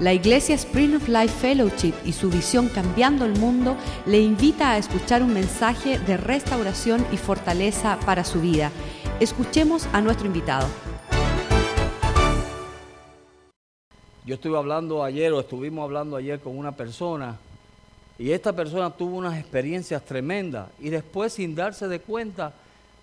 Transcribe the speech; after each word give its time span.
La 0.00 0.12
Iglesia 0.12 0.54
Spring 0.54 0.94
of 0.94 1.08
Life 1.08 1.34
Fellowship 1.40 1.92
y 2.04 2.12
su 2.12 2.30
visión 2.30 2.68
Cambiando 2.68 3.24
el 3.24 3.36
Mundo 3.36 3.76
le 4.06 4.20
invita 4.20 4.70
a 4.70 4.78
escuchar 4.78 5.24
un 5.24 5.34
mensaje 5.34 5.98
de 5.98 6.16
restauración 6.16 7.04
y 7.10 7.16
fortaleza 7.16 7.98
para 8.06 8.22
su 8.22 8.40
vida. 8.40 8.70
Escuchemos 9.18 9.88
a 9.92 10.00
nuestro 10.00 10.28
invitado. 10.28 10.68
Yo 14.24 14.36
estuve 14.36 14.56
hablando 14.56 15.02
ayer 15.02 15.32
o 15.32 15.40
estuvimos 15.40 15.82
hablando 15.82 16.14
ayer 16.14 16.38
con 16.38 16.56
una 16.56 16.70
persona 16.70 17.36
y 18.20 18.30
esta 18.30 18.52
persona 18.52 18.90
tuvo 18.90 19.16
unas 19.16 19.36
experiencias 19.36 20.04
tremendas 20.04 20.68
y 20.78 20.90
después 20.90 21.32
sin 21.32 21.56
darse 21.56 21.88
de 21.88 21.98
cuenta 21.98 22.52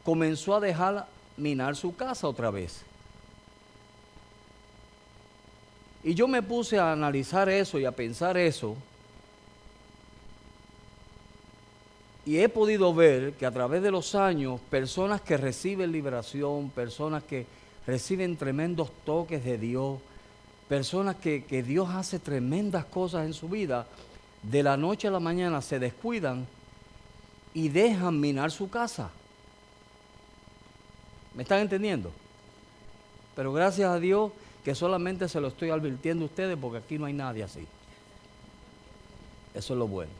comenzó 0.05 0.55
a 0.55 0.61
dejar 0.61 1.07
minar 1.35 1.75
su 1.75 1.93
casa 1.93 2.25
otra 2.25 2.51
vez. 2.51 2.85
Y 6.05 6.13
yo 6.13 6.27
me 6.27 6.43
puse 6.43 6.77
a 6.77 6.91
analizar 6.91 7.49
eso 7.49 7.79
y 7.79 7.85
a 7.85 7.91
pensar 7.91 8.37
eso. 8.37 8.77
Y 12.27 12.37
he 12.37 12.47
podido 12.47 12.93
ver 12.93 13.33
que 13.33 13.47
a 13.47 13.51
través 13.51 13.81
de 13.81 13.89
los 13.89 14.13
años, 14.13 14.61
personas 14.69 15.19
que 15.21 15.35
reciben 15.35 15.91
liberación, 15.91 16.69
personas 16.69 17.23
que 17.23 17.47
reciben 17.87 18.37
tremendos 18.37 18.91
toques 19.03 19.43
de 19.43 19.57
Dios, 19.57 19.99
personas 20.69 21.15
que, 21.15 21.43
que 21.43 21.63
Dios 21.63 21.89
hace 21.89 22.19
tremendas 22.19 22.85
cosas 22.85 23.25
en 23.25 23.33
su 23.33 23.49
vida, 23.49 23.87
de 24.43 24.61
la 24.61 24.77
noche 24.77 25.07
a 25.07 25.11
la 25.11 25.19
mañana 25.19 25.59
se 25.59 25.79
descuidan 25.79 26.45
y 27.55 27.69
dejan 27.69 28.19
minar 28.19 28.51
su 28.51 28.69
casa. 28.69 29.09
¿Me 31.33 31.41
están 31.41 31.61
entendiendo? 31.61 32.11
Pero 33.35 33.51
gracias 33.51 33.89
a 33.89 33.99
Dios 33.99 34.31
que 34.65 34.73
solamente 34.73 35.29
se 35.29 35.39
lo 35.39 35.49
estoy 35.49 35.69
advirtiendo 35.69 36.23
a 36.23 36.25
ustedes 36.25 36.57
porque 36.59 36.79
aquí 36.79 36.97
no 36.97 37.05
hay 37.05 37.13
nadie 37.13 37.43
así. 37.43 37.67
Eso 39.53 39.73
es 39.73 39.79
lo 39.79 39.87
bueno. 39.87 40.11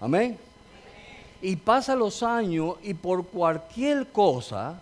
Amén. 0.00 0.36
Y 1.40 1.54
pasan 1.54 2.00
los 2.00 2.24
años 2.24 2.74
y 2.82 2.94
por 2.94 3.26
cualquier 3.26 4.08
cosa 4.08 4.80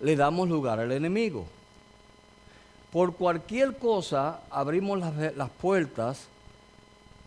le 0.00 0.16
damos 0.16 0.48
lugar 0.48 0.80
al 0.80 0.90
enemigo. 0.90 1.44
Por 2.90 3.14
cualquier 3.14 3.76
cosa 3.76 4.40
abrimos 4.48 4.98
las, 4.98 5.36
las 5.36 5.50
puertas 5.50 6.28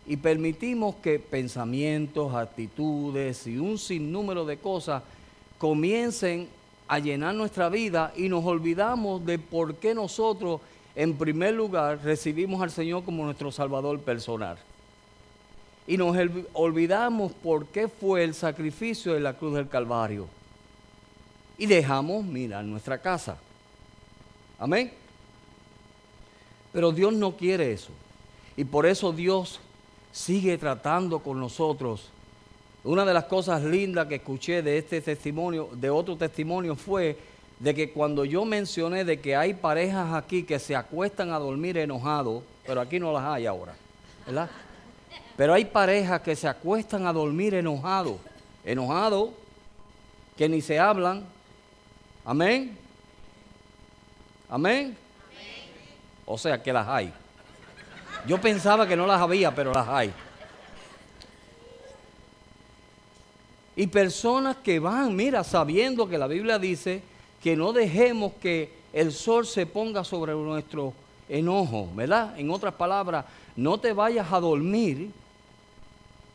y 0.08 0.17
permitimos 0.17 0.95
que 0.95 1.20
pensamientos, 1.20 2.33
actitudes 2.33 3.45
y 3.45 3.59
un 3.59 3.78
sinnúmero 3.78 4.45
de 4.45 4.58
cosas 4.58 5.04
comiencen 5.59 6.50
a 6.90 6.98
llenar 6.98 7.36
nuestra 7.36 7.70
vida 7.70 8.12
y 8.18 8.28
nos 8.30 8.44
olvidamos 8.44 9.23
de 9.23 9.38
por 9.38 9.76
qué 9.76 9.94
nosotros, 9.94 10.59
en 10.95 11.16
primer 11.16 11.54
lugar, 11.54 12.00
recibimos 12.04 12.64
al 12.64 12.72
Señor 12.72 13.06
como 13.06 13.23
nuestro 13.23 13.52
Salvador 13.52 14.00
personal. 14.00 14.58
Y 15.86 15.98
nos 15.98 16.17
olvidamos 16.54 17.32
por 17.32 17.67
qué 17.67 17.88
fue 17.88 18.23
el 18.23 18.34
sacrificio 18.34 19.14
de 19.14 19.20
la 19.20 19.34
cruz 19.34 19.54
del 19.54 19.70
Calvario. 19.70 20.28
Y 21.60 21.67
dejamos 21.67 22.26
mirar 22.26 22.66
nuestra 22.66 22.98
casa. 22.98 23.38
Amén. 24.58 24.92
Pero 26.73 26.92
Dios 26.92 27.14
no 27.14 27.38
quiere 27.38 27.72
eso. 27.72 27.92
Y 28.58 28.64
por 28.64 28.88
eso 28.88 29.12
Dios 29.12 29.60
sigue 30.12 30.58
tratando 30.58 31.20
con 31.20 31.40
nosotros 31.40 32.10
una 32.90 33.06
de 33.06 33.14
las 33.14 33.26
cosas 33.26 33.62
lindas 33.64 34.08
que 34.08 34.16
escuché 34.16 34.64
de 34.64 34.80
este 34.80 35.00
testimonio, 35.00 35.70
de 35.73 35.92
otro 35.92 36.16
testimonio, 36.16 36.76
fue 36.76 37.16
de 37.59 37.76
que 37.76 37.92
cuando 37.92 38.26
yo 38.26 38.45
mencioné 38.45 39.06
de 39.06 39.20
que 39.20 39.36
hay 39.36 39.54
parejas 39.54 40.12
aquí 40.16 40.42
que 40.42 40.58
se 40.58 40.76
acuestan 40.76 41.32
a 41.32 41.38
dormir 41.38 41.78
enojados, 41.78 42.42
pero 42.66 42.82
aquí 42.82 43.00
no 43.00 43.14
las 43.14 43.26
hay 43.26 43.45
ahora, 43.45 43.76
¿verdad? 44.26 44.49
Pero 45.38 45.54
hay 45.54 45.66
parejas 45.66 46.22
que 46.22 46.36
se 46.36 46.48
acuestan 46.48 47.05
a 47.05 47.14
dormir 47.14 47.54
enojados, 47.54 48.16
enojados, 48.66 49.30
que 50.36 50.49
ni 50.49 50.60
se 50.60 50.80
hablan. 50.80 51.26
Amén. 52.26 52.76
Amén. 54.49 54.98
O 56.26 56.39
sea 56.39 56.64
que 56.64 56.73
las 56.73 56.88
hay. 56.88 57.14
Yo 58.26 58.42
pensaba 58.42 58.88
que 58.88 58.95
no 58.95 59.05
las 59.05 59.22
había, 59.22 59.54
pero 59.54 59.72
las 59.73 59.88
hay. 59.88 60.11
Y 63.80 63.88
personas 63.88 64.58
que 64.58 64.78
van, 64.78 65.16
mira, 65.16 65.42
sabiendo 65.42 66.10
que 66.10 66.17
la 66.17 66.28
Biblia 66.28 66.60
dice 66.60 67.02
que 67.42 67.56
no 67.56 67.72
dejemos 67.72 68.34
que 68.42 68.73
el 68.92 69.14
sol 69.14 69.48
se 69.48 69.66
ponga 69.66 70.04
sobre 70.04 70.34
nuestro 70.34 70.92
enojo, 71.30 71.88
¿verdad? 71.95 72.38
En 72.38 72.52
otras 72.52 72.73
palabras, 72.73 73.23
no 73.56 73.80
te 73.80 73.94
vayas 73.94 74.34
a 74.34 74.42
dormir 74.42 75.12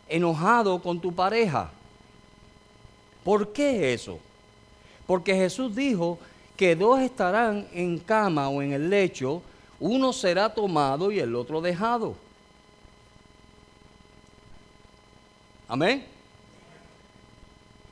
enojado 0.09 0.81
con 0.81 0.99
tu 0.99 1.15
pareja. 1.15 1.71
¿Por 3.22 3.53
qué 3.53 3.93
eso? 3.93 4.19
Porque 5.06 5.34
Jesús 5.34 5.76
dijo 5.76 6.19
que 6.56 6.75
dos 6.75 6.99
estarán 7.00 7.69
en 7.75 7.99
cama 7.99 8.49
o 8.49 8.62
en 8.62 8.72
el 8.72 8.88
lecho, 8.88 9.43
uno 9.78 10.15
será 10.15 10.49
tomado 10.49 11.12
y 11.12 11.19
el 11.19 11.34
otro 11.34 11.61
dejado. 11.61 12.15
Amén. 15.69 16.13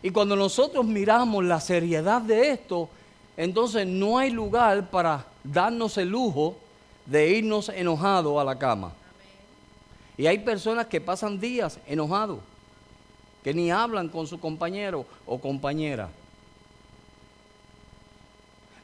Y 0.03 0.11
cuando 0.11 0.35
nosotros 0.35 0.85
miramos 0.85 1.45
la 1.45 1.61
seriedad 1.61 2.21
de 2.21 2.51
esto, 2.51 2.89
entonces 3.37 3.87
no 3.87 4.19
hay 4.19 4.31
lugar 4.31 4.91
para 4.91 5.25
darnos 5.45 5.97
el 5.97 6.09
lujo 6.09 6.57
de 7.07 7.31
irnos 7.31 7.69
enojados 7.69 8.41
a 8.41 8.45
la 8.45 8.59
cama. 8.59 8.93
Y 10.17 10.27
hay 10.27 10.39
personas 10.39 10.87
que 10.87 11.01
pasan 11.01 11.41
días 11.41 11.79
enojados, 11.87 12.41
que 13.43 13.55
ni 13.55 13.71
hablan 13.71 14.09
con 14.09 14.27
su 14.27 14.39
compañero 14.39 15.07
o 15.25 15.39
compañera. 15.41 16.11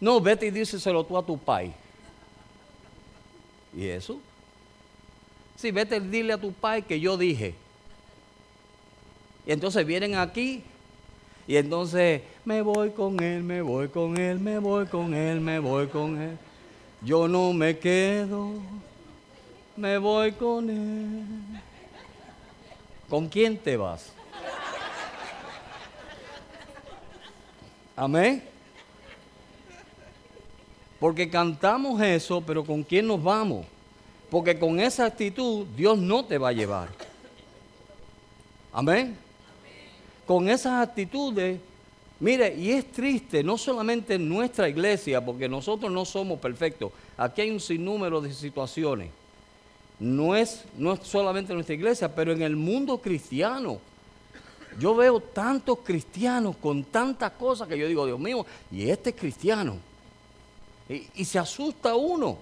No, 0.01 0.21
vete 0.21 0.47
y 0.47 0.51
díselo 0.51 1.05
tú 1.05 1.19
a 1.19 1.27
tu 1.27 1.37
pai. 1.37 1.73
¿Y 3.77 3.87
eso? 3.87 4.19
Sí, 5.57 5.73
vete 5.73 5.97
y 5.97 6.01
dile 6.01 6.33
a 6.33 6.41
tu 6.41 6.53
pai 6.53 6.83
que 6.83 7.01
yo 7.01 7.17
dije. 7.17 7.55
Y 9.45 9.53
entonces 9.53 9.85
vienen 9.85 10.15
aquí 10.15 10.63
y 11.49 11.57
entonces 11.57 12.21
me 12.45 12.61
voy 12.61 12.91
con 12.91 13.19
él, 13.23 13.43
me 13.43 13.63
voy 13.63 13.89
con 13.89 14.19
él, 14.19 14.39
me 14.39 14.59
voy 14.59 14.85
con 14.85 15.15
él, 15.15 15.41
me 15.41 15.59
voy 15.59 15.87
con 15.87 16.21
él. 16.21 16.37
Yo 17.01 17.27
no 17.27 17.55
me 17.55 17.79
quedo, 17.79 18.53
me 19.75 19.97
voy 19.97 20.33
con 20.33 20.69
él. 20.69 21.25
¿Con 23.09 23.29
quién 23.31 23.57
te 23.57 23.79
vas? 23.79 24.13
Amén. 27.97 28.45
Porque 31.01 31.31
cantamos 31.31 31.99
eso, 32.03 32.43
pero 32.43 32.63
¿con 32.63 32.83
quién 32.83 33.07
nos 33.07 33.23
vamos? 33.23 33.65
Porque 34.31 34.59
con 34.59 34.79
esa 34.79 35.07
actitud 35.07 35.67
Dios 35.75 35.97
no 35.97 36.23
te 36.27 36.37
va 36.37 36.51
a 36.51 36.53
llevar. 36.53 36.91
Amén 38.71 39.28
con 40.29 40.47
esas 40.51 40.87
actitudes, 40.87 41.59
mire, 42.21 42.55
y 42.55 42.71
es 42.73 42.93
triste, 42.93 43.43
no 43.43 43.57
solamente 43.57 44.17
en 44.17 44.29
nuestra 44.29 44.69
iglesia, 44.69 45.25
porque 45.25 45.49
nosotros 45.49 45.91
no 45.91 46.05
somos 46.05 46.39
perfectos, 46.39 46.93
aquí 47.17 47.41
hay 47.41 47.51
un 47.51 47.59
sinnúmero 47.59 48.21
de 48.21 48.35
situaciones. 48.35 49.09
No 49.99 50.37
es, 50.37 50.67
no 50.77 50.93
es 50.93 51.01
solamente 51.01 51.53
en 51.53 51.57
nuestra 51.57 51.75
iglesia, 51.75 52.15
pero 52.15 52.33
en 52.33 52.43
el 52.43 52.57
mundo 52.57 52.99
cristiano. 52.99 53.81
Yo 54.79 54.95
veo 54.95 55.19
tantos 55.19 55.79
cristianos 55.83 56.57
con 56.57 56.85
tantas 56.85 57.31
cosas 57.31 57.67
que 57.67 57.79
yo 57.79 57.89
digo, 57.89 58.05
Dios 58.05 58.21
mío, 58.21 58.45
y 58.71 58.91
este 58.91 59.11
es 59.11 59.17
cristiano. 59.17 59.79
Y, 60.91 61.25
se 61.25 61.39
asusta 61.39 61.95
uno, 61.95 62.37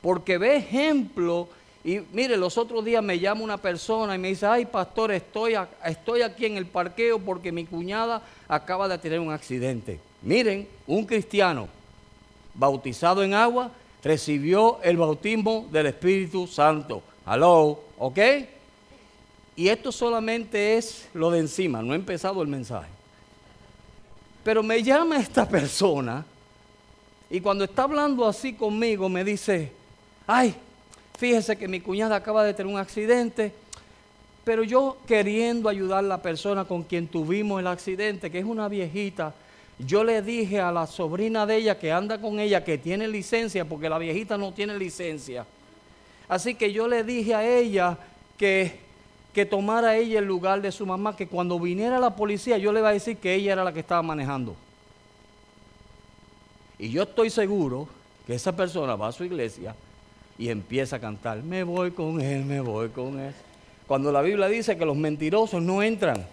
porque 0.00 0.38
ve 0.38 0.58
ejemplos 0.58 1.48
y 1.82 2.00
mire, 2.12 2.36
los 2.36 2.58
otros 2.58 2.84
días 2.84 3.02
me 3.02 3.18
llama 3.18 3.42
una 3.42 3.56
persona 3.56 4.14
y 4.14 4.18
me 4.18 4.28
dice, 4.28 4.46
ay 4.46 4.66
pastor, 4.66 5.12
estoy, 5.12 5.54
estoy 5.84 6.22
aquí 6.22 6.44
en 6.44 6.58
el 6.58 6.66
parqueo 6.66 7.18
porque 7.18 7.50
mi 7.50 7.64
cuñada 7.64 8.22
acaba 8.48 8.86
de 8.86 8.98
tener 8.98 9.18
un 9.18 9.32
accidente. 9.32 9.98
Miren, 10.20 10.68
un 10.86 11.06
cristiano 11.06 11.68
bautizado 12.54 13.22
en 13.22 13.32
agua 13.32 13.70
recibió 14.02 14.78
el 14.82 14.98
bautismo 14.98 15.68
del 15.72 15.86
Espíritu 15.86 16.46
Santo. 16.46 17.02
Hello, 17.26 17.80
¿ok? 17.98 18.18
Y 19.56 19.68
esto 19.68 19.90
solamente 19.90 20.76
es 20.76 21.08
lo 21.14 21.30
de 21.30 21.40
encima, 21.40 21.80
no 21.80 21.94
he 21.94 21.96
empezado 21.96 22.42
el 22.42 22.48
mensaje. 22.48 22.88
Pero 24.44 24.62
me 24.62 24.82
llama 24.82 25.18
esta 25.18 25.48
persona 25.48 26.26
y 27.30 27.40
cuando 27.40 27.64
está 27.64 27.84
hablando 27.84 28.26
así 28.26 28.52
conmigo 28.52 29.08
me 29.08 29.24
dice, 29.24 29.72
ay, 30.26 30.54
fíjese 31.20 31.54
que 31.54 31.68
mi 31.68 31.80
cuñada 31.80 32.16
acaba 32.16 32.42
de 32.42 32.54
tener 32.54 32.72
un 32.72 32.80
accidente, 32.80 33.52
pero 34.42 34.64
yo 34.64 34.96
queriendo 35.06 35.68
ayudar 35.68 35.98
a 35.98 36.08
la 36.08 36.22
persona 36.22 36.64
con 36.64 36.82
quien 36.82 37.06
tuvimos 37.06 37.60
el 37.60 37.66
accidente, 37.66 38.30
que 38.30 38.38
es 38.38 38.44
una 38.46 38.68
viejita, 38.68 39.34
yo 39.78 40.02
le 40.02 40.22
dije 40.22 40.60
a 40.60 40.72
la 40.72 40.86
sobrina 40.86 41.44
de 41.44 41.56
ella 41.56 41.78
que 41.78 41.92
anda 41.92 42.18
con 42.18 42.40
ella, 42.40 42.64
que 42.64 42.78
tiene 42.78 43.06
licencia, 43.06 43.66
porque 43.66 43.90
la 43.90 43.98
viejita 43.98 44.38
no 44.38 44.54
tiene 44.54 44.78
licencia. 44.78 45.44
Así 46.26 46.54
que 46.54 46.72
yo 46.72 46.88
le 46.88 47.04
dije 47.04 47.34
a 47.34 47.46
ella 47.46 47.98
que, 48.38 48.80
que 49.34 49.44
tomara 49.44 49.98
ella 49.98 50.20
el 50.20 50.24
lugar 50.24 50.62
de 50.62 50.72
su 50.72 50.86
mamá, 50.86 51.16
que 51.16 51.26
cuando 51.26 51.60
viniera 51.60 51.98
la 51.98 52.16
policía 52.16 52.56
yo 52.56 52.72
le 52.72 52.80
iba 52.80 52.88
a 52.88 52.94
decir 52.94 53.18
que 53.18 53.34
ella 53.34 53.52
era 53.52 53.64
la 53.64 53.74
que 53.74 53.80
estaba 53.80 54.00
manejando. 54.00 54.56
Y 56.78 56.88
yo 56.88 57.02
estoy 57.02 57.28
seguro 57.28 57.88
que 58.26 58.34
esa 58.34 58.56
persona 58.56 58.96
va 58.96 59.08
a 59.08 59.12
su 59.12 59.22
iglesia 59.22 59.74
y 60.40 60.48
empieza 60.48 60.96
a 60.96 61.00
cantar, 61.00 61.42
me 61.42 61.62
voy 61.64 61.90
con 61.90 62.18
él, 62.18 62.46
me 62.46 62.62
voy 62.62 62.88
con 62.88 63.20
él. 63.20 63.34
Cuando 63.86 64.10
la 64.10 64.22
Biblia 64.22 64.48
dice 64.48 64.78
que 64.78 64.86
los 64.86 64.96
mentirosos 64.96 65.62
no 65.62 65.82
entran. 65.82 66.26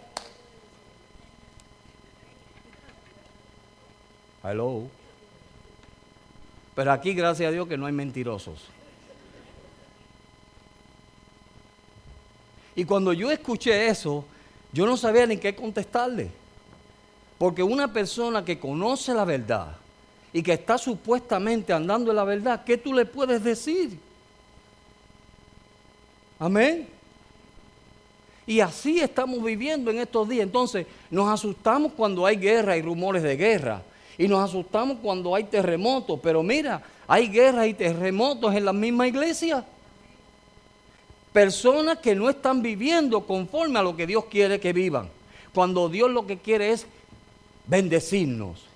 Hello. 4.42 4.84
Pero 6.74 6.94
aquí, 6.94 7.14
gracias 7.14 7.50
a 7.50 7.52
Dios, 7.52 7.68
que 7.68 7.78
no 7.78 7.86
hay 7.86 7.92
mentirosos. 7.92 8.64
Y 12.78 12.86
cuando 12.86 13.12
yo 13.12 13.30
escuché 13.30 13.90
eso, 13.90 14.24
yo 14.72 14.86
no 14.86 14.96
sabía 14.96 15.26
ni 15.26 15.36
qué 15.36 15.54
contestarle. 15.54 16.32
Porque 17.38 17.62
una 17.62 17.92
persona 17.92 18.46
que 18.46 18.58
conoce 18.58 19.14
la 19.14 19.26
verdad 19.26 19.76
y 20.38 20.44
que 20.44 20.54
está 20.54 20.78
supuestamente 20.78 21.74
andando 21.74 22.12
en 22.12 22.16
la 22.16 22.24
verdad, 22.24 22.64
¿qué 22.64 22.78
tú 22.78 22.94
le 22.94 23.08
puedes 23.08 23.44
decir? 23.44 23.98
Amén. 26.38 26.88
Y 28.46 28.60
así 28.60 29.00
estamos 29.00 29.44
viviendo 29.44 29.90
en 29.90 29.98
estos 29.98 30.30
días. 30.30 30.44
Entonces 30.44 30.86
nos 31.10 31.28
asustamos 31.28 31.94
cuando 31.94 32.24
hay 32.24 32.36
guerra 32.36 32.78
y 32.78 32.84
rumores 32.84 33.24
de 33.24 33.36
guerra. 33.36 33.82
Y 34.16 34.28
nos 34.28 34.48
asustamos 34.48 35.00
cuando 35.02 35.34
hay 35.34 35.46
terremotos. 35.46 36.20
Pero 36.22 36.44
mira, 36.44 36.84
hay 37.08 37.30
guerras 37.30 37.66
y 37.66 37.74
terremotos 37.74 38.54
en 38.54 38.66
la 38.66 38.74
misma 38.74 39.08
iglesia. 39.08 39.66
Personas 41.34 41.98
que 41.98 42.14
no 42.14 42.30
están 42.30 42.62
viviendo 42.62 43.26
conforme 43.26 43.80
a 43.80 43.82
lo 43.82 43.96
que 43.98 44.06
Dios 44.06 44.26
quiere 44.26 44.60
que 44.60 44.72
vivan. 44.72 45.10
Cuando 45.52 45.90
Dios 45.90 46.12
lo 46.12 46.28
que 46.28 46.38
quiere 46.38 46.74
es 46.74 46.86
bendecirnos. 47.66 48.67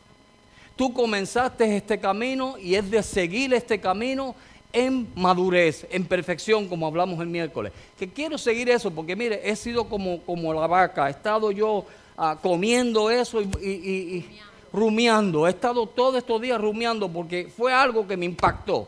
Tú 0.76 0.94
comenzaste 0.94 1.76
este 1.76 2.00
camino 2.00 2.58
y 2.58 2.76
es 2.76 2.90
de 2.90 3.04
seguir 3.04 3.54
este 3.54 3.80
camino 3.80 4.36
en 4.74 5.08
madurez, 5.16 5.86
en 5.92 6.06
perfección, 6.06 6.68
como 6.68 6.88
hablamos 6.88 7.20
el 7.20 7.28
miércoles. 7.28 7.72
Que 7.98 8.08
quiero 8.08 8.38
seguir 8.38 8.70
eso 8.70 8.92
porque 8.92 9.16
mire, 9.16 9.42
he 9.44 9.56
sido 9.56 9.86
como, 9.86 10.22
como 10.22 10.54
la 10.54 10.68
vaca, 10.68 11.08
he 11.08 11.12
estado 11.12 11.52
yo 11.52 11.86
ah, 12.18 12.38
comiendo 12.42 13.10
eso 13.10 13.42
y, 13.42 14.26
rumiando, 14.72 15.48
he 15.48 15.50
estado 15.50 15.86
todos 15.86 16.16
estos 16.16 16.42
días 16.42 16.60
rumiando 16.60 17.10
porque 17.10 17.52
fue 17.56 17.74
algo 17.74 18.08
que 18.08 18.18
me 18.18 18.26
impactó. 18.26 18.88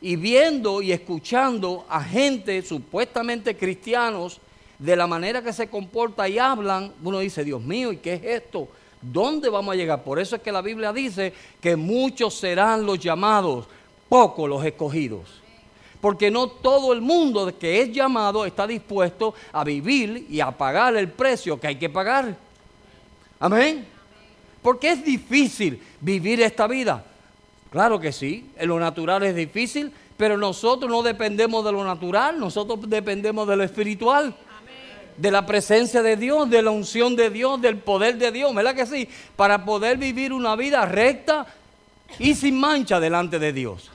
Y 0.00 0.16
viendo 0.16 0.82
y 0.82 0.92
escuchando 0.92 1.84
a 1.88 2.02
gente 2.02 2.62
supuestamente 2.62 3.56
cristianos 3.56 4.40
de 4.78 4.94
la 4.94 5.06
manera 5.06 5.42
que 5.42 5.52
se 5.52 5.68
comporta 5.68 6.28
y 6.28 6.38
hablan, 6.38 6.92
uno 7.02 7.18
dice, 7.18 7.44
Dios 7.44 7.62
mío, 7.62 7.92
¿y 7.92 7.96
qué 7.96 8.14
es 8.14 8.24
esto? 8.24 8.68
¿Dónde 9.12 9.48
vamos 9.48 9.72
a 9.72 9.76
llegar? 9.76 10.02
Por 10.02 10.18
eso 10.18 10.36
es 10.36 10.42
que 10.42 10.50
la 10.50 10.62
Biblia 10.62 10.92
dice 10.92 11.32
que 11.60 11.76
muchos 11.76 12.34
serán 12.34 12.84
los 12.84 12.98
llamados, 12.98 13.66
pocos 14.08 14.48
los 14.48 14.64
escogidos. 14.64 15.42
Porque 16.00 16.30
no 16.30 16.48
todo 16.48 16.92
el 16.92 17.00
mundo 17.00 17.56
que 17.58 17.80
es 17.82 17.92
llamado 17.92 18.44
está 18.44 18.66
dispuesto 18.66 19.34
a 19.52 19.62
vivir 19.62 20.26
y 20.28 20.40
a 20.40 20.50
pagar 20.50 20.96
el 20.96 21.08
precio 21.08 21.58
que 21.58 21.68
hay 21.68 21.76
que 21.76 21.88
pagar. 21.88 22.36
Amén. 23.38 23.86
Porque 24.60 24.90
es 24.90 25.04
difícil 25.04 25.80
vivir 26.00 26.40
esta 26.40 26.66
vida. 26.66 27.04
Claro 27.70 28.00
que 28.00 28.12
sí, 28.12 28.50
en 28.56 28.68
lo 28.68 28.80
natural 28.80 29.22
es 29.22 29.36
difícil, 29.36 29.92
pero 30.16 30.36
nosotros 30.36 30.90
no 30.90 31.02
dependemos 31.02 31.64
de 31.64 31.72
lo 31.72 31.84
natural, 31.84 32.40
nosotros 32.40 32.80
dependemos 32.88 33.46
de 33.46 33.56
lo 33.56 33.62
espiritual 33.62 34.34
de 35.16 35.30
la 35.30 35.46
presencia 35.46 36.02
de 36.02 36.16
Dios, 36.16 36.48
de 36.50 36.62
la 36.62 36.70
unción 36.70 37.16
de 37.16 37.30
Dios, 37.30 37.60
del 37.60 37.78
poder 37.78 38.18
de 38.18 38.32
Dios, 38.32 38.54
¿verdad 38.54 38.74
que 38.74 38.86
sí? 38.86 39.08
Para 39.34 39.64
poder 39.64 39.96
vivir 39.98 40.32
una 40.32 40.56
vida 40.56 40.84
recta 40.84 41.46
y 42.18 42.34
sin 42.34 42.58
mancha 42.58 43.00
delante 43.00 43.38
de 43.38 43.52
Dios. 43.52 43.90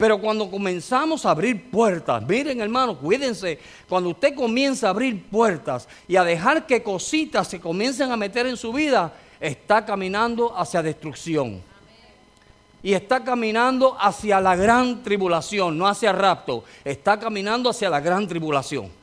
Pero 0.00 0.18
cuando 0.18 0.50
comenzamos 0.50 1.26
a 1.26 1.32
abrir 1.32 1.70
puertas, 1.70 2.26
miren 2.26 2.60
hermano, 2.62 2.96
cuídense, 2.96 3.58
cuando 3.86 4.08
usted 4.08 4.34
comienza 4.34 4.86
a 4.86 4.90
abrir 4.90 5.24
puertas 5.24 5.86
y 6.08 6.16
a 6.16 6.24
dejar 6.24 6.66
que 6.66 6.82
cositas 6.82 7.48
se 7.48 7.60
comiencen 7.60 8.10
a 8.10 8.16
meter 8.16 8.46
en 8.46 8.56
su 8.56 8.72
vida, 8.72 9.12
está 9.38 9.84
caminando 9.84 10.56
hacia 10.56 10.82
destrucción. 10.82 11.62
Y 12.82 12.94
está 12.94 13.22
caminando 13.22 13.94
hacia 14.00 14.40
la 14.40 14.56
gran 14.56 15.02
tribulación, 15.02 15.76
no 15.76 15.86
hacia 15.86 16.12
rapto, 16.12 16.64
está 16.82 17.20
caminando 17.20 17.68
hacia 17.68 17.90
la 17.90 18.00
gran 18.00 18.26
tribulación. 18.26 18.99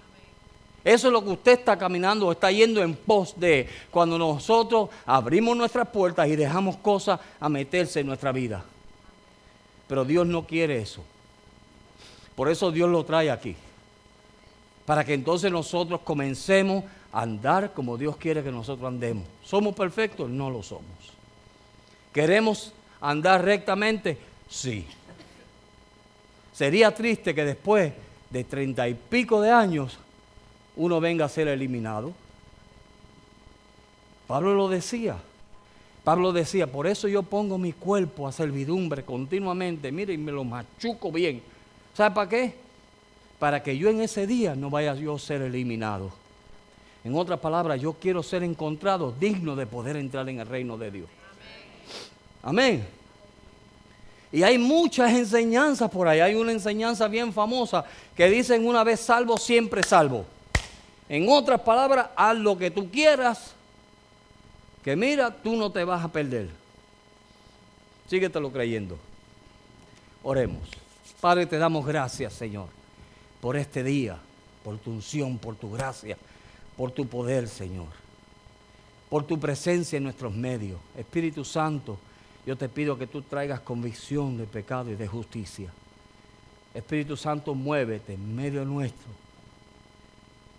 Eso 0.88 1.08
es 1.08 1.12
lo 1.12 1.22
que 1.22 1.32
usted 1.32 1.52
está 1.60 1.78
caminando, 1.78 2.32
está 2.32 2.50
yendo 2.50 2.82
en 2.82 2.96
pos 2.96 3.38
de 3.38 3.68
cuando 3.92 4.18
nosotros 4.18 4.90
abrimos 5.06 5.58
nuestras 5.58 5.90
puertas 5.90 6.30
y 6.30 6.38
dejamos 6.38 6.78
cosas 6.78 7.20
a 7.42 7.50
meterse 7.50 8.00
en 8.00 8.08
nuestra 8.08 8.32
vida. 8.32 8.64
Pero 9.86 10.06
Dios 10.06 10.26
no 10.26 10.48
quiere 10.48 10.78
eso. 10.78 11.04
Por 12.38 12.48
eso 12.48 12.72
Dios 12.72 12.90
lo 12.90 13.04
trae 13.04 13.30
aquí. 13.30 13.54
Para 14.86 15.04
que 15.04 15.14
entonces 15.14 15.52
nosotros 15.52 16.00
comencemos 16.06 16.86
a 17.12 17.24
andar 17.24 17.74
como 17.74 17.98
Dios 17.98 18.16
quiere 18.16 18.42
que 18.42 18.52
nosotros 18.54 18.88
andemos. 18.88 19.26
¿Somos 19.44 19.76
perfectos? 19.76 20.30
No 20.30 20.50
lo 20.50 20.64
somos. 20.64 20.86
¿Queremos 22.14 22.72
andar 23.02 23.44
rectamente? 23.44 24.18
Sí. 24.50 24.88
Sería 26.54 26.96
triste 26.96 27.36
que 27.36 27.44
después 27.44 27.92
de 28.30 28.44
treinta 28.46 28.88
y 28.88 28.94
pico 28.94 29.42
de 29.42 29.52
años 29.52 30.00
uno 30.78 31.00
venga 31.00 31.26
a 31.26 31.30
ser 31.30 31.48
eliminado. 31.48 32.14
Pablo 34.28 34.54
lo 34.54 34.70
decía. 34.70 35.18
Pablo 36.04 36.32
decía, 36.32 36.68
por 36.68 36.88
eso 36.88 37.08
yo 37.08 37.24
pongo 37.24 37.58
mi 37.58 37.74
cuerpo 37.74 38.28
a 38.28 38.32
servidumbre 38.32 39.04
continuamente, 39.04 39.92
mire, 39.92 40.14
y 40.14 40.18
me 40.18 40.32
lo 40.32 40.46
machuco 40.46 41.12
bien. 41.12 41.42
¿Sabe 41.94 42.16
para 42.16 42.30
qué? 42.30 42.54
Para 43.40 43.62
que 43.62 43.78
yo 43.78 43.90
en 43.90 44.02
ese 44.02 44.26
día 44.26 44.56
no 44.56 44.70
vaya 44.70 44.96
yo 44.96 45.16
a 45.16 45.20
ser 45.20 45.42
eliminado. 45.42 46.12
En 47.04 47.16
otras 47.16 47.40
palabras, 47.40 47.82
yo 47.82 47.94
quiero 47.94 48.24
ser 48.24 48.44
encontrado 48.44 49.14
digno 49.20 49.56
de 49.56 49.66
poder 49.66 49.98
entrar 49.98 50.28
en 50.30 50.40
el 50.40 50.48
reino 50.48 50.78
de 50.78 50.92
Dios. 50.92 51.10
Amén. 52.44 52.88
Y 54.32 54.44
hay 54.44 54.58
muchas 54.58 55.12
enseñanzas 55.14 55.90
por 55.90 56.08
ahí. 56.08 56.20
Hay 56.20 56.36
una 56.36 56.52
enseñanza 56.52 57.08
bien 57.08 57.34
famosa 57.34 57.84
que 58.16 58.30
dicen 58.30 58.66
una 58.66 58.84
vez 58.84 59.00
salvo, 59.00 59.38
siempre 59.38 59.84
salvo. 59.84 60.26
En 61.10 61.30
otras 61.30 61.62
palabras, 61.62 62.10
haz 62.16 62.38
lo 62.38 62.58
que 62.58 62.70
tú 62.70 62.90
quieras, 62.92 63.54
que 64.84 64.96
mira, 64.96 65.32
tú 65.32 65.56
no 65.56 65.72
te 65.72 65.84
vas 65.84 66.04
a 66.04 66.12
perder. 66.12 66.50
Síguetelo 68.10 68.52
creyendo. 68.52 68.98
Oremos. 70.24 70.70
Padre, 71.22 71.46
te 71.46 71.58
damos 71.58 71.86
gracias, 71.86 72.34
Señor, 72.34 72.68
por 73.42 73.58
este 73.58 73.84
día, 73.84 74.18
por 74.64 74.78
tu 74.78 74.92
unción, 74.92 75.38
por 75.38 75.56
tu 75.56 75.72
gracia, 75.72 76.18
por 76.76 76.92
tu 76.92 77.08
poder, 77.08 77.48
Señor, 77.48 77.88
por 79.10 79.26
tu 79.26 79.40
presencia 79.40 79.98
en 79.98 80.04
nuestros 80.04 80.34
medios. 80.34 80.80
Espíritu 80.98 81.44
Santo, 81.44 81.98
yo 82.46 82.56
te 82.56 82.70
pido 82.70 82.98
que 82.98 83.08
tú 83.08 83.22
traigas 83.22 83.62
convicción 83.62 84.38
de 84.38 84.46
pecado 84.46 84.92
y 84.92 84.96
de 84.96 85.08
justicia. 85.08 85.72
Espíritu 86.74 87.18
Santo, 87.18 87.56
muévete 87.56 88.14
en 88.14 88.36
medio 88.36 88.64
nuestro. 88.64 89.27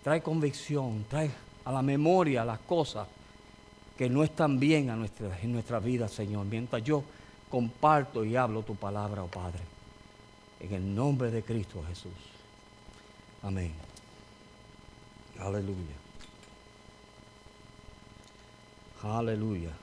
Trae 0.09 0.23
convicción, 0.23 1.05
trae 1.07 1.29
a 1.65 1.71
la 1.71 1.83
memoria 1.83 2.43
las 2.43 2.57
cosas 2.57 3.07
que 3.95 4.09
no 4.09 4.23
están 4.23 4.59
bien 4.59 4.89
en 4.89 5.51
nuestra 5.51 5.79
vida, 5.79 6.07
Señor, 6.07 6.47
mientras 6.47 6.83
yo 6.83 7.03
comparto 7.47 8.25
y 8.25 8.35
hablo 8.35 8.63
tu 8.63 8.75
palabra, 8.75 9.21
oh 9.21 9.27
Padre. 9.27 9.59
En 10.61 10.73
el 10.73 10.95
nombre 10.95 11.29
de 11.29 11.43
Cristo 11.43 11.83
Jesús. 11.87 12.11
Amén. 13.43 13.71
Aleluya. 15.37 15.95
Aleluya. 19.03 19.73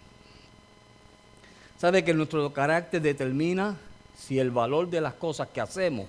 ¿Sabe 1.78 2.02
que 2.02 2.12
nuestro 2.12 2.52
carácter 2.52 3.00
determina 3.00 3.76
si 4.18 4.40
el 4.40 4.50
valor 4.50 4.90
de 4.90 5.02
las 5.02 5.14
cosas 5.14 5.50
que 5.50 5.60
hacemos 5.60 6.08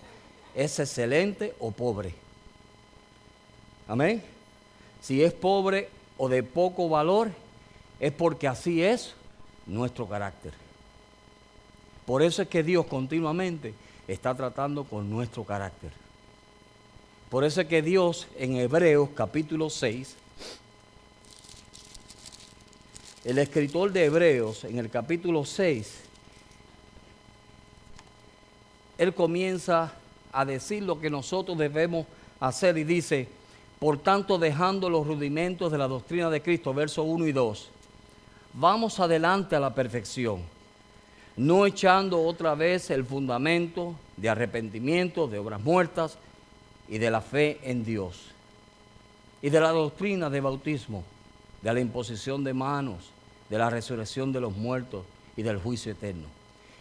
es 0.56 0.80
excelente 0.80 1.54
o 1.60 1.70
pobre? 1.70 2.27
Amén. 3.88 4.22
Si 5.02 5.24
es 5.24 5.34
pobre 5.34 5.90
o 6.18 6.28
de 6.28 6.44
poco 6.44 6.90
valor, 6.90 7.32
es 8.00 8.12
porque 8.12 8.48
así 8.48 8.84
es 8.84 9.14
nuestro 9.66 10.08
carácter. 10.08 10.54
Por 12.06 12.22
eso 12.22 12.42
es 12.42 12.48
que 12.48 12.64
Dios 12.64 12.86
continuamente 12.86 13.74
está 14.08 14.36
tratando 14.36 14.84
con 14.84 15.10
nuestro 15.10 15.44
carácter. 15.44 15.92
Por 17.30 17.44
eso 17.44 17.62
es 17.62 17.68
que 17.68 17.82
Dios 17.82 18.28
en 18.38 18.56
Hebreos 18.56 19.10
capítulo 19.14 19.70
6, 19.70 20.16
el 23.26 23.38
escritor 23.38 23.92
de 23.92 24.06
Hebreos 24.06 24.64
en 24.64 24.78
el 24.80 24.90
capítulo 24.90 25.44
6, 25.44 26.00
él 28.98 29.14
comienza 29.14 29.94
a 30.32 30.46
decir 30.46 30.84
lo 30.84 31.00
que 31.00 31.10
nosotros 31.10 31.58
debemos 31.58 32.06
hacer 32.40 32.78
y 32.78 32.86
dice, 32.86 33.28
por 33.80 34.00
tanto 34.00 34.38
dejando 34.38 34.90
los 34.90 35.06
rudimentos 35.06 35.72
de 35.72 35.78
la 35.78 35.88
doctrina 35.88 36.30
de 36.30 36.42
Cristo, 36.42 36.74
versos 36.74 37.06
1 37.08 37.28
y 37.28 37.32
2, 37.32 37.70
vamos 38.54 39.00
adelante 39.00 39.56
a 39.56 39.60
la 39.60 39.74
perfección, 39.74 40.42
no 41.36 41.66
echando 41.66 42.24
otra 42.24 42.56
vez 42.56 42.90
el 42.90 43.06
fundamento 43.06 43.96
de 44.16 44.30
arrepentimiento, 44.30 45.28
de 45.28 45.38
obras 45.38 45.62
muertas 45.62 46.18
y 46.88 46.98
de 46.98 47.12
la 47.12 47.22
fe 47.22 47.60
en 47.64 47.86
Dios, 47.86 48.32
y 49.42 49.50
de 49.50 49.60
la 49.60 49.70
doctrina 49.70 50.30
de 50.30 50.42
bautismo, 50.42 51.04
de 51.62 51.74
la 51.74 51.80
imposición 51.80 52.44
de 52.44 52.54
manos, 52.54 53.12
de 53.50 53.58
la 53.58 53.70
resurrección 53.70 54.32
de 54.32 54.42
los 54.42 54.56
muertos 54.56 55.06
y 55.36 55.44
del 55.44 55.60
juicio 55.60 55.92
eterno. 55.92 56.26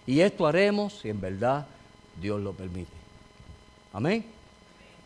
Y 0.06 0.20
esto 0.20 0.46
haremos 0.46 1.00
si 1.00 1.10
en 1.10 1.20
verdad 1.20 1.66
Dios 2.20 2.40
lo 2.40 2.52
permite. 2.52 2.92
Amén. 3.92 4.35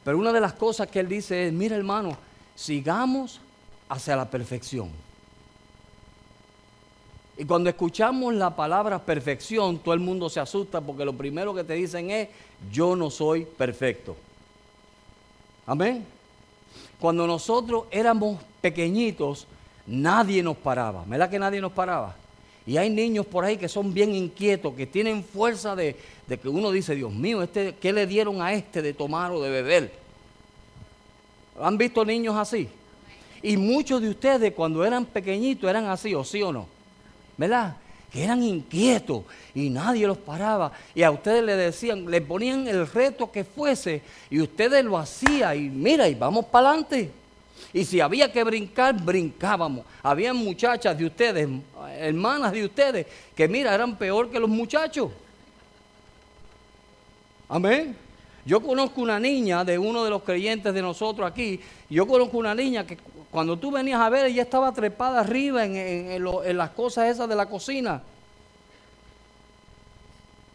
Pero 0.05 0.19
una 0.19 0.33
de 0.33 0.41
las 0.41 0.55
cosas 0.55 0.89
que 0.89 1.01
él 1.01 1.09
dice 1.09 1.47
es, 1.47 1.53
mira 1.53 1.77
hermano, 1.77 2.17
sigamos 2.55 3.41
hacia 3.89 4.17
la 4.17 4.31
perfección. 4.31 4.91
Y 7.37 7.45
cuando 7.45 7.71
escuchamos 7.71 8.35
la 8.35 8.55
palabra 8.55 8.99
perfección, 8.99 9.79
todo 9.79 9.95
el 9.95 10.01
mundo 10.01 10.29
se 10.29 10.41
asusta 10.41 10.81
porque 10.81 11.05
lo 11.05 11.15
primero 11.15 11.55
que 11.55 11.65
te 11.65 11.75
dicen 11.75 12.11
es, 12.11 12.29
yo 12.71 12.95
no 12.95 13.11
soy 13.11 13.47
perfecto. 13.47 14.15
Amén. 15.67 16.05
Cuando 16.99 17.27
nosotros 17.27 17.85
éramos 17.91 18.39
pequeñitos, 18.61 19.47
nadie 19.87 20.43
nos 20.43 20.57
paraba. 20.57 21.03
¿Verdad 21.07 21.31
que 21.31 21.39
nadie 21.39 21.61
nos 21.61 21.73
paraba? 21.73 22.15
Y 22.67 22.77
hay 22.77 22.91
niños 22.91 23.25
por 23.25 23.45
ahí 23.45 23.57
que 23.57 23.69
son 23.69 23.95
bien 23.95 24.15
inquietos, 24.15 24.75
que 24.75 24.87
tienen 24.87 25.25
fuerza 25.25 25.75
de, 25.75 25.97
que 26.39 26.49
uno 26.49 26.71
dice, 26.71 26.95
Dios 26.95 27.13
mío, 27.13 27.43
este, 27.43 27.75
¿qué 27.81 27.93
le 27.93 28.07
dieron 28.07 28.41
a 28.43 28.53
este 28.53 28.83
de 28.83 28.95
tomar 28.95 29.33
o 29.33 29.43
de 29.43 29.51
beber? 29.51 29.93
¿Han 31.61 31.77
visto 31.77 32.05
niños 32.05 32.37
así? 32.37 32.69
Y 33.43 33.57
muchos 33.57 34.03
de 34.03 34.11
ustedes 34.11 34.53
cuando 34.53 34.85
eran 34.85 35.05
pequeñitos 35.07 35.69
eran 35.69 35.87
así, 35.87 36.15
o 36.15 36.25
sí 36.25 36.43
o 36.43 36.53
no. 36.53 36.67
¿Verdad? 37.37 37.77
Que 38.13 38.25
eran 38.25 38.43
inquietos 38.43 39.25
y 39.55 39.71
nadie 39.71 40.07
los 40.07 40.19
paraba. 40.19 40.73
Y 40.95 41.03
a 41.03 41.11
ustedes 41.11 41.43
le 41.43 41.57
decían, 41.57 42.11
le 42.11 42.21
ponían 42.21 42.69
el 42.69 42.87
reto 42.87 43.31
que 43.31 43.45
fuese 43.45 44.03
y 44.29 44.41
ustedes 44.41 44.85
lo 44.85 44.99
hacían 44.99 45.57
y 45.57 45.69
mira, 45.71 46.09
y 46.09 46.15
vamos 46.15 46.47
para 46.47 46.71
adelante. 46.71 47.11
Y 47.73 47.85
si 47.85 48.01
había 48.01 48.33
que 48.33 48.43
brincar, 48.43 49.01
brincábamos. 49.01 49.85
Había 50.03 50.35
muchachas 50.35 50.99
de 50.99 51.07
ustedes, 51.07 51.49
hermanas 51.99 52.53
de 52.53 52.65
ustedes, 52.65 53.07
que 53.35 53.47
mira, 53.49 53.75
eran 53.75 53.97
peor 53.97 54.31
que 54.31 54.41
los 54.41 54.51
muchachos. 54.51 55.11
Amén. 57.51 57.97
Yo 58.47 58.63
conozco 58.63 59.03
una 59.03 59.19
niña 59.19 59.65
de 59.65 59.77
uno 59.77 60.05
de 60.05 60.11
los 60.11 60.23
creyentes 60.23 60.73
de 60.73 60.81
nosotros 60.81 61.29
aquí. 61.29 61.61
Yo 61.91 62.07
conozco 62.07 62.39
una 62.39 62.55
niña 62.55 62.87
que 62.87 62.97
cuando 63.31 63.59
tú 63.59 63.73
venías 63.73 64.01
a 64.01 64.09
ver, 64.09 64.27
ella 64.27 64.43
estaba 64.43 64.73
trepada 64.73 65.21
arriba 65.21 65.65
en, 65.65 65.77
en 65.77 66.57
las 66.57 66.71
cosas 66.71 67.09
esas 67.09 67.29
de 67.29 67.35
la 67.35 67.47
cocina. 67.47 68.03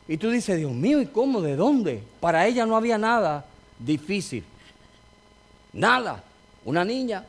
Y 0.07 0.17
tú 0.17 0.29
dices, 0.29 0.57
Dios 0.57 0.71
mío, 0.71 1.01
¿y 1.01 1.07
cómo? 1.07 1.41
¿De 1.41 1.55
dónde? 1.55 2.01
Para 2.21 2.47
ella 2.47 2.65
no 2.65 2.77
había 2.77 2.97
nada 2.97 3.45
difícil. 3.77 4.45
Nada 5.73 6.23
una 6.63 6.85
niña. 6.85 7.25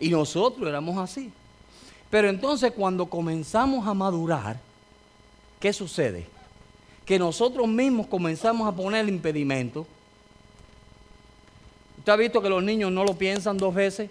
Y 0.00 0.08
nosotros 0.10 0.68
éramos 0.68 0.98
así. 0.98 1.32
Pero 2.10 2.28
entonces 2.28 2.72
cuando 2.72 3.06
comenzamos 3.06 3.86
a 3.86 3.94
madurar, 3.94 4.58
¿qué 5.60 5.72
sucede? 5.72 6.26
Que 7.04 7.18
nosotros 7.18 7.66
mismos 7.68 8.06
comenzamos 8.06 8.68
a 8.68 8.72
poner 8.72 9.00
el 9.00 9.08
impedimento. 9.08 9.86
¿Usted 11.98 12.12
ha 12.12 12.16
visto 12.16 12.42
que 12.42 12.48
los 12.48 12.62
niños 12.62 12.90
no 12.90 13.04
lo 13.04 13.14
piensan 13.14 13.56
dos 13.56 13.74
veces? 13.74 14.10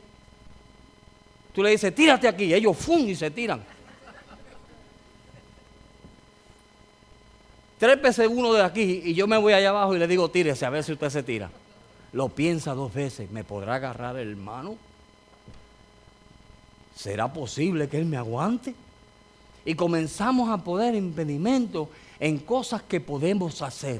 Tú 1.53 1.63
le 1.63 1.71
dices, 1.71 1.93
tírate 1.93 2.27
aquí, 2.27 2.53
ellos 2.53 2.77
fum 2.77 3.07
y 3.07 3.15
se 3.15 3.29
tiran. 3.31 3.63
Veces 8.01 8.29
uno 8.31 8.53
de 8.53 8.63
aquí 8.63 9.01
y 9.05 9.13
yo 9.15 9.25
me 9.25 9.37
voy 9.37 9.53
allá 9.53 9.69
abajo 9.69 9.95
y 9.95 9.99
le 9.99 10.07
digo, 10.07 10.29
tírese 10.29 10.65
a 10.65 10.69
ver 10.69 10.83
si 10.83 10.93
usted 10.93 11.09
se 11.09 11.23
tira 11.23 11.49
lo 12.13 12.29
piensa 12.29 12.73
dos 12.73 12.93
veces, 12.93 13.31
¿me 13.31 13.43
podrá 13.43 13.75
agarrar 13.75 14.17
el 14.17 14.35
mano? 14.35 14.75
¿Será 16.95 17.31
posible 17.31 17.87
que 17.87 17.97
Él 17.97 18.05
me 18.05 18.17
aguante? 18.17 18.75
Y 19.63 19.75
comenzamos 19.75 20.49
a 20.49 20.57
poner 20.57 20.95
impedimentos 20.95 21.87
en 22.21 22.37
cosas 22.37 22.83
que 22.83 23.01
podemos 23.01 23.63
hacer. 23.63 23.99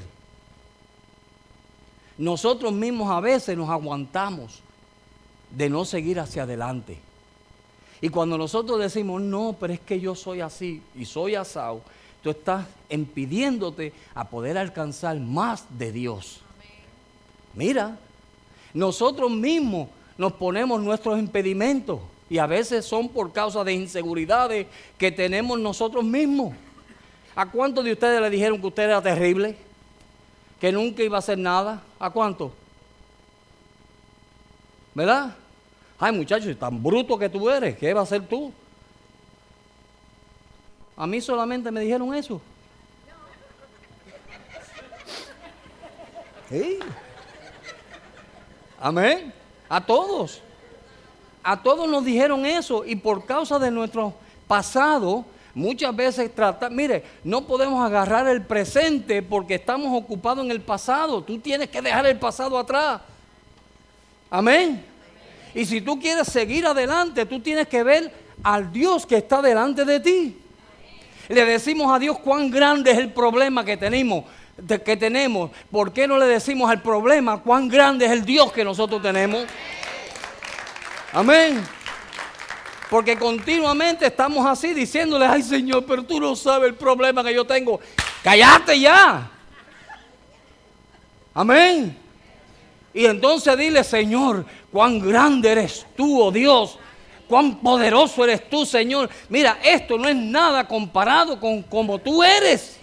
Nosotros 2.16 2.72
mismos 2.72 3.10
a 3.10 3.18
veces 3.18 3.56
nos 3.58 3.68
aguantamos 3.68 4.60
de 5.50 5.68
no 5.68 5.84
seguir 5.84 6.20
hacia 6.20 6.44
adelante. 6.44 6.98
Y 8.00 8.08
cuando 8.08 8.38
nosotros 8.38 8.78
decimos, 8.78 9.20
no, 9.20 9.56
pero 9.58 9.72
es 9.72 9.80
que 9.80 10.00
yo 10.00 10.14
soy 10.14 10.40
así 10.40 10.80
y 10.94 11.04
soy 11.04 11.34
asado, 11.34 11.82
tú 12.22 12.30
estás 12.30 12.64
impidiéndote 12.88 13.92
a 14.14 14.28
poder 14.28 14.56
alcanzar 14.56 15.18
más 15.18 15.66
de 15.76 15.90
Dios. 15.90 16.42
Mira, 17.54 17.98
nosotros 18.72 19.32
mismos 19.32 19.88
nos 20.16 20.32
ponemos 20.34 20.80
nuestros 20.80 21.18
impedimentos 21.18 21.98
y 22.30 22.38
a 22.38 22.46
veces 22.46 22.84
son 22.84 23.08
por 23.08 23.32
causa 23.32 23.64
de 23.64 23.72
inseguridades 23.72 24.68
que 24.96 25.10
tenemos 25.10 25.58
nosotros 25.58 26.04
mismos. 26.04 26.54
¿A 27.34 27.50
cuántos 27.50 27.84
de 27.84 27.92
ustedes 27.92 28.20
le 28.20 28.30
dijeron 28.30 28.60
que 28.60 28.66
usted 28.66 28.82
era 28.84 29.00
terrible? 29.00 29.56
Que 30.60 30.70
nunca 30.70 31.02
iba 31.02 31.16
a 31.16 31.20
hacer 31.20 31.38
nada. 31.38 31.82
¿A 31.98 32.10
cuántos? 32.10 32.52
¿Verdad? 34.94 35.34
Ay, 35.98 36.12
muchachos, 36.12 36.56
tan 36.58 36.82
bruto 36.82 37.18
que 37.18 37.28
tú 37.28 37.48
eres, 37.48 37.78
¿qué 37.78 37.94
va 37.94 38.00
a 38.00 38.02
hacer 38.02 38.26
tú? 38.26 38.52
A 40.96 41.06
mí 41.06 41.20
solamente 41.20 41.70
me 41.70 41.80
dijeron 41.80 42.12
eso. 42.14 42.38
¿Sí? 46.50 46.78
Amén. 48.78 49.32
A 49.68 49.80
todos. 49.80 50.42
A 51.42 51.62
todos 51.62 51.88
nos 51.88 52.04
dijeron 52.04 52.44
eso 52.44 52.84
y 52.84 52.96
por 52.96 53.24
causa 53.24 53.58
de 53.58 53.70
nuestro 53.70 54.12
pasado, 54.46 55.24
muchas 55.54 55.94
veces 55.94 56.34
trata, 56.34 56.68
mire, 56.70 57.04
no 57.24 57.46
podemos 57.46 57.84
agarrar 57.84 58.28
el 58.28 58.42
presente 58.42 59.22
porque 59.22 59.56
estamos 59.56 59.88
ocupados 59.92 60.44
en 60.44 60.50
el 60.50 60.60
pasado. 60.60 61.22
Tú 61.22 61.38
tienes 61.38 61.68
que 61.68 61.82
dejar 61.82 62.06
el 62.06 62.18
pasado 62.18 62.58
atrás. 62.58 63.00
Amén. 64.30 64.84
Y 65.54 65.64
si 65.64 65.80
tú 65.80 66.00
quieres 66.00 66.28
seguir 66.28 66.66
adelante, 66.66 67.26
tú 67.26 67.40
tienes 67.40 67.68
que 67.68 67.82
ver 67.82 68.12
al 68.42 68.72
Dios 68.72 69.04
que 69.04 69.16
está 69.16 69.42
delante 69.42 69.84
de 69.84 70.00
ti. 70.00 70.38
Le 71.28 71.44
decimos 71.44 71.94
a 71.94 71.98
Dios 71.98 72.18
cuán 72.18 72.50
grande 72.50 72.90
es 72.90 72.98
el 72.98 73.12
problema 73.12 73.64
que 73.64 73.76
tenemos 73.76 74.24
que 74.84 74.96
tenemos, 74.96 75.50
¿por 75.70 75.92
qué 75.92 76.06
no 76.06 76.18
le 76.18 76.26
decimos 76.26 76.70
al 76.70 76.82
problema 76.82 77.40
cuán 77.40 77.68
grande 77.68 78.04
es 78.06 78.12
el 78.12 78.24
Dios 78.24 78.52
que 78.52 78.64
nosotros 78.64 79.02
tenemos? 79.02 79.44
Amén. 81.12 81.62
Porque 82.92 83.16
continuamente 83.16 84.04
estamos 84.04 84.44
así 84.44 84.74
diciéndole, 84.74 85.24
ay 85.24 85.42
Señor, 85.42 85.86
pero 85.86 86.02
tú 86.02 86.20
no 86.20 86.36
sabes 86.36 86.68
el 86.68 86.74
problema 86.74 87.24
que 87.24 87.32
yo 87.32 87.42
tengo. 87.42 87.80
Cállate 88.22 88.78
ya. 88.78 89.30
Amén. 91.32 91.96
Y 92.92 93.06
entonces 93.06 93.56
dile, 93.56 93.82
Señor, 93.82 94.44
cuán 94.70 94.98
grande 94.98 95.52
eres 95.52 95.86
tú, 95.96 96.20
oh 96.20 96.30
Dios. 96.30 96.78
Cuán 97.26 97.60
poderoso 97.60 98.24
eres 98.24 98.50
tú, 98.50 98.66
Señor. 98.66 99.08
Mira, 99.30 99.58
esto 99.64 99.96
no 99.96 100.06
es 100.06 100.16
nada 100.16 100.68
comparado 100.68 101.40
con 101.40 101.62
como 101.62 101.98
tú 101.98 102.22
eres. 102.22 102.78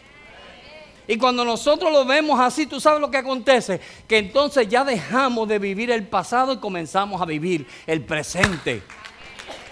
Y 1.07 1.19
cuando 1.19 1.45
nosotros 1.45 1.91
lo 1.93 2.03
vemos 2.03 2.39
así, 2.39 2.65
tú 2.65 2.79
sabes 2.79 2.99
lo 2.99 3.11
que 3.11 3.17
acontece, 3.17 3.79
que 4.07 4.17
entonces 4.17 4.67
ya 4.67 4.83
dejamos 4.83 5.47
de 5.47 5.59
vivir 5.59 5.91
el 5.91 6.07
pasado 6.07 6.53
y 6.53 6.57
comenzamos 6.57 7.21
a 7.21 7.25
vivir 7.25 7.67
el 7.85 8.01
presente. 8.01 8.81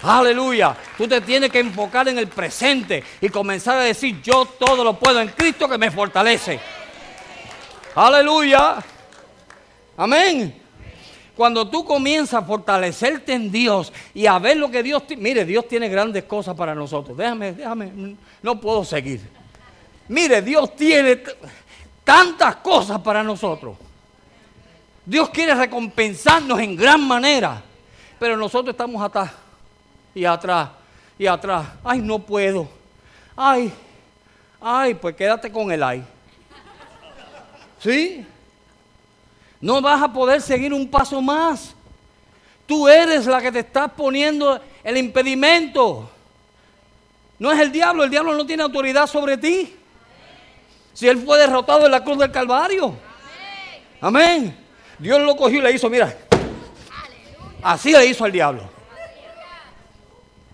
Aleluya. 0.01 0.75
Tú 0.98 1.08
te 1.08 1.22
tienes 1.22 1.51
que 1.51 1.60
enfocar 1.60 2.08
en 2.08 2.18
el 2.18 2.27
presente 2.27 3.04
y 3.20 3.30
comenzar 3.30 3.77
a 3.77 3.82
decir, 3.82 4.22
yo 4.22 4.46
todo 4.46 4.84
lo 4.84 4.98
puedo 4.98 5.20
en 5.20 5.30
Cristo 5.30 5.68
que 5.68 5.77
me 5.77 5.89
fortalece. 5.89 6.60
Aleluya. 7.96 8.77
Amén. 9.98 10.62
Cuando 11.36 11.68
tú 11.68 11.84
comienzas 11.84 12.44
a 12.44 12.46
fortalecerte 12.46 13.34
en 13.34 13.51
Dios 13.51 13.92
y 14.13 14.25
a 14.25 14.38
ver 14.39 14.58
lo 14.58 14.70
que 14.70 14.84
Dios... 14.84 15.04
Mire, 15.18 15.46
Dios 15.46 15.68
tiene 15.68 15.89
grandes 15.89 16.24
cosas 16.24 16.56
para 16.56 16.75
nosotros. 16.75 17.18
Déjame, 17.18 17.54
déjame, 17.54 18.16
no 18.42 18.60
puedo 18.60 18.84
seguir. 18.84 19.22
Mire, 20.08 20.42
Dios 20.42 20.75
tiene 20.75 21.22
tantas 22.04 22.58
cosas 22.58 23.00
para 23.01 23.24
nosotros. 23.24 23.77
Dios 25.06 25.30
quiere 25.30 25.56
recompensarnos 25.56 26.60
en 26.60 26.75
gran 26.75 27.08
manera. 27.08 27.63
Pero 28.20 28.36
nosotros 28.36 28.74
estamos 28.74 29.01
atrás 29.01 29.32
y 30.17 30.25
atrás 30.25 30.69
y 31.17 31.27
atrás. 31.27 31.67
Ay, 31.83 32.00
no 32.00 32.19
puedo. 32.19 32.67
Ay, 33.36 33.71
ay, 34.59 34.95
pues 34.95 35.15
quédate 35.15 35.51
con 35.51 35.71
el 35.71 35.83
ay. 35.83 36.03
¿Sí? 37.79 38.25
No 39.62 39.81
vas 39.81 40.01
a 40.01 40.12
poder 40.12 40.41
seguir 40.41 40.74
un 40.74 40.89
paso 40.89 41.21
más. 41.21 41.74
Tú 42.65 42.88
eres 42.88 43.25
la 43.25 43.41
que 43.41 43.51
te 43.51 43.59
estás 43.59 43.91
poniendo 43.91 44.59
el 44.83 44.97
impedimento. 44.97 46.09
No 47.39 47.51
es 47.51 47.59
el 47.59 47.71
diablo, 47.71 48.03
el 48.03 48.09
diablo 48.09 48.33
no 48.33 48.45
tiene 48.45 48.63
autoridad 48.63 49.07
sobre 49.07 49.38
ti. 49.38 49.75
Si 50.93 51.07
él 51.07 51.24
fue 51.24 51.38
derrotado 51.38 51.86
en 51.86 51.91
la 51.91 52.03
cruz 52.03 52.17
del 52.17 52.31
Calvario. 52.31 52.95
Amén. 54.01 54.57
Dios 54.97 55.21
lo 55.21 55.36
cogió 55.36 55.59
y 55.59 55.62
le 55.62 55.71
hizo, 55.71 55.89
mira. 55.89 56.15
Así 57.62 57.91
le 57.91 58.05
hizo 58.07 58.25
al 58.25 58.31
diablo. 58.31 58.76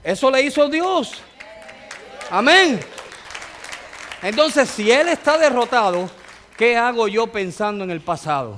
Eso 0.03 0.29
le 0.29 0.41
hizo 0.41 0.67
Dios. 0.67 1.22
Amén. 2.29 2.79
Entonces, 4.22 4.69
si 4.69 4.91
él 4.91 5.07
está 5.07 5.38
derrotado, 5.38 6.10
¿qué 6.57 6.75
hago 6.75 7.07
yo 7.07 7.27
pensando 7.27 7.83
en 7.83 7.91
el 7.91 8.01
pasado? 8.01 8.57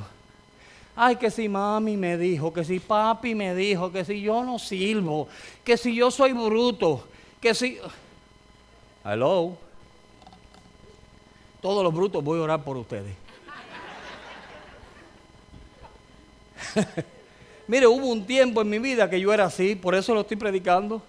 Ay, 0.96 1.18
que 1.18 1.30
si 1.30 1.50
mami 1.50 1.98
me 1.98 2.18
dijo, 2.18 2.54
que 2.54 2.64
si 2.64 2.80
papi 2.80 3.36
me 3.36 3.54
dijo, 3.54 3.92
que 3.92 4.06
si 4.06 4.22
yo 4.22 4.44
no 4.44 4.58
sirvo, 4.58 5.28
que 5.64 5.76
si 5.76 5.94
yo 5.94 6.10
soy 6.10 6.32
bruto, 6.32 7.06
que 7.42 7.54
si... 7.54 7.80
Hello. 9.04 9.58
Todos 11.62 11.84
los 11.84 11.94
brutos 11.94 12.24
voy 12.24 12.40
a 12.40 12.44
orar 12.44 12.64
por 12.64 12.78
ustedes. 12.78 13.14
Mire, 17.68 17.88
hubo 17.88 18.08
un 18.08 18.26
tiempo 18.26 18.62
en 18.62 18.70
mi 18.70 18.80
vida 18.80 19.10
que 19.10 19.20
yo 19.20 19.34
era 19.34 19.46
así, 19.46 19.76
por 19.76 19.96
eso 19.96 20.14
lo 20.14 20.22
estoy 20.22 20.38
predicando. 20.38 21.02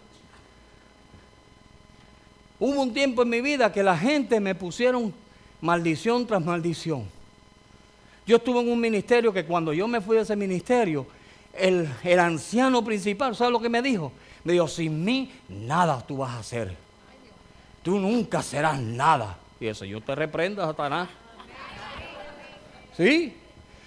Hubo 2.58 2.82
un 2.82 2.94
tiempo 2.94 3.22
en 3.22 3.28
mi 3.28 3.40
vida 3.40 3.72
que 3.72 3.82
la 3.82 3.96
gente 3.96 4.40
me 4.40 4.54
pusieron 4.54 5.12
maldición 5.60 6.26
tras 6.26 6.44
maldición. 6.44 7.04
Yo 8.26 8.36
estuve 8.36 8.60
en 8.60 8.68
un 8.68 8.80
ministerio 8.80 9.32
que 9.32 9.44
cuando 9.44 9.72
yo 9.72 9.86
me 9.86 10.00
fui 10.00 10.16
de 10.16 10.22
ese 10.22 10.34
ministerio, 10.34 11.06
el, 11.52 11.88
anciano 12.18 12.84
principal, 12.84 13.36
¿sabes 13.36 13.52
lo 13.52 13.60
que 13.60 13.68
me 13.68 13.82
dijo? 13.82 14.12
Me 14.44 14.54
dijo, 14.54 14.68
sin 14.68 15.04
mí 15.04 15.30
nada 15.48 16.04
tú 16.06 16.18
vas 16.18 16.30
a 16.30 16.38
hacer. 16.38 16.76
Tú 17.82 17.98
nunca 17.98 18.42
serás 18.42 18.80
nada. 18.80 19.38
Y 19.60 19.66
eso, 19.66 19.84
yo 19.84 20.00
te 20.00 20.14
reprendo, 20.14 20.64
Satanás. 20.64 21.08
¿Sí? 22.96 23.34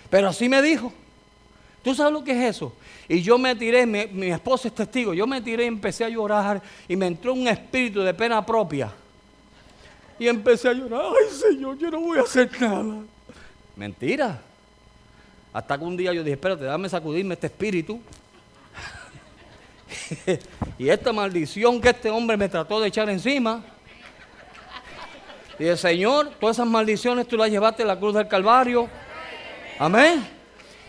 Pero 0.09 0.29
así 0.29 0.47
me 0.47 0.61
dijo. 0.61 0.93
¿Tú 1.83 1.95
sabes 1.95 2.12
lo 2.12 2.24
que 2.24 2.31
es 2.31 2.55
eso? 2.55 2.74
Y 3.07 3.21
yo 3.21 3.38
me 3.38 3.55
tiré, 3.55 3.86
mi, 3.86 4.05
mi 4.07 4.27
esposa 4.27 4.67
es 4.67 4.75
testigo, 4.75 5.13
yo 5.13 5.25
me 5.25 5.41
tiré 5.41 5.63
y 5.63 5.67
empecé 5.67 6.03
a 6.03 6.09
llorar 6.09 6.62
y 6.88 6.95
me 6.95 7.07
entró 7.07 7.33
un 7.33 7.48
espíritu 7.48 8.01
de 8.01 8.13
pena 8.13 8.45
propia. 8.45 8.91
Y 10.19 10.27
empecé 10.27 10.67
a 10.67 10.74
llorar, 10.74 11.01
ay 11.05 11.33
Señor, 11.33 11.77
yo 11.77 11.89
no 11.89 12.01
voy 12.01 12.19
a 12.19 12.21
hacer 12.21 12.50
nada. 12.62 13.03
Mentira. 13.75 14.41
Hasta 15.53 15.77
que 15.77 15.83
un 15.83 15.95
día 15.95 16.13
yo 16.13 16.24
dije, 16.24 16.33
espérate, 16.33 16.65
dame 16.65 16.89
sacudirme 16.89 17.33
este 17.33 17.48
espíritu. 17.48 18.01
y 20.77 20.89
esta 20.89 21.13
maldición 21.13 21.79
que 21.81 21.89
este 21.89 22.09
hombre 22.09 22.36
me 22.38 22.50
trató 22.50 22.79
de 22.81 22.89
echar 22.89 23.09
encima. 23.09 23.63
El 25.57 25.77
Señor, 25.77 26.31
todas 26.39 26.57
esas 26.57 26.67
maldiciones 26.67 27.27
tú 27.27 27.38
las 27.38 27.50
llevaste 27.50 27.83
a 27.83 27.86
la 27.86 27.98
cruz 27.98 28.13
del 28.13 28.27
Calvario. 28.27 28.88
Amén. 29.77 30.38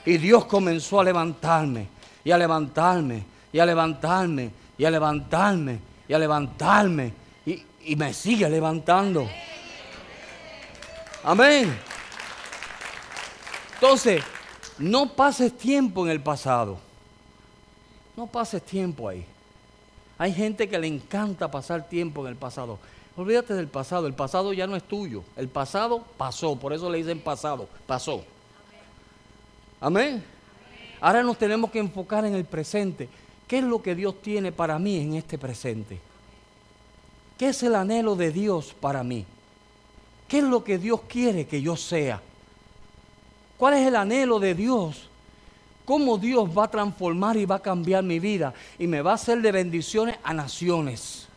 Y 0.05 0.17
Dios 0.19 0.47
comenzó 0.47 1.01
a 1.01 1.05
levantarme, 1.05 1.89
y 2.25 2.31
a 2.31 2.39
levantarme, 2.39 3.25
y 3.53 3.59
a 3.59 3.67
levantarme, 3.67 4.51
y 4.79 4.85
a 4.85 4.91
levantarme, 4.91 5.79
y 6.09 6.13
a 6.15 6.19
levantarme. 6.19 7.13
Y, 7.45 7.63
y 7.85 7.97
me 7.97 8.13
sigue 8.15 8.49
levantando. 8.49 9.29
Amén. 11.23 11.77
Entonces, 13.75 14.23
no 14.79 15.15
pases 15.15 15.57
tiempo 15.57 16.07
en 16.07 16.13
el 16.13 16.23
pasado. 16.23 16.79
No 18.17 18.27
pases 18.27 18.63
tiempo 18.63 19.09
ahí. 19.09 19.25
Hay 20.19 20.35
gente 20.35 20.69
que 20.69 20.79
le 20.79 20.87
encanta 20.87 21.51
pasar 21.51 21.89
tiempo 21.89 22.23
en 22.23 22.29
el 22.29 22.37
pasado. 22.37 22.79
Olvídate 23.17 23.55
del 23.55 23.69
pasado. 23.69 24.07
El 24.07 24.15
pasado 24.15 24.53
ya 24.53 24.67
no 24.67 24.77
es 24.77 24.83
tuyo. 24.83 25.23
El 25.37 25.49
pasado 25.49 26.05
pasó. 26.17 26.57
Por 26.57 26.73
eso 26.73 26.91
le 26.91 26.99
dicen 26.99 27.21
pasado. 27.21 27.69
Pasó. 27.87 28.25
Amén. 29.81 30.23
Ahora 31.01 31.23
nos 31.23 31.39
tenemos 31.39 31.71
que 31.71 31.79
enfocar 31.79 32.25
en 32.27 32.35
el 32.35 32.45
presente. 32.45 33.09
¿Qué 33.49 33.59
es 33.59 33.65
lo 33.65 33.83
que 33.83 33.95
Dios 33.95 34.21
tiene 34.21 34.53
para 34.53 34.79
mí 34.79 34.99
en 34.99 35.15
este 35.15 35.39
presente? 35.39 35.99
¿Qué 37.39 37.49
es 37.49 37.63
el 37.63 37.75
anhelo 37.75 38.15
de 38.15 38.31
Dios 38.31 38.75
para 38.79 39.03
mí? 39.03 39.25
¿Qué 40.29 40.39
es 40.39 40.45
lo 40.45 40.63
que 40.63 40.79
Dios 40.79 41.01
quiere 41.09 41.47
que 41.47 41.63
yo 41.63 41.75
sea? 41.77 42.21
¿Cuál 43.57 43.75
es 43.75 43.87
el 43.87 43.97
anhelo 43.97 44.39
de 44.39 44.55
Dios? 44.55 45.09
¿Cómo 45.87 46.19
Dios 46.19 46.49
va 46.57 46.65
a 46.65 46.71
transformar 46.71 47.37
y 47.37 47.47
va 47.47 47.57
a 47.57 47.63
cambiar 47.63 48.05
mi 48.05 48.21
vida 48.21 48.55
y 48.79 48.87
me 48.87 49.03
va 49.03 49.13
a 49.13 49.15
hacer 49.15 49.41
de 49.41 49.51
bendiciones 49.51 50.17
a 50.23 50.35
naciones? 50.35 51.30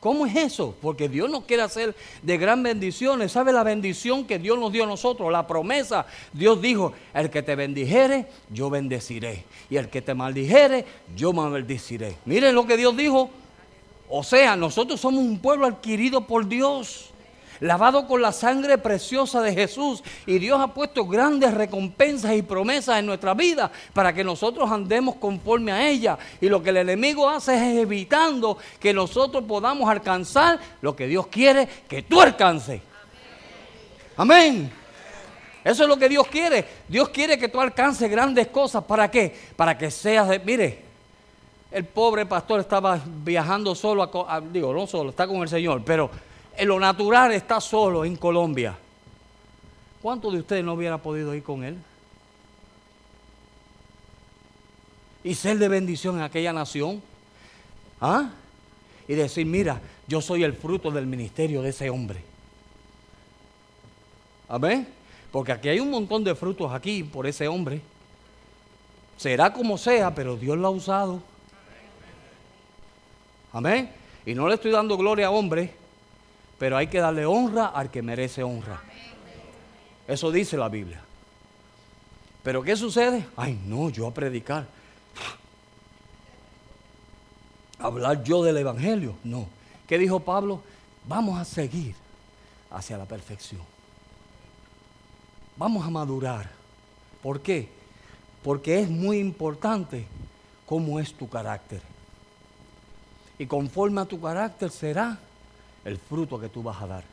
¿Cómo 0.00 0.26
es 0.26 0.36
eso? 0.36 0.74
Porque 0.80 1.08
Dios 1.08 1.30
nos 1.30 1.44
quiere 1.44 1.62
hacer 1.62 1.94
de 2.22 2.38
gran 2.38 2.62
bendiciones. 2.62 3.32
¿Sabe 3.32 3.52
la 3.52 3.64
bendición 3.64 4.24
que 4.26 4.38
Dios 4.38 4.58
nos 4.58 4.72
dio 4.72 4.84
a 4.84 4.86
nosotros? 4.86 5.32
La 5.32 5.46
promesa. 5.46 6.06
Dios 6.32 6.60
dijo, 6.60 6.92
el 7.14 7.30
que 7.30 7.42
te 7.42 7.56
bendijere, 7.56 8.26
yo 8.50 8.70
bendeciré. 8.70 9.44
Y 9.70 9.76
el 9.76 9.88
que 9.88 10.02
te 10.02 10.14
maldijere, 10.14 10.84
yo 11.16 11.32
maldeciré. 11.32 12.16
Miren 12.24 12.54
lo 12.54 12.66
que 12.66 12.76
Dios 12.76 12.96
dijo. 12.96 13.30
O 14.08 14.22
sea, 14.22 14.54
nosotros 14.54 15.00
somos 15.00 15.24
un 15.24 15.38
pueblo 15.38 15.66
adquirido 15.66 16.26
por 16.26 16.46
Dios 16.46 17.10
lavado 17.60 18.06
con 18.06 18.22
la 18.22 18.32
sangre 18.32 18.78
preciosa 18.78 19.40
de 19.40 19.54
Jesús. 19.54 20.02
Y 20.26 20.38
Dios 20.38 20.60
ha 20.60 20.68
puesto 20.68 21.06
grandes 21.06 21.54
recompensas 21.54 22.34
y 22.34 22.42
promesas 22.42 22.98
en 22.98 23.06
nuestra 23.06 23.34
vida 23.34 23.70
para 23.92 24.12
que 24.12 24.24
nosotros 24.24 24.70
andemos 24.70 25.16
conforme 25.16 25.72
a 25.72 25.88
ella. 25.88 26.18
Y 26.40 26.48
lo 26.48 26.62
que 26.62 26.70
el 26.70 26.78
enemigo 26.78 27.28
hace 27.28 27.54
es 27.54 27.78
evitando 27.78 28.58
que 28.80 28.92
nosotros 28.92 29.44
podamos 29.44 29.88
alcanzar 29.88 30.58
lo 30.80 30.94
que 30.94 31.06
Dios 31.06 31.26
quiere 31.28 31.68
que 31.88 32.02
tú 32.02 32.20
alcances. 32.20 32.80
Amén. 34.16 34.72
Eso 35.62 35.82
es 35.82 35.88
lo 35.88 35.96
que 35.96 36.08
Dios 36.08 36.26
quiere. 36.28 36.64
Dios 36.86 37.08
quiere 37.08 37.38
que 37.38 37.48
tú 37.48 37.60
alcances 37.60 38.08
grandes 38.10 38.46
cosas. 38.48 38.84
¿Para 38.84 39.10
qué? 39.10 39.34
Para 39.56 39.76
que 39.76 39.90
seas 39.90 40.28
de... 40.28 40.38
Mire, 40.38 40.86
el 41.70 41.84
pobre 41.84 42.24
pastor 42.24 42.60
estaba 42.60 43.00
viajando 43.04 43.74
solo, 43.74 44.02
a, 44.28 44.40
digo, 44.40 44.72
no 44.72 44.86
solo, 44.86 45.10
está 45.10 45.26
con 45.26 45.38
el 45.38 45.48
Señor, 45.48 45.82
pero 45.84 46.08
en 46.56 46.68
lo 46.68 46.78
natural 46.80 47.32
está 47.32 47.60
solo 47.60 48.04
en 48.04 48.16
Colombia. 48.16 48.76
¿Cuántos 50.02 50.32
de 50.32 50.40
ustedes 50.40 50.64
no 50.64 50.74
hubiera 50.74 50.98
podido 50.98 51.34
ir 51.34 51.42
con 51.42 51.64
él? 51.64 51.76
Y 55.24 55.34
ser 55.34 55.58
de 55.58 55.68
bendición 55.68 56.16
en 56.16 56.22
aquella 56.22 56.52
nación. 56.52 57.02
¿Ah? 58.00 58.30
Y 59.08 59.14
decir, 59.14 59.46
mira, 59.46 59.80
yo 60.06 60.20
soy 60.20 60.44
el 60.44 60.52
fruto 60.54 60.90
del 60.90 61.06
ministerio 61.06 61.62
de 61.62 61.70
ese 61.70 61.90
hombre. 61.90 62.22
Amén. 64.48 64.86
Porque 65.32 65.52
aquí 65.52 65.68
hay 65.68 65.80
un 65.80 65.90
montón 65.90 66.22
de 66.22 66.34
frutos 66.34 66.72
aquí 66.72 67.02
por 67.02 67.26
ese 67.26 67.48
hombre. 67.48 67.80
Será 69.16 69.52
como 69.52 69.78
sea, 69.78 70.14
pero 70.14 70.36
Dios 70.36 70.56
lo 70.56 70.68
ha 70.68 70.70
usado. 70.70 71.20
Amén. 73.52 73.90
Y 74.24 74.34
no 74.34 74.48
le 74.48 74.54
estoy 74.54 74.70
dando 74.70 74.96
gloria 74.96 75.28
a 75.28 75.30
hombre, 75.30 75.72
pero 76.58 76.76
hay 76.76 76.86
que 76.86 76.98
darle 76.98 77.26
honra 77.26 77.66
al 77.66 77.90
que 77.90 78.02
merece 78.02 78.42
honra. 78.42 78.82
Eso 80.06 80.30
dice 80.30 80.56
la 80.56 80.68
Biblia. 80.68 81.02
Pero 82.42 82.62
¿qué 82.62 82.76
sucede? 82.76 83.26
Ay, 83.36 83.58
no, 83.66 83.90
yo 83.90 84.06
a 84.06 84.14
predicar. 84.14 84.66
Hablar 87.78 88.22
yo 88.22 88.42
del 88.42 88.56
Evangelio. 88.56 89.16
No. 89.24 89.48
¿Qué 89.86 89.98
dijo 89.98 90.20
Pablo? 90.20 90.62
Vamos 91.06 91.38
a 91.38 91.44
seguir 91.44 91.94
hacia 92.70 92.96
la 92.96 93.04
perfección. 93.04 93.62
Vamos 95.56 95.84
a 95.84 95.90
madurar. 95.90 96.50
¿Por 97.22 97.40
qué? 97.40 97.68
Porque 98.42 98.80
es 98.80 98.88
muy 98.88 99.18
importante 99.18 100.06
cómo 100.66 101.00
es 101.00 101.12
tu 101.12 101.28
carácter. 101.28 101.82
Y 103.38 103.46
conforme 103.46 104.00
a 104.00 104.04
tu 104.04 104.20
carácter 104.20 104.70
será 104.70 105.18
el 105.86 105.98
fruto 105.98 106.38
que 106.38 106.48
tú 106.48 106.62
vas 106.62 106.82
a 106.82 106.86
dar. 106.86 107.04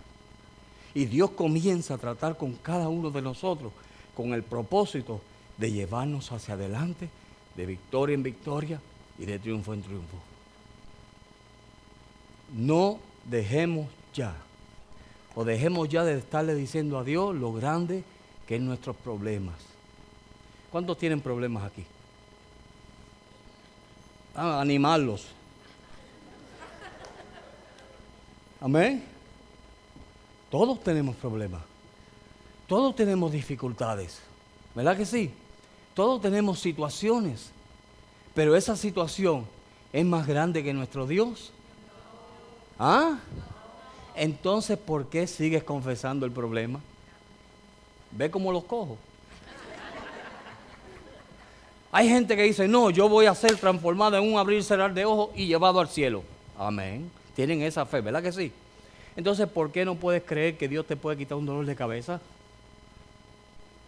Y 0.96 1.06
Dios 1.06 1.32
comienza 1.32 1.94
a 1.94 1.98
tratar 1.98 2.38
con 2.38 2.54
cada 2.54 2.90
uno 2.90 3.12
de 3.12 3.22
nosotros 3.22 3.72
con 4.16 4.34
el 4.34 4.44
propósito 4.44 5.22
de 5.58 5.72
llevarnos 5.72 6.32
hacia 6.32 6.56
adelante, 6.56 7.10
de 7.56 7.66
victoria 7.66 8.16
en 8.16 8.24
victoria 8.24 8.82
y 9.20 9.26
de 9.26 9.40
triunfo 9.40 9.74
en 9.74 9.84
triunfo. 9.84 10.18
No 12.56 13.00
dejemos 13.30 13.88
ya, 14.14 14.36
o 15.36 15.44
dejemos 15.44 15.90
ya 15.90 16.04
de 16.04 16.18
estarle 16.18 16.56
diciendo 16.56 16.98
a 16.98 17.04
Dios 17.04 17.36
lo 17.36 17.54
grande 17.54 18.04
que 18.48 18.56
es 18.56 18.62
nuestros 18.62 18.96
problemas. 18.96 19.56
¿Cuántos 20.72 20.98
tienen 20.98 21.22
problemas 21.22 21.64
aquí? 21.64 21.86
Ah, 24.36 24.60
animarlos. 24.60 25.28
Amén. 28.63 29.04
Todos 30.49 30.82
tenemos 30.82 31.17
problemas. 31.17 31.62
Todos 32.65 32.95
tenemos 32.95 33.30
dificultades, 33.30 34.21
¿verdad 34.73 34.95
que 34.95 35.06
sí? 35.06 35.34
Todos 35.93 36.21
tenemos 36.21 36.60
situaciones, 36.60 37.52
pero 38.34 38.56
esa 38.56 38.78
situación 38.78 39.45
es 39.91 40.06
más 40.06 40.26
grande 40.26 40.63
que 40.63 40.73
nuestro 40.73 41.06
Dios. 41.06 41.52
¿Ah? 42.80 43.19
Entonces, 44.15 44.78
¿por 44.78 45.08
qué 45.08 45.28
sigues 45.28 45.62
confesando 45.65 46.26
el 46.26 46.32
problema? 46.32 46.80
¿Ve 48.12 48.32
cómo 48.32 48.49
los 48.54 48.63
cojo? 48.63 48.97
Hay 51.91 52.08
gente 52.08 52.38
que 52.38 52.43
dice, 52.43 52.65
no, 52.65 52.89
yo 52.91 53.10
voy 53.10 53.26
a 53.26 53.36
ser 53.36 53.58
transformado 53.58 54.17
en 54.17 54.23
un 54.23 54.39
abrir 54.39 54.60
y 54.60 54.63
cerrar 54.63 54.93
de 54.93 55.04
ojos 55.04 55.32
y 55.36 55.47
llevado 55.47 55.82
al 55.82 55.89
cielo. 55.89 56.23
Amén. 56.58 57.12
Tienen 57.36 57.62
esa 57.62 57.86
fe, 57.86 58.02
¿verdad 58.02 58.22
que 58.22 58.32
sí? 58.32 58.52
Entonces, 59.15 59.48
¿por 59.48 59.72
qué 59.72 59.86
no 59.86 59.96
puedes 59.96 60.24
creer 60.24 60.58
que 60.58 60.67
Dios 60.67 60.86
te 60.86 60.96
puede 60.96 61.17
quitar 61.17 61.38
un 61.38 61.46
dolor 61.46 61.65
de 61.65 61.76
cabeza? 61.76 62.19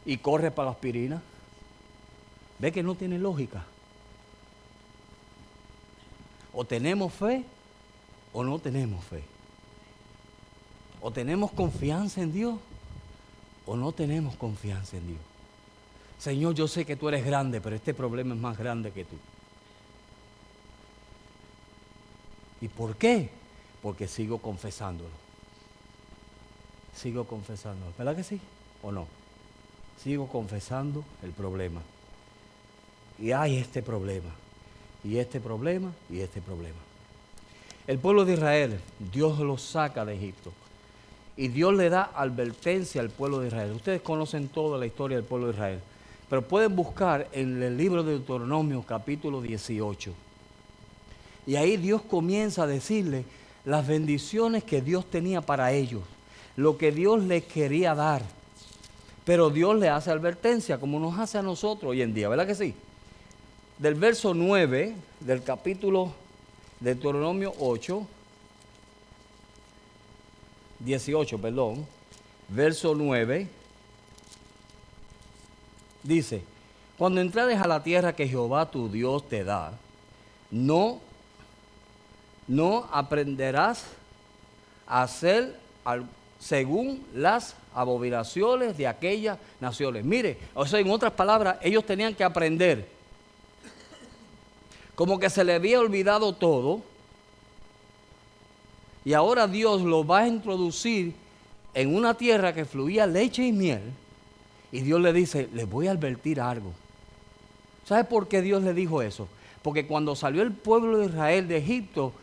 Y 0.06 0.18
corre 0.18 0.52
para 0.52 0.68
la 0.68 0.72
aspirina. 0.74 1.22
Ve 2.60 2.72
que 2.72 2.84
no 2.84 2.96
tiene 2.96 3.18
lógica. 3.18 3.66
O 6.54 6.64
tenemos 6.64 7.14
fe 7.14 7.44
o 8.34 8.44
no 8.44 8.60
tenemos 8.60 9.04
fe. 9.04 9.24
O 11.02 11.12
tenemos 11.12 11.52
confianza 11.52 12.22
en 12.22 12.32
Dios 12.32 12.58
o 13.66 13.76
no 13.76 13.92
tenemos 13.92 14.36
confianza 14.36 14.98
en 14.98 15.08
Dios. 15.08 15.20
Señor, 16.20 16.56
yo 16.56 16.68
sé 16.68 16.86
que 16.86 16.96
tú 16.96 17.10
eres 17.10 17.26
grande, 17.26 17.60
pero 17.62 17.76
este 17.76 17.94
problema 17.94 18.34
es 18.34 18.40
más 18.40 18.58
grande 18.58 18.92
que 18.92 19.04
tú. 19.04 19.16
¿Y 22.62 22.68
por 22.68 22.96
qué? 22.96 23.30
Porque 23.82 24.08
sigo 24.08 24.40
confesándolo. 24.40 25.10
Sigo 26.96 27.26
confesándolo. 27.26 27.92
¿Verdad 27.98 28.16
que 28.16 28.24
sí? 28.24 28.40
¿O 28.82 28.92
no? 28.92 29.08
Sigo 30.02 30.28
confesando 30.28 31.04
el 31.24 31.32
problema. 31.32 31.82
Y 33.20 33.32
hay 33.32 33.58
este 33.58 33.82
problema. 33.82 34.30
Y 35.04 35.18
este 35.18 35.40
problema. 35.40 35.92
Y 36.10 36.22
este 36.22 36.42
problema. 36.42 36.78
El 37.88 38.00
pueblo 38.00 38.26
de 38.26 38.34
Israel, 38.34 38.80
Dios 39.12 39.40
lo 39.40 39.58
saca 39.58 40.06
de 40.06 40.16
Egipto. 40.16 40.52
Y 41.38 41.50
Dios 41.50 41.74
le 41.76 41.90
da 41.90 42.12
advertencia 42.16 43.02
al 43.02 43.10
pueblo 43.10 43.40
de 43.40 43.48
Israel. 43.48 43.74
Ustedes 43.74 44.02
conocen 44.02 44.48
toda 44.48 44.78
la 44.78 44.86
historia 44.86 45.18
del 45.18 45.26
pueblo 45.26 45.48
de 45.48 45.54
Israel. 45.54 45.80
Pero 46.30 46.42
pueden 46.42 46.76
buscar 46.76 47.28
en 47.32 47.62
el 47.62 47.78
libro 47.78 48.04
de 48.04 48.14
Deuteronomio 48.14 48.82
capítulo 48.84 49.42
18. 49.42 50.14
Y 51.48 51.56
ahí 51.56 51.78
Dios 51.78 52.02
comienza 52.02 52.64
a 52.64 52.68
decirle 52.68 53.26
las 53.66 53.86
bendiciones 53.86 54.64
que 54.64 54.82
Dios 54.82 55.10
tenía 55.10 55.42
para 55.42 55.72
ellos, 55.72 56.04
lo 56.56 56.78
que 56.78 56.92
Dios 56.92 57.24
les 57.24 57.44
quería 57.44 57.96
dar. 57.96 58.24
Pero 59.26 59.50
Dios 59.50 59.76
le 59.78 59.90
hace 59.90 60.12
advertencia, 60.12 60.80
como 60.80 61.00
nos 61.00 61.18
hace 61.18 61.38
a 61.38 61.42
nosotros 61.42 61.92
hoy 61.92 62.02
en 62.02 62.14
día, 62.14 62.30
¿verdad 62.30 62.46
que 62.46 62.56
sí? 62.56 62.76
Del 63.80 63.96
verso 63.96 64.34
9 64.34 64.96
del 65.20 65.44
capítulo 65.44 66.14
de 66.80 66.94
Deuteronomio 66.94 67.54
8, 67.60 68.08
18, 70.80 71.38
perdón, 71.40 71.86
verso 72.50 72.94
9, 72.94 73.48
dice, 76.04 76.44
cuando 76.98 77.20
entrares 77.22 77.60
a 77.60 77.68
la 77.68 77.82
tierra 77.84 78.16
que 78.16 78.28
Jehová 78.28 78.70
tu 78.70 78.90
Dios 78.90 79.28
te 79.28 79.44
da, 79.44 79.74
no 80.52 81.02
no 82.48 82.88
aprenderás 82.92 83.86
a 84.88 85.04
hacer 85.04 85.56
según 86.40 87.06
las 87.14 87.56
abominaciones 87.74 88.78
de 88.78 88.88
aquellas 88.88 89.38
naciones. 89.60 90.06
Mire, 90.06 90.38
o 90.54 90.66
sea, 90.66 90.80
en 90.80 90.90
otras 90.90 91.14
palabras, 91.14 91.58
ellos 91.62 91.86
tenían 91.86 92.14
que 92.14 92.24
aprender. 92.24 92.88
Como 94.96 95.20
que 95.20 95.30
se 95.30 95.44
le 95.44 95.54
había 95.54 95.80
olvidado 95.80 96.34
todo. 96.34 96.82
Y 99.04 99.14
ahora 99.14 99.48
Dios 99.48 99.82
lo 99.82 100.06
va 100.06 100.20
a 100.20 100.28
introducir 100.28 101.14
en 101.74 101.96
una 101.96 102.16
tierra 102.16 102.54
que 102.54 102.66
fluía 102.66 103.06
leche 103.06 103.46
y 103.46 103.52
miel. 103.52 103.82
Y 104.72 104.82
Dios 104.82 105.00
le 105.02 105.14
dice, 105.14 105.50
les 105.54 105.70
voy 105.70 105.88
a 105.88 105.92
advertir 105.92 106.42
algo. 106.42 106.74
¿Sabe 107.86 108.04
por 108.06 108.28
qué 108.28 108.42
Dios 108.42 108.64
le 108.64 108.74
dijo 108.74 109.02
eso? 109.02 109.28
Porque 109.62 109.86
cuando 109.86 110.16
salió 110.16 110.42
el 110.42 110.52
pueblo 110.52 110.98
de 110.98 111.06
Israel 111.08 111.48
de 111.48 111.58
Egipto, 111.58 112.14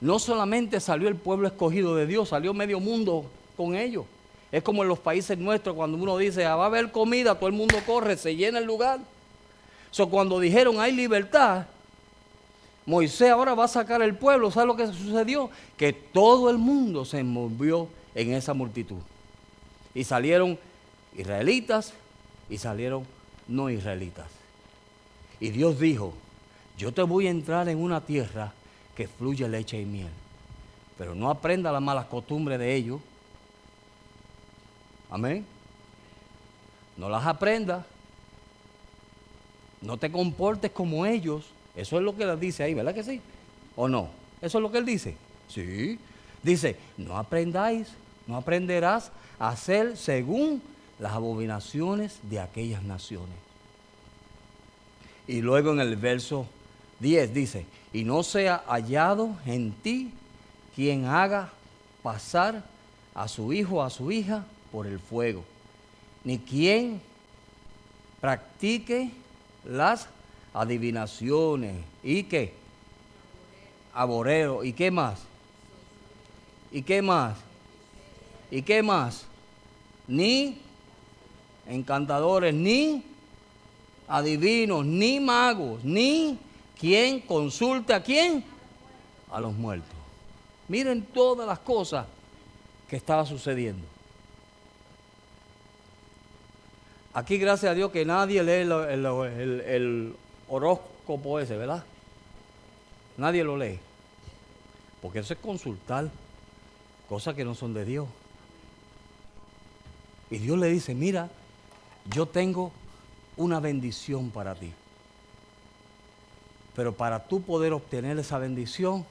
no 0.00 0.18
solamente 0.18 0.80
salió 0.80 1.08
el 1.08 1.16
pueblo 1.16 1.48
escogido 1.48 1.94
de 1.96 2.06
Dios, 2.06 2.28
salió 2.28 2.54
medio 2.54 2.80
mundo 2.80 3.24
con 3.56 3.74
ellos. 3.74 4.04
Es 4.50 4.62
como 4.62 4.82
en 4.82 4.88
los 4.88 4.98
países 4.98 5.36
nuestros, 5.36 5.76
cuando 5.76 5.98
uno 5.98 6.16
dice, 6.16 6.46
ah, 6.46 6.56
va 6.56 6.64
a 6.64 6.66
haber 6.68 6.90
comida, 6.90 7.34
todo 7.34 7.48
el 7.48 7.54
mundo 7.54 7.76
corre, 7.84 8.16
se 8.16 8.34
llena 8.34 8.58
el 8.58 8.64
lugar. 8.64 9.00
So, 9.90 10.08
cuando 10.08 10.40
dijeron 10.40 10.80
hay 10.80 10.92
libertad, 10.92 11.66
Moisés 12.86 13.30
ahora 13.30 13.54
va 13.54 13.64
a 13.64 13.68
sacar 13.68 14.00
el 14.00 14.14
pueblo. 14.14 14.50
¿Sabe 14.50 14.66
lo 14.66 14.76
que 14.76 14.86
sucedió? 14.86 15.50
Que 15.76 15.92
todo 15.92 16.48
el 16.48 16.56
mundo 16.56 17.04
se 17.04 17.18
envolvió 17.18 17.88
en 18.14 18.32
esa 18.32 18.54
multitud. 18.54 18.96
Y 19.94 20.04
salieron 20.04 20.58
israelitas 21.14 21.92
y 22.48 22.56
salieron 22.56 23.04
no 23.46 23.68
israelitas. 23.68 24.28
Y 25.40 25.50
Dios 25.50 25.78
dijo, 25.78 26.14
yo 26.78 26.92
te 26.92 27.02
voy 27.02 27.26
a 27.26 27.30
entrar 27.30 27.68
en 27.68 27.78
una 27.78 28.00
tierra 28.00 28.54
que 28.98 29.06
fluye 29.06 29.48
leche 29.48 29.80
y 29.80 29.84
miel. 29.84 30.10
Pero 30.98 31.14
no 31.14 31.30
aprenda 31.30 31.70
las 31.70 31.80
malas 31.80 32.06
costumbres 32.06 32.58
de 32.58 32.74
ellos. 32.74 33.00
Amén. 35.08 35.46
No 36.96 37.08
las 37.08 37.24
aprenda. 37.24 37.86
No 39.80 39.98
te 39.98 40.10
comportes 40.10 40.72
como 40.72 41.06
ellos. 41.06 41.44
Eso 41.76 41.96
es 41.96 42.02
lo 42.02 42.16
que 42.16 42.26
les 42.26 42.40
dice 42.40 42.64
ahí, 42.64 42.74
¿verdad 42.74 42.92
que 42.92 43.04
sí? 43.04 43.20
¿O 43.76 43.86
no? 43.86 44.08
Eso 44.42 44.58
es 44.58 44.62
lo 44.62 44.72
que 44.72 44.78
él 44.78 44.84
dice. 44.84 45.14
Sí. 45.46 45.96
Dice, 46.42 46.76
no 46.96 47.16
aprendáis, 47.18 47.90
no 48.26 48.36
aprenderás 48.36 49.12
a 49.38 49.50
hacer 49.50 49.96
según 49.96 50.60
las 50.98 51.12
abominaciones 51.12 52.18
de 52.22 52.40
aquellas 52.40 52.82
naciones. 52.82 53.36
Y 55.28 55.40
luego 55.40 55.70
en 55.70 55.78
el 55.78 55.94
verso 55.94 56.48
10 56.98 57.32
dice, 57.32 57.64
y 57.92 58.04
no 58.04 58.22
sea 58.22 58.64
hallado 58.66 59.36
en 59.46 59.72
ti 59.72 60.12
quien 60.74 61.06
haga 61.06 61.50
pasar 62.02 62.64
a 63.14 63.26
su 63.28 63.52
hijo 63.52 63.76
o 63.76 63.82
a 63.82 63.90
su 63.90 64.12
hija 64.12 64.44
por 64.70 64.86
el 64.86 64.98
fuego, 64.98 65.44
ni 66.24 66.38
quien 66.38 67.00
practique 68.20 69.10
las 69.64 70.08
adivinaciones. 70.54 71.76
Y 72.02 72.24
qué, 72.24 72.54
aboreo 73.92 74.62
y 74.62 74.72
qué 74.72 74.90
más, 74.90 75.20
y 76.70 76.82
qué 76.82 77.02
más, 77.02 77.36
y 78.50 78.62
qué 78.62 78.82
más, 78.82 79.24
ni 80.06 80.60
encantadores, 81.66 82.54
ni 82.54 83.02
adivinos, 84.06 84.86
ni 84.86 85.20
magos, 85.20 85.82
ni 85.84 86.38
¿Quién 86.78 87.20
consulte 87.20 87.92
a 87.92 88.02
quién? 88.02 88.44
A 89.30 89.40
los 89.40 89.52
muertos. 89.52 89.96
Miren 90.68 91.02
todas 91.02 91.46
las 91.46 91.58
cosas 91.58 92.06
que 92.88 92.96
estaba 92.96 93.26
sucediendo. 93.26 93.84
Aquí, 97.14 97.36
gracias 97.38 97.72
a 97.72 97.74
Dios, 97.74 97.90
que 97.90 98.04
nadie 98.04 98.42
lee 98.42 98.62
el, 98.62 100.14
horóscopo 100.48 101.40
ese, 101.40 101.56
¿verdad? 101.56 101.84
Nadie 103.16 103.42
lo 103.42 103.56
lee. 103.56 103.80
Porque 105.02 105.20
eso 105.20 105.32
es 105.32 105.40
consultar 105.40 106.08
cosas 107.08 107.34
que 107.34 107.44
no 107.44 107.54
son 107.54 107.74
de 107.74 107.84
Dios. 107.84 108.06
Y 110.30 110.38
Dios 110.38 110.58
le 110.58 110.68
dice, 110.68 110.94
mira, 110.94 111.30
yo 112.14 112.26
tengo 112.26 112.70
una 113.36 113.58
bendición 113.58 114.30
para 114.30 114.54
ti. 114.54 114.72
Pero 116.78 116.92
para 116.92 117.24
tú 117.24 117.42
poder 117.42 117.72
obtener 117.72 118.20
esa 118.20 118.38
bendición, 118.38 119.04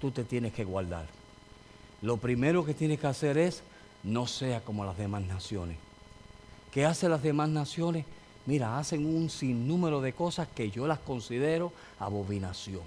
tú 0.00 0.10
te 0.10 0.24
tienes 0.24 0.54
que 0.54 0.64
guardar. 0.64 1.04
Lo 2.00 2.16
primero 2.16 2.64
que 2.64 2.72
tienes 2.72 2.98
que 2.98 3.06
hacer 3.06 3.36
es 3.36 3.62
no 4.02 4.26
sea 4.26 4.62
como 4.62 4.82
las 4.82 4.96
demás 4.96 5.20
naciones. 5.26 5.76
¿Qué 6.72 6.86
hacen 6.86 7.10
las 7.10 7.22
demás 7.22 7.50
naciones? 7.50 8.06
Mira, 8.46 8.78
hacen 8.78 9.04
un 9.04 9.28
sinnúmero 9.28 10.00
de 10.00 10.14
cosas 10.14 10.48
que 10.48 10.70
yo 10.70 10.86
las 10.86 10.98
considero 10.98 11.70
abominación. 11.98 12.84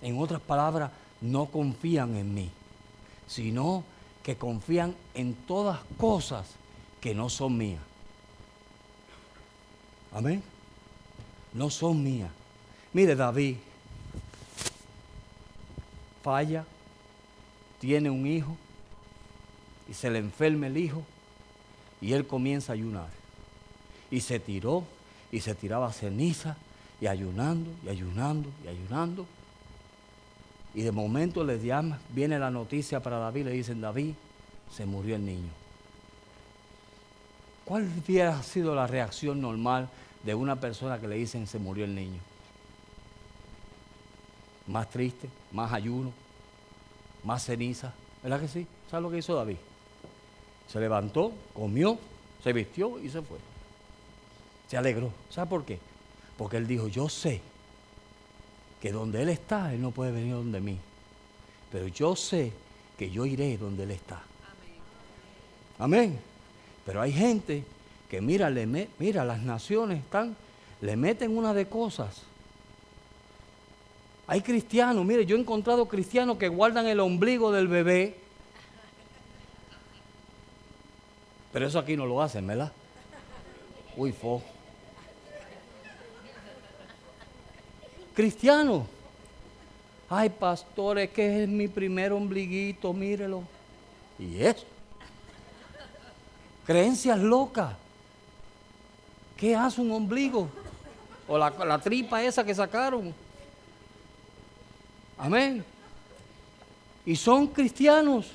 En 0.00 0.18
otras 0.18 0.40
palabras, 0.40 0.90
no 1.20 1.44
confían 1.50 2.16
en 2.16 2.32
mí, 2.32 2.50
sino 3.26 3.84
que 4.22 4.36
confían 4.36 4.94
en 5.12 5.34
todas 5.34 5.80
cosas 5.98 6.48
que 7.02 7.14
no 7.14 7.28
son 7.28 7.58
mías. 7.58 7.82
Amén 10.10 10.53
no 11.54 11.70
son 11.70 12.02
mías. 12.02 12.30
Mire, 12.92 13.16
David 13.16 13.56
falla, 16.22 16.64
tiene 17.80 18.10
un 18.10 18.26
hijo, 18.26 18.56
y 19.88 19.94
se 19.94 20.10
le 20.10 20.18
enferma 20.18 20.66
el 20.66 20.76
hijo 20.76 21.02
y 22.00 22.12
él 22.12 22.26
comienza 22.26 22.72
a 22.72 22.74
ayunar. 22.74 23.08
Y 24.10 24.20
se 24.20 24.38
tiró 24.38 24.84
y 25.32 25.40
se 25.40 25.54
tiraba 25.54 25.92
ceniza 25.92 26.56
y 27.00 27.06
ayunando 27.06 27.70
y 27.84 27.88
ayunando 27.88 28.48
y 28.64 28.68
ayunando. 28.68 29.26
Y 30.74 30.82
de 30.82 30.92
momento 30.92 31.44
le 31.44 31.62
llama, 31.64 31.98
viene 32.10 32.38
la 32.38 32.50
noticia 32.50 33.00
para 33.00 33.18
David, 33.18 33.44
le 33.44 33.50
dicen, 33.52 33.80
David, 33.80 34.14
se 34.74 34.86
murió 34.86 35.16
el 35.16 35.24
niño. 35.24 35.50
¿Cuál 37.64 37.88
hubiera 38.04 38.42
sido 38.42 38.74
la 38.74 38.86
reacción 38.86 39.40
normal 39.40 39.88
de 40.24 40.34
una 40.34 40.56
persona 40.56 41.00
que 41.00 41.08
le 41.08 41.16
dicen 41.16 41.46
se 41.46 41.58
murió 41.58 41.84
el 41.84 41.94
niño? 41.94 42.20
Más 44.66 44.88
triste, 44.88 45.28
más 45.52 45.72
ayuno, 45.72 46.12
más 47.22 47.44
ceniza. 47.44 47.92
¿Verdad 48.22 48.40
que 48.40 48.48
sí? 48.48 48.66
¿Sabes 48.90 49.02
lo 49.02 49.10
que 49.10 49.18
hizo 49.18 49.34
David? 49.34 49.56
Se 50.68 50.80
levantó, 50.80 51.32
comió, 51.52 51.98
se 52.42 52.52
vistió 52.52 52.98
y 52.98 53.10
se 53.10 53.20
fue. 53.20 53.38
Se 54.68 54.76
alegró. 54.76 55.10
¿Sabe 55.30 55.48
por 55.48 55.64
qué? 55.64 55.78
Porque 56.38 56.56
él 56.56 56.66
dijo, 56.66 56.88
yo 56.88 57.08
sé 57.08 57.42
que 58.84 58.92
donde 58.92 59.22
Él 59.22 59.30
está, 59.30 59.72
Él 59.72 59.80
no 59.80 59.92
puede 59.92 60.12
venir 60.12 60.34
donde 60.34 60.60
mí. 60.60 60.76
Pero 61.72 61.88
yo 61.88 62.14
sé 62.14 62.52
que 62.98 63.10
yo 63.10 63.24
iré 63.24 63.56
donde 63.56 63.84
Él 63.84 63.92
está. 63.92 64.22
Amén. 65.78 66.20
Pero 66.84 67.00
hay 67.00 67.10
gente 67.10 67.64
mira, 68.20 68.50
le 68.50 68.66
mira, 68.98 69.24
las 69.24 69.42
naciones 69.42 70.00
están, 70.00 70.36
le 70.80 70.96
meten 70.96 71.36
una 71.36 71.54
de 71.54 71.66
cosas. 71.66 72.22
Hay 74.26 74.40
cristianos, 74.40 75.04
mire, 75.04 75.26
yo 75.26 75.36
he 75.36 75.40
encontrado 75.40 75.86
cristianos 75.86 76.38
que 76.38 76.48
guardan 76.48 76.86
el 76.86 77.00
ombligo 77.00 77.52
del 77.52 77.68
bebé. 77.68 78.16
Pero 81.52 81.66
eso 81.66 81.78
aquí 81.78 81.96
no 81.96 82.06
lo 82.06 82.20
hacen, 82.20 82.46
¿verdad? 82.46 82.72
Uy, 83.96 84.12
fo. 84.12 84.42
Cristiano. 88.14 88.86
Ay, 90.08 90.30
pastores, 90.30 91.10
que 91.10 91.42
es 91.42 91.48
mi 91.48 91.68
primer 91.68 92.12
ombliguito, 92.12 92.92
mírelo. 92.92 93.42
Y 94.18 94.42
eso. 94.42 94.64
Creencias 96.66 97.18
locas. 97.18 97.76
¿Qué 99.44 99.54
hace 99.54 99.78
un 99.78 99.92
ombligo? 99.92 100.48
O 101.28 101.36
la, 101.36 101.50
la 101.66 101.78
tripa 101.78 102.22
esa 102.22 102.42
que 102.42 102.54
sacaron. 102.54 103.14
Amén. 105.18 105.62
Y 107.04 107.14
son 107.14 107.48
cristianos. 107.48 108.30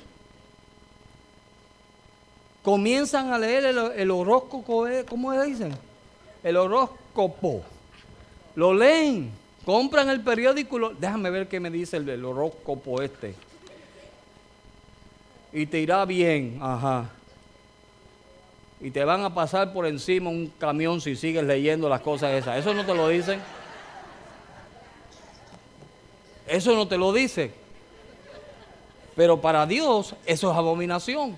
Comienzan 2.62 3.32
a 3.32 3.38
leer 3.40 3.64
el, 3.64 3.78
el 3.96 4.08
horóscopo, 4.12 4.86
eh, 4.86 5.04
¿cómo 5.04 5.32
le 5.32 5.46
dicen? 5.46 5.76
El 6.44 6.56
horóscopo. 6.56 7.64
Lo 8.54 8.72
leen. 8.72 9.32
Compran 9.64 10.10
el 10.10 10.20
periódico, 10.20 10.90
déjame 10.90 11.30
ver 11.30 11.48
qué 11.48 11.58
me 11.58 11.70
dice 11.70 11.96
el, 11.96 12.08
el 12.08 12.24
horóscopo 12.24 13.02
este. 13.02 13.34
Y 15.52 15.66
te 15.66 15.80
irá 15.80 16.04
bien, 16.04 16.60
ajá. 16.62 17.10
Y 18.80 18.90
te 18.90 19.04
van 19.04 19.22
a 19.24 19.34
pasar 19.34 19.72
por 19.72 19.86
encima 19.86 20.30
un 20.30 20.52
camión 20.58 21.00
si 21.00 21.14
sigues 21.14 21.44
leyendo 21.44 21.88
las 21.88 22.00
cosas 22.00 22.32
esas. 22.32 22.58
Eso 22.58 22.72
no 22.72 22.84
te 22.84 22.94
lo 22.94 23.08
dicen. 23.08 23.40
Eso 26.46 26.74
no 26.74 26.88
te 26.88 26.96
lo 26.96 27.12
dice. 27.12 27.52
Pero 29.14 29.40
para 29.40 29.66
Dios 29.66 30.14
eso 30.24 30.50
es 30.50 30.56
abominación. 30.56 31.36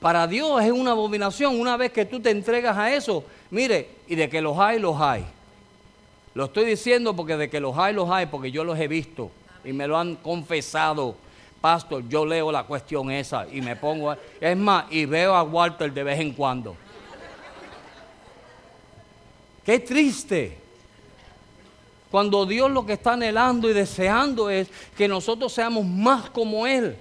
Para 0.00 0.26
Dios 0.26 0.62
es 0.62 0.72
una 0.72 0.92
abominación 0.92 1.60
una 1.60 1.76
vez 1.76 1.92
que 1.92 2.04
tú 2.04 2.20
te 2.20 2.30
entregas 2.30 2.76
a 2.76 2.92
eso. 2.94 3.24
Mire, 3.50 3.88
y 4.08 4.14
de 4.14 4.28
que 4.28 4.40
los 4.40 4.58
hay, 4.58 4.78
los 4.78 5.00
hay. 5.00 5.24
Lo 6.34 6.46
estoy 6.46 6.64
diciendo 6.64 7.14
porque 7.14 7.36
de 7.36 7.50
que 7.50 7.60
los 7.60 7.76
hay, 7.76 7.92
los 7.92 8.10
hay, 8.10 8.26
porque 8.26 8.50
yo 8.50 8.64
los 8.64 8.78
he 8.78 8.88
visto 8.88 9.30
y 9.64 9.72
me 9.72 9.86
lo 9.86 9.98
han 9.98 10.16
confesado. 10.16 11.16
Pastor, 11.62 12.02
yo 12.08 12.26
leo 12.26 12.50
la 12.50 12.64
cuestión 12.64 13.08
esa 13.12 13.46
y 13.46 13.62
me 13.62 13.76
pongo... 13.76 14.16
Es 14.40 14.56
más, 14.56 14.86
y 14.90 15.06
veo 15.06 15.32
a 15.32 15.44
Walter 15.44 15.92
de 15.92 16.02
vez 16.02 16.18
en 16.18 16.32
cuando. 16.32 16.74
Qué 19.64 19.78
triste. 19.78 20.58
Cuando 22.10 22.44
Dios 22.44 22.68
lo 22.68 22.84
que 22.84 22.94
está 22.94 23.12
anhelando 23.12 23.70
y 23.70 23.72
deseando 23.72 24.50
es 24.50 24.68
que 24.96 25.06
nosotros 25.06 25.52
seamos 25.52 25.84
más 25.84 26.30
como 26.30 26.66
Él. 26.66 26.96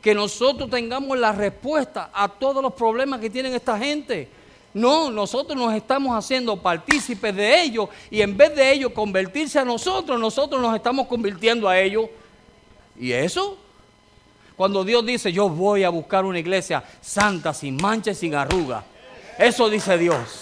Que 0.00 0.14
nosotros 0.14 0.70
tengamos 0.70 1.18
la 1.18 1.32
respuesta 1.32 2.10
a 2.10 2.28
todos 2.28 2.62
los 2.62 2.72
problemas 2.72 3.20
que 3.20 3.28
tienen 3.28 3.52
esta 3.52 3.76
gente. 3.76 4.30
No, 4.72 5.10
nosotros 5.10 5.58
nos 5.58 5.74
estamos 5.74 6.16
haciendo 6.16 6.56
partícipes 6.56 7.36
de 7.36 7.62
ellos 7.62 7.90
y 8.10 8.22
en 8.22 8.34
vez 8.34 8.56
de 8.56 8.72
ellos 8.72 8.92
convertirse 8.92 9.58
a 9.58 9.64
nosotros, 9.66 10.18
nosotros 10.18 10.58
nos 10.58 10.74
estamos 10.74 11.06
convirtiendo 11.06 11.68
a 11.68 11.78
ellos. 11.78 12.08
¿Y 12.98 13.12
eso? 13.12 13.58
Cuando 14.56 14.84
Dios 14.84 15.04
dice, 15.04 15.32
yo 15.32 15.48
voy 15.48 15.84
a 15.84 15.88
buscar 15.88 16.24
una 16.24 16.38
iglesia 16.38 16.84
santa, 17.00 17.52
sin 17.54 17.76
mancha 17.76 18.10
y 18.12 18.14
sin 18.14 18.34
arruga. 18.34 18.84
Eso 19.38 19.68
dice 19.68 19.96
Dios. 19.98 20.40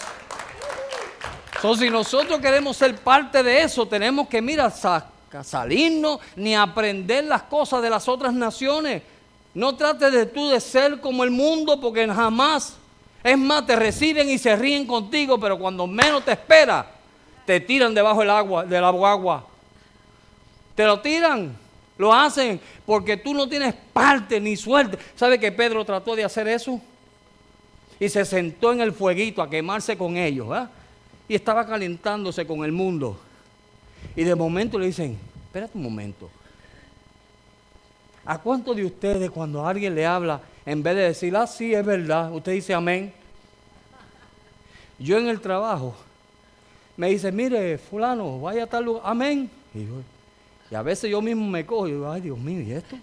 Entonces, 1.55 1.87
si 1.87 1.91
nosotros 1.91 2.41
queremos 2.41 2.77
ser 2.77 2.97
parte 2.97 3.43
de 3.43 3.63
eso, 3.63 3.87
tenemos 3.87 4.29
que, 4.29 4.43
mira, 4.43 4.71
salirnos 5.43 6.21
ni 6.37 6.55
aprender 6.55 7.25
las 7.25 7.43
cosas 7.43 7.83
de 7.83 7.91
las 7.91 8.09
otras 8.09 8.33
naciones. 8.33 9.03
No 9.55 9.77
trates 9.77 10.13
de 10.13 10.27
tú 10.27 10.49
de 10.49 10.61
ser 10.61 11.01
como 11.01 11.23
el 11.23 11.31
mundo, 11.31 11.81
porque 11.81 12.07
jamás 12.09 12.77
es 13.23 13.37
más, 13.37 13.67
te 13.67 13.77
reciben 13.77 14.29
y 14.31 14.39
se 14.39 14.57
ríen 14.57 14.87
contigo, 14.87 15.39
pero 15.39 15.59
cuando 15.59 15.87
menos 15.87 16.25
te 16.25 16.33
espera, 16.33 16.87
te 17.45 17.61
tiran 17.61 17.95
debajo 17.95 18.21
del 18.21 18.31
agua, 18.31 18.65
del 18.65 18.85
agua. 18.85 19.45
Te 20.75 20.85
lo 20.87 21.01
tiran, 21.01 21.57
lo 22.01 22.15
hacen 22.15 22.59
porque 22.87 23.19
tú 23.19 23.35
no 23.35 23.47
tienes 23.47 23.75
parte 23.93 24.41
ni 24.41 24.57
suerte. 24.57 24.99
¿Sabe 25.15 25.39
que 25.39 25.53
Pedro 25.53 25.85
trató 25.85 26.17
de 26.17 26.25
hacer 26.25 26.49
eso? 26.49 26.81
Y 28.01 28.09
se 28.09 28.25
sentó 28.25 28.73
en 28.73 28.81
el 28.81 28.93
fueguito 28.93 29.43
a 29.43 29.51
quemarse 29.51 29.99
con 29.99 30.17
ellos, 30.17 30.49
Y 31.29 31.35
estaba 31.35 31.67
calentándose 31.67 32.47
con 32.47 32.65
el 32.65 32.73
mundo. 32.73 33.21
Y 34.17 34.25
de 34.25 34.35
momento 34.35 34.79
le 34.79 34.87
dicen, 34.87 35.19
espérate 35.45 35.77
un 35.77 35.85
momento. 35.85 36.31
¿A 38.25 38.39
cuántos 38.39 38.75
de 38.77 38.87
ustedes 38.87 39.31
cuando 39.31 39.67
alguien 39.67 39.95
le 39.95 40.07
habla 40.07 40.41
en 40.65 40.83
vez 40.83 40.97
de 40.97 41.03
decir, 41.03 41.37
ah, 41.37 41.47
sí, 41.47 41.75
es 41.75 41.85
verdad, 41.85 42.33
usted 42.33 42.53
dice 42.53 42.73
amén. 42.73 43.13
Yo 44.99 45.19
en 45.19 45.29
el 45.29 45.41
trabajo 45.41 45.95
me 46.97 47.11
dice, 47.11 47.31
mire, 47.31 47.77
fulano, 47.77 48.41
vaya 48.41 48.65
a 48.65 48.67
tal 48.67 48.85
lugar, 48.85 49.03
amén. 49.05 49.51
Y, 49.75 49.87
a 50.75 50.83
veces 50.83 51.11
yo 51.11 51.21
mismo 51.21 51.47
me 51.49 51.67
cojo 51.67 51.89
y 51.89 51.93
digo, 51.93 52.11
ay 52.11 52.21
Dios 52.21 52.39
mío, 52.39 52.61
¿y 52.61 52.73
esto? 52.73 52.97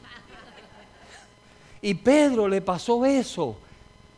Y 1.82 1.94
Pedro 1.94 2.48
le 2.48 2.62
pasó 2.62 3.06
eso, 3.06 3.58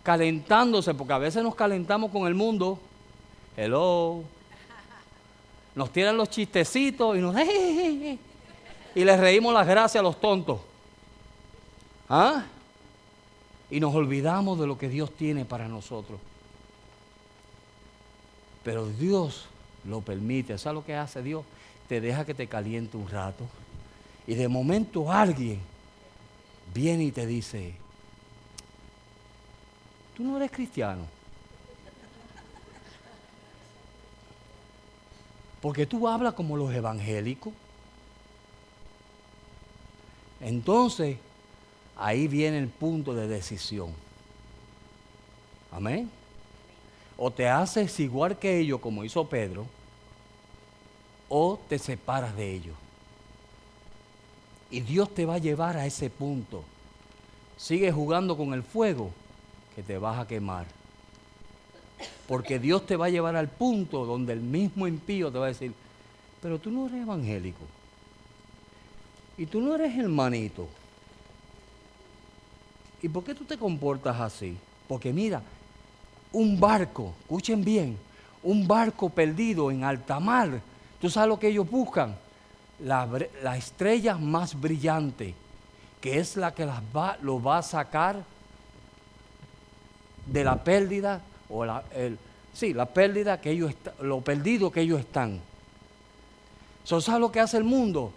calentándose, 0.03 0.93
porque 0.93 1.13
a 1.13 1.17
veces 1.17 1.43
nos 1.43 1.55
calentamos 1.55 2.11
con 2.11 2.27
el 2.27 2.35
mundo. 2.35 2.79
Hello. 3.57 4.23
Nos 5.75 5.91
tiran 5.91 6.15
los 6.15 6.29
chistecitos 6.29 7.17
y 7.17 7.21
nos... 7.21 7.35
Y 8.95 9.05
les 9.05 9.19
reímos 9.19 9.53
las 9.53 9.67
gracias 9.67 9.99
a 9.99 10.03
los 10.03 10.19
tontos. 10.19 10.59
¿Ah? 12.09 12.43
y 13.71 13.79
nos 13.79 13.93
olvidamos 13.93 14.59
de 14.59 14.67
lo 14.67 14.77
que 14.77 14.89
Dios 14.89 15.11
tiene 15.11 15.45
para 15.45 15.67
nosotros. 15.67 16.19
Pero 18.63 18.87
Dios 18.87 19.45
lo 19.85 20.01
permite. 20.01 20.57
¿Sabes 20.57 20.75
lo 20.75 20.85
que 20.85 20.95
hace 20.95 21.21
Dios? 21.21 21.43
Te 21.89 21.99
deja 21.99 22.23
que 22.23 22.35
te 22.35 22.47
caliente 22.47 22.95
un 22.95 23.09
rato. 23.09 23.45
Y 24.27 24.35
de 24.35 24.47
momento 24.47 25.11
alguien 25.11 25.59
viene 26.71 27.05
y 27.05 27.11
te 27.11 27.25
dice, 27.25 27.73
tú 30.15 30.23
no 30.23 30.37
eres 30.37 30.51
cristiano. 30.51 31.01
Porque 35.61 35.87
tú 35.87 36.07
hablas 36.07 36.35
como 36.35 36.55
los 36.55 36.71
evangélicos. 36.71 37.53
Entonces, 40.39 41.17
ahí 41.97 42.27
viene 42.27 42.59
el 42.59 42.69
punto 42.69 43.15
de 43.15 43.27
decisión. 43.27 43.93
Amén. 45.71 46.09
O 47.17 47.31
te 47.31 47.49
haces 47.49 47.99
igual 47.99 48.37
que 48.37 48.59
ellos, 48.59 48.79
como 48.79 49.03
hizo 49.03 49.27
Pedro, 49.27 49.65
o 51.29 51.59
te 51.69 51.79
separas 51.79 52.35
de 52.35 52.53
ellos. 52.53 52.75
Y 54.71 54.81
Dios 54.81 55.13
te 55.13 55.25
va 55.25 55.35
a 55.35 55.39
llevar 55.39 55.77
a 55.77 55.85
ese 55.85 56.09
punto. 56.09 56.63
Sigue 57.57 57.91
jugando 57.91 58.35
con 58.37 58.53
el 58.53 58.63
fuego 58.63 59.11
que 59.75 59.83
te 59.83 59.97
vas 59.97 60.19
a 60.19 60.27
quemar. 60.27 60.65
Porque 62.27 62.59
Dios 62.59 62.85
te 62.85 62.95
va 62.95 63.07
a 63.07 63.09
llevar 63.09 63.35
al 63.35 63.47
punto 63.47 64.05
donde 64.05 64.33
el 64.33 64.41
mismo 64.41 64.87
impío 64.87 65.31
te 65.31 65.39
va 65.39 65.45
a 65.45 65.49
decir, 65.49 65.73
pero 66.41 66.59
tú 66.59 66.69
no 66.69 66.87
eres 66.87 67.01
evangélico. 67.01 67.65
Y 69.37 69.45
tú 69.45 69.61
no 69.61 69.75
eres 69.75 69.97
hermanito. 69.97 70.67
¿y 73.01 73.09
por 73.09 73.23
qué 73.23 73.33
tú 73.33 73.45
te 73.45 73.57
comportas 73.57 74.19
así? 74.19 74.57
Porque 74.87 75.13
mira, 75.13 75.41
un 76.31 76.59
barco, 76.59 77.13
escuchen 77.21 77.63
bien, 77.63 77.97
un 78.43 78.67
barco 78.67 79.09
perdido 79.09 79.71
en 79.71 79.83
alta 79.83 80.19
mar, 80.19 80.61
¿tú 80.99 81.09
sabes 81.09 81.29
lo 81.29 81.39
que 81.39 81.47
ellos 81.47 81.69
buscan? 81.69 82.15
La, 82.79 83.07
la 83.43 83.57
estrella 83.57 84.15
más 84.15 84.59
brillante, 84.59 85.33
que 85.99 86.19
es 86.19 86.37
la 86.37 86.53
que 86.53 86.65
las 86.65 86.81
va, 86.95 87.17
lo 87.21 87.41
va 87.41 87.57
a 87.57 87.63
sacar 87.63 88.23
de 90.25 90.43
la 90.43 90.63
pérdida 90.63 91.21
o 91.49 91.65
la, 91.65 91.83
el, 91.95 92.17
sí, 92.53 92.73
la 92.73 92.85
pérdida 92.85 93.41
que 93.41 93.51
ellos 93.51 93.73
lo 94.01 94.21
perdido 94.21 94.71
que 94.71 94.81
ellos 94.81 94.99
están. 94.99 95.39
¿Sabes 96.83 97.07
lo 97.19 97.31
que 97.31 97.39
hace 97.39 97.57
el 97.57 97.63
mundo? 97.63 98.11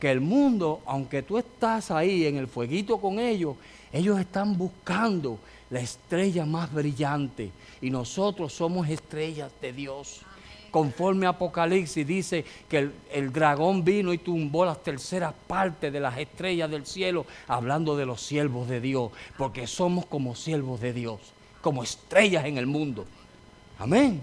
Que 0.00 0.10
el 0.10 0.20
mundo, 0.20 0.80
aunque 0.86 1.22
tú 1.22 1.38
estás 1.38 1.90
ahí 1.90 2.26
en 2.26 2.36
el 2.36 2.48
fueguito 2.48 2.98
con 2.98 3.18
ellos, 3.18 3.56
ellos 3.92 4.18
están 4.18 4.56
buscando 4.56 5.38
la 5.70 5.80
estrella 5.80 6.44
más 6.44 6.72
brillante 6.72 7.50
y 7.80 7.90
nosotros 7.90 8.52
somos 8.52 8.88
estrellas 8.88 9.50
de 9.60 9.72
Dios. 9.72 10.22
Conforme 10.70 11.26
Apocalipsis 11.26 12.06
dice 12.06 12.44
que 12.68 12.90
el, 13.12 13.32
dragón 13.32 13.84
vino 13.84 14.12
y 14.12 14.18
tumbó 14.18 14.64
las 14.64 14.82
terceras 14.82 15.32
partes 15.46 15.92
de 15.92 16.00
las 16.00 16.18
estrellas 16.18 16.70
del 16.70 16.86
cielo, 16.86 17.26
hablando 17.48 17.96
de 17.96 18.06
los 18.06 18.20
siervos 18.20 18.68
de 18.68 18.80
Dios, 18.80 19.10
porque 19.38 19.66
somos 19.66 20.06
como 20.06 20.34
siervos 20.34 20.80
de 20.80 20.92
Dios, 20.92 21.20
como 21.62 21.82
estrellas 21.82 22.44
en 22.44 22.58
el 22.58 22.66
mundo. 22.66 23.06
Amén. 23.78 24.22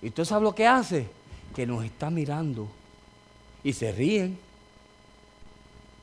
¿Y 0.00 0.10
tú 0.10 0.24
sabes 0.24 0.42
lo 0.42 0.54
que 0.54 0.66
hace? 0.66 1.06
Que 1.54 1.66
nos 1.66 1.84
está 1.84 2.10
mirando 2.10 2.68
y 3.62 3.72
se 3.72 3.92
ríen. 3.92 4.38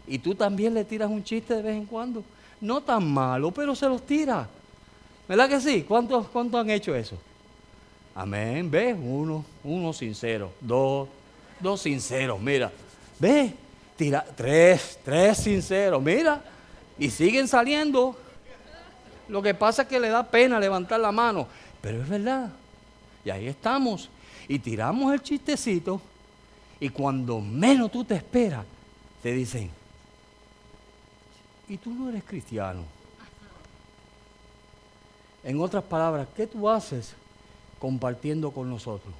Y 0.08 0.20
tú 0.20 0.36
también 0.36 0.74
le 0.74 0.86
tiras 0.86 1.10
un 1.10 1.24
chiste 1.24 1.56
de 1.56 1.62
vez 1.62 1.76
en 1.76 1.86
cuando. 1.86 2.24
No 2.62 2.82
tan 2.82 3.12
malo, 3.12 3.52
pero 3.52 3.76
se 3.76 3.88
los 3.88 4.06
tira. 4.06 4.48
¿Verdad 5.28 5.48
que 5.48 5.62
sí? 5.62 5.84
¿Cuántos, 5.84 6.28
cuántos 6.30 6.60
han 6.60 6.70
hecho 6.70 6.96
eso? 6.96 7.18
Amén. 8.16 8.70
Ve, 8.70 8.94
uno, 8.94 9.46
uno 9.64 9.94
sincero. 9.94 10.52
Dos, 10.60 11.08
dos 11.60 11.82
sinceros. 11.82 12.40
Mira, 12.40 12.72
ve, 13.20 13.54
tira, 13.96 14.26
tres, 14.36 15.00
tres 15.04 15.38
sinceros. 15.38 16.02
Mira, 16.02 16.42
y 16.98 17.10
siguen 17.10 17.48
saliendo. 17.48 18.18
Lo 19.28 19.42
que 19.42 19.54
pasa 19.54 19.84
es 19.84 19.88
que 19.88 20.00
le 20.00 20.10
da 20.10 20.24
pena 20.24 20.60
levantar 20.60 21.00
la 21.00 21.12
mano. 21.12 21.48
Pero 21.82 22.02
es 22.02 22.10
verdad. 22.10 22.52
Y 23.24 23.30
ahí 23.30 23.48
estamos. 23.48 24.10
Y 24.48 24.60
tiramos 24.60 25.14
el 25.14 25.22
chistecito. 25.22 26.02
Y 26.80 26.90
cuando 26.90 27.40
menos 27.40 27.92
tú 27.92 28.04
te 28.04 28.16
esperas, 28.16 28.66
te 29.22 29.34
dicen, 29.34 29.70
y 31.68 31.78
tú 31.78 31.94
no 31.94 32.10
eres 32.10 32.24
cristiano. 32.24 32.84
En 35.44 35.60
otras 35.62 35.84
palabras, 35.84 36.28
¿qué 36.36 36.48
tú 36.48 36.68
haces 36.70 37.14
compartiendo 37.80 38.52
con 38.52 38.70
nosotros? 38.70 39.14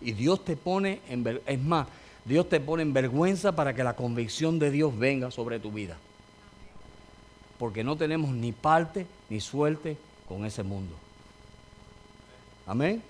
Y 0.00 0.12
Dios 0.12 0.44
te 0.44 0.56
pone 0.56 1.00
en 1.08 1.40
es 1.46 1.60
más, 1.60 1.88
Dios 2.24 2.48
te 2.48 2.60
pone 2.60 2.82
en 2.82 2.92
vergüenza 2.92 3.52
para 3.52 3.74
que 3.74 3.84
la 3.84 3.96
convicción 3.96 4.58
de 4.58 4.70
Dios 4.70 4.96
venga 4.98 5.30
sobre 5.30 5.58
tu 5.58 5.72
vida 5.72 5.96
porque 7.58 7.84
no 7.84 7.96
tenemos 7.96 8.30
ni 8.30 8.52
parte 8.52 9.06
ni 9.28 9.40
suerte 9.40 9.96
con 10.28 10.44
ese 10.44 10.62
mundo. 10.62 10.94
Amén. 12.66 13.02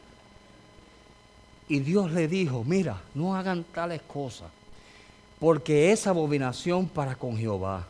Y 1.69 1.81
Dios 1.81 2.13
le 2.13 2.29
dijo, 2.29 2.63
mira, 2.65 3.01
no 3.15 3.35
hagan 3.35 3.65
tales 3.65 4.03
cosas, 4.03 4.51
porque 5.41 5.93
es 5.93 6.07
abominación 6.07 6.89
para 6.89 7.15
con 7.15 7.37
Jehová. 7.37 7.87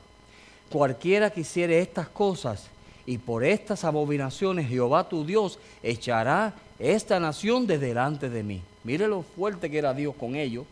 Cualquiera 0.70 1.30
que 1.30 1.40
hiciere 1.40 1.80
estas 1.80 2.08
cosas, 2.08 2.66
y 3.06 3.18
por 3.18 3.44
estas 3.44 3.84
abominaciones 3.84 4.68
Jehová 4.68 5.08
tu 5.08 5.24
Dios 5.24 5.58
echará 5.82 6.54
esta 6.78 7.20
nación 7.20 7.66
de 7.66 7.78
delante 7.78 8.30
de 8.30 8.42
mí. 8.42 8.62
Mire 8.82 9.08
lo 9.08 9.22
fuerte 9.22 9.70
que 9.70 9.78
era 9.78 9.94
Dios 9.94 10.14
con 10.18 10.36
ellos. 10.36 10.64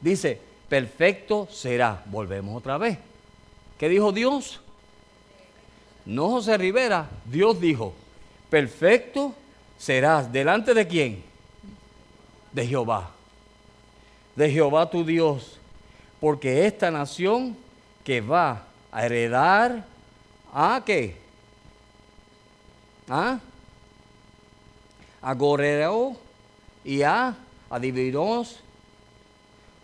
Dice, 0.00 0.40
perfecto 0.68 1.48
será. 1.50 2.02
Volvemos 2.06 2.56
otra 2.56 2.78
vez. 2.78 2.98
¿Qué 3.78 3.88
dijo 3.88 4.12
Dios? 4.12 4.60
no 6.06 6.28
José 6.30 6.58
Rivera, 6.58 7.08
Dios 7.24 7.60
dijo, 7.60 7.94
perfecto 8.50 9.34
serás 9.78 10.30
delante 10.30 10.74
de 10.74 10.86
quién? 10.86 11.22
De 12.52 12.66
Jehová. 12.66 13.10
De 14.36 14.50
Jehová 14.50 14.90
tu 14.90 15.04
Dios. 15.04 15.58
Porque 16.20 16.66
esta 16.66 16.90
nación 16.90 17.56
que 18.04 18.20
va 18.20 18.64
a 18.92 19.06
heredar 19.06 19.84
a 20.52 20.82
qué? 20.84 21.23
¿Ah? 23.08 23.38
A 25.20 25.34
Goreo 25.34 26.16
y 26.84 27.02
a 27.02 27.34
Adivinos 27.70 28.60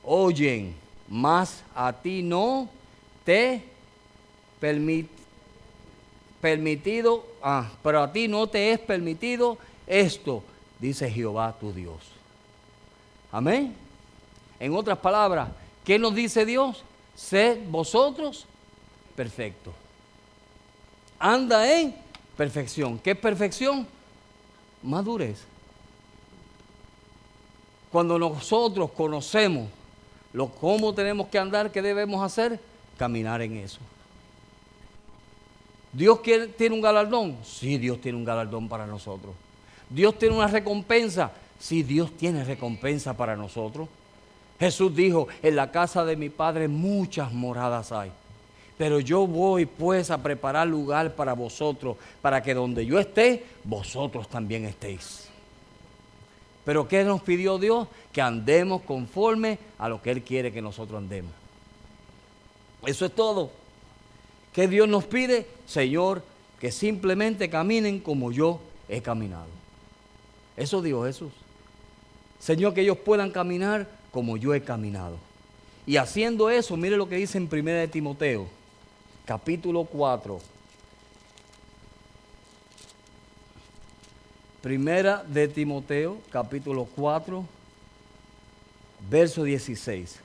oyen, 0.03 0.75
mas 1.09 1.63
a 1.75 1.93
ti 1.93 2.23
no 2.23 2.69
te 3.25 3.63
permite 4.59 5.21
permitido, 6.41 7.25
ah, 7.43 7.71
pero 7.83 8.03
a 8.03 8.13
ti 8.13 8.27
no 8.27 8.47
te 8.47 8.73
es 8.73 8.79
permitido 8.79 9.59
esto, 9.87 10.43
dice 10.79 11.11
Jehová 11.11 11.55
tu 11.59 11.73
Dios. 11.73 11.99
Amén. 13.31 13.75
En 14.59 14.75
otras 14.75 14.99
palabras, 14.99 15.51
¿qué 15.85 15.99
nos 15.99 16.15
dice 16.15 16.45
Dios? 16.45 16.83
Sed 17.15 17.59
vosotros 17.69 18.47
perfectos. 19.15 19.75
Anda 21.19 21.71
en 21.79 21.95
perfección. 22.41 22.99
¿Qué 22.99 23.11
es 23.11 23.19
perfección? 23.19 23.87
Madurez. 24.83 25.43
Cuando 27.93 28.19
nosotros 28.19 28.93
conocemos 28.93 29.69
lo, 30.33 30.49
cómo 30.49 30.95
tenemos 30.95 31.29
que 31.29 31.39
andar, 31.39 31.71
qué 31.71 31.83
debemos 31.83 32.25
hacer, 32.25 32.59
caminar 32.97 33.43
en 33.43 33.59
eso. 33.59 33.79
¿Dios 35.93 36.21
tiene 36.57 36.75
un 36.75 36.81
galardón? 36.81 37.37
Sí, 37.45 37.77
Dios 37.77 38.01
tiene 38.01 38.17
un 38.17 38.25
galardón 38.25 38.71
para 38.71 38.87
nosotros. 38.87 39.35
¿Dios 39.91 40.19
tiene 40.19 40.35
una 40.35 40.47
recompensa? 40.47 41.33
Sí, 41.59 41.83
Dios 41.83 42.17
tiene 42.17 42.43
recompensa 42.43 43.15
para 43.15 43.37
nosotros. 43.37 43.87
Jesús 44.59 44.97
dijo, 44.97 45.29
en 45.43 45.57
la 45.57 45.71
casa 45.71 46.07
de 46.07 46.17
mi 46.17 46.31
Padre 46.31 46.69
muchas 46.69 47.35
moradas 47.35 47.93
hay. 47.93 48.11
Pero 48.81 48.99
yo 48.99 49.27
voy 49.27 49.67
pues 49.67 50.11
a 50.11 50.23
preparar 50.23 50.67
lugar 50.67 51.15
para 51.15 51.35
vosotros, 51.35 51.99
para 52.23 52.43
que 52.43 52.55
donde 52.55 52.87
yo 52.87 52.99
esté, 52.99 53.45
vosotros 53.63 54.27
también 54.27 54.65
estéis. 54.65 55.29
Pero 56.65 56.89
¿qué 56.89 57.05
nos 57.05 57.21
pidió 57.21 57.59
Dios? 57.59 57.89
Que 58.11 58.23
andemos 58.23 58.81
conforme 58.81 59.59
a 59.77 59.87
lo 59.91 60.01
que 60.01 60.13
Él 60.13 60.23
quiere 60.23 60.51
que 60.51 60.63
nosotros 60.63 60.97
andemos. 60.97 61.31
Eso 62.87 63.05
es 63.05 63.15
todo. 63.15 63.51
¿Qué 64.55 64.67
Dios 64.67 64.89
nos 64.89 65.05
pide? 65.05 65.47
Señor, 65.67 66.23
que 66.59 66.73
simplemente 66.73 67.51
caminen 67.51 68.01
como 68.01 68.33
yo 68.33 68.61
he 68.89 69.03
caminado. 69.03 69.49
Eso 70.57 70.81
dijo 70.81 71.05
Jesús. 71.05 71.33
Señor, 72.39 72.73
que 72.73 72.81
ellos 72.81 72.97
puedan 72.97 73.31
caminar 73.31 73.91
como 74.11 74.39
yo 74.39 74.55
he 74.55 74.63
caminado. 74.63 75.19
Y 75.87 75.99
haciendo 75.99 76.49
eso, 76.49 76.79
mire 76.79 76.97
lo 76.97 77.11
que 77.11 77.17
dice 77.17 77.37
en 77.37 77.47
1 77.53 77.63
de 77.73 77.87
Timoteo, 77.87 78.49
capítulo 79.31 79.85
4. 79.85 80.41
Primera 84.61 85.23
de 85.23 85.47
Timoteo, 85.47 86.19
capítulo 86.33 86.85
4, 86.97 87.45
verso 89.09 89.45
16. 89.45 90.19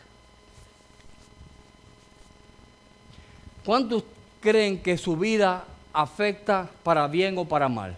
¿Cuántos 3.64 4.06
creen 4.40 4.82
que 4.82 4.98
su 4.98 5.16
vida 5.16 5.66
afecta 5.94 6.68
para 6.82 7.08
bien 7.08 7.38
o 7.38 7.46
para 7.46 7.70
mal? 7.70 7.96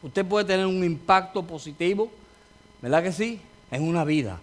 Usted 0.00 0.24
puede 0.24 0.44
tener 0.44 0.64
un 0.64 0.84
impacto 0.84 1.42
positivo, 1.42 2.08
¿verdad 2.80 3.02
que 3.02 3.10
sí? 3.10 3.40
En 3.72 3.82
una 3.82 4.04
vida. 4.04 4.38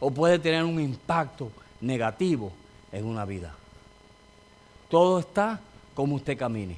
O 0.00 0.10
puede 0.10 0.40
tener 0.40 0.64
un 0.64 0.80
impacto 0.80 1.52
negativo 1.80 2.52
en 2.92 3.04
una 3.06 3.24
vida. 3.24 3.54
Todo 4.88 5.18
está 5.18 5.60
como 5.94 6.16
usted 6.16 6.38
camine. 6.38 6.76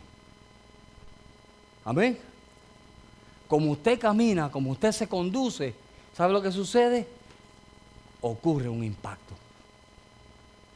Amén. 1.84 2.18
Como 3.48 3.72
usted 3.72 3.98
camina, 3.98 4.50
como 4.50 4.70
usted 4.70 4.92
se 4.92 5.08
conduce, 5.08 5.74
¿sabe 6.16 6.32
lo 6.32 6.40
que 6.40 6.50
sucede? 6.50 7.06
Ocurre 8.20 8.68
un 8.68 8.82
impacto. 8.82 9.34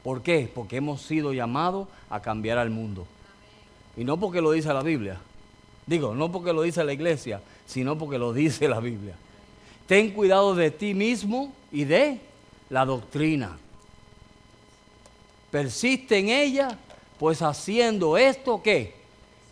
¿Por 0.03 0.23
qué? 0.23 0.51
Porque 0.53 0.77
hemos 0.77 1.03
sido 1.03 1.33
llamados 1.33 1.89
a 2.11 2.21
cambiar 2.21 2.59
al 2.59 2.71
mundo. 2.71 3.07
Y 3.97 4.05
no 4.05 4.19
porque 4.19 4.41
lo 4.41 4.53
dice 4.53 4.73
la 4.73 4.83
Biblia. 4.83 5.19
Digo, 5.87 6.15
no 6.15 6.31
porque 6.31 6.53
lo 6.53 6.63
dice 6.63 6.85
la 6.85 6.93
iglesia, 6.93 7.41
sino 7.67 7.97
porque 7.97 8.19
lo 8.19 8.33
dice 8.33 8.69
la 8.69 8.81
Biblia. 8.81 9.15
Ten 9.87 10.13
cuidado 10.13 10.55
de 10.55 10.71
ti 10.71 10.93
mismo 10.93 11.53
y 11.73 11.85
de 11.85 12.21
la 12.69 12.85
doctrina. 12.85 13.57
Persiste 15.51 16.19
en 16.19 16.29
ella, 16.29 16.79
pues 17.19 17.43
haciendo 17.43 18.17
esto, 18.17 18.63
¿qué? 18.63 18.95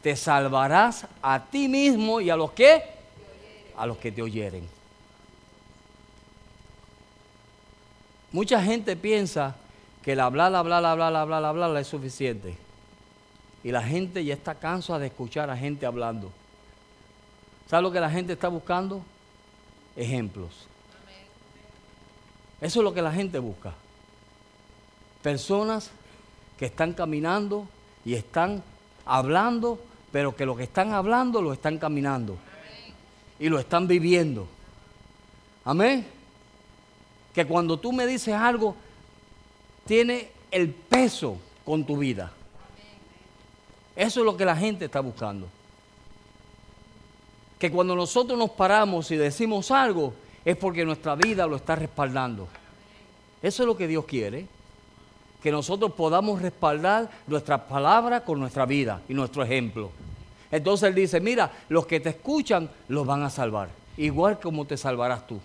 Te 0.03 0.15
salvarás 0.17 1.07
a 1.23 1.45
ti 1.45 1.69
mismo 1.69 2.21
y 2.21 2.31
a 2.31 2.37
los 2.37 2.53
que, 2.53 2.83
a 3.77 3.87
los 3.87 3.99
que 3.99 4.13
te 4.13 4.23
oyeren. 4.23 4.69
Mucha 8.33 8.63
gente 8.63 8.97
piensa 8.97 9.57
que 10.03 10.13
el 10.13 10.21
hablar, 10.21 10.55
hablar, 10.55 10.85
hablar, 10.85 11.17
hablar, 11.17 11.45
hablar 11.45 11.77
es 11.77 11.87
suficiente. 11.87 12.57
Y 13.65 13.73
la 13.73 13.83
gente 13.83 14.25
ya 14.25 14.35
está 14.35 14.55
cansada 14.55 15.01
de 15.01 15.07
escuchar 15.07 15.51
a 15.51 15.57
gente 15.57 15.87
hablando. 15.87 16.31
¿Sabe 17.69 17.83
lo 17.83 17.91
que 17.91 17.99
la 17.99 18.11
gente 18.11 18.35
está 18.35 18.49
buscando? 18.49 19.03
Ejemplos. 19.97 20.69
Eso 22.61 22.81
es 22.81 22.85
lo 22.85 22.95
que 22.95 23.03
la 23.03 23.11
gente 23.11 23.39
busca. 23.39 23.75
Personas 25.27 25.91
que 26.57 26.67
están 26.67 26.93
caminando 26.93 27.67
y 28.05 28.15
están 28.15 28.63
hablando, 29.05 29.77
pero 30.13 30.37
que 30.37 30.47
lo 30.47 30.55
que 30.55 30.63
están 30.63 30.93
hablando 30.93 31.43
lo 31.43 31.53
están 31.53 31.79
caminando. 31.79 32.37
Y 33.41 33.49
lo 33.49 33.59
están 33.59 33.89
viviendo. 33.89 34.47
Amén. 35.65 36.07
Que 37.35 37.45
cuando 37.45 37.77
tú 37.77 37.93
me 37.93 38.07
dices 38.07 38.35
algo, 38.35 38.77
tiene 39.85 40.31
el 40.53 40.71
peso 40.71 41.39
con 41.65 41.85
tu 41.85 41.97
vida. 41.97 42.31
Eso 43.97 44.21
es 44.21 44.27
lo 44.27 44.37
que 44.37 44.45
la 44.45 44.55
gente 44.55 44.85
está 44.85 45.01
buscando. 45.01 45.49
Que 47.59 47.69
cuando 47.69 47.97
nosotros 47.97 48.39
nos 48.39 48.51
paramos 48.51 49.11
y 49.11 49.17
decimos 49.17 49.73
algo, 49.73 50.15
es 50.45 50.57
porque 50.57 50.85
nuestra 50.85 51.17
vida 51.17 51.49
lo 51.49 51.57
está 51.57 51.75
respaldando. 51.75 52.47
Eso 53.43 53.65
es 53.65 53.67
lo 53.67 53.77
que 53.77 53.89
Dios 53.89 54.05
quiere 54.05 54.55
que 55.47 55.53
nosotros 55.53 55.93
podamos 55.93 56.43
respaldar 56.43 57.09
nuestras 57.29 57.61
palabras 57.61 58.23
con 58.23 58.41
nuestra 58.41 58.67
vida 58.67 59.01
y 59.09 59.15
nuestro 59.15 59.45
ejemplo. 59.45 59.93
Entonces 60.51 60.89
Él 60.89 60.97
dice, 60.97 61.21
mira, 61.21 61.53
los 61.69 61.87
que 61.87 62.01
te 62.01 62.09
escuchan 62.09 62.69
los 62.89 63.07
van 63.07 63.23
a 63.23 63.31
salvar, 63.31 63.69
igual 63.97 64.41
como 64.41 64.65
te 64.65 64.77
salvarás 64.77 65.25
tú. 65.25 65.39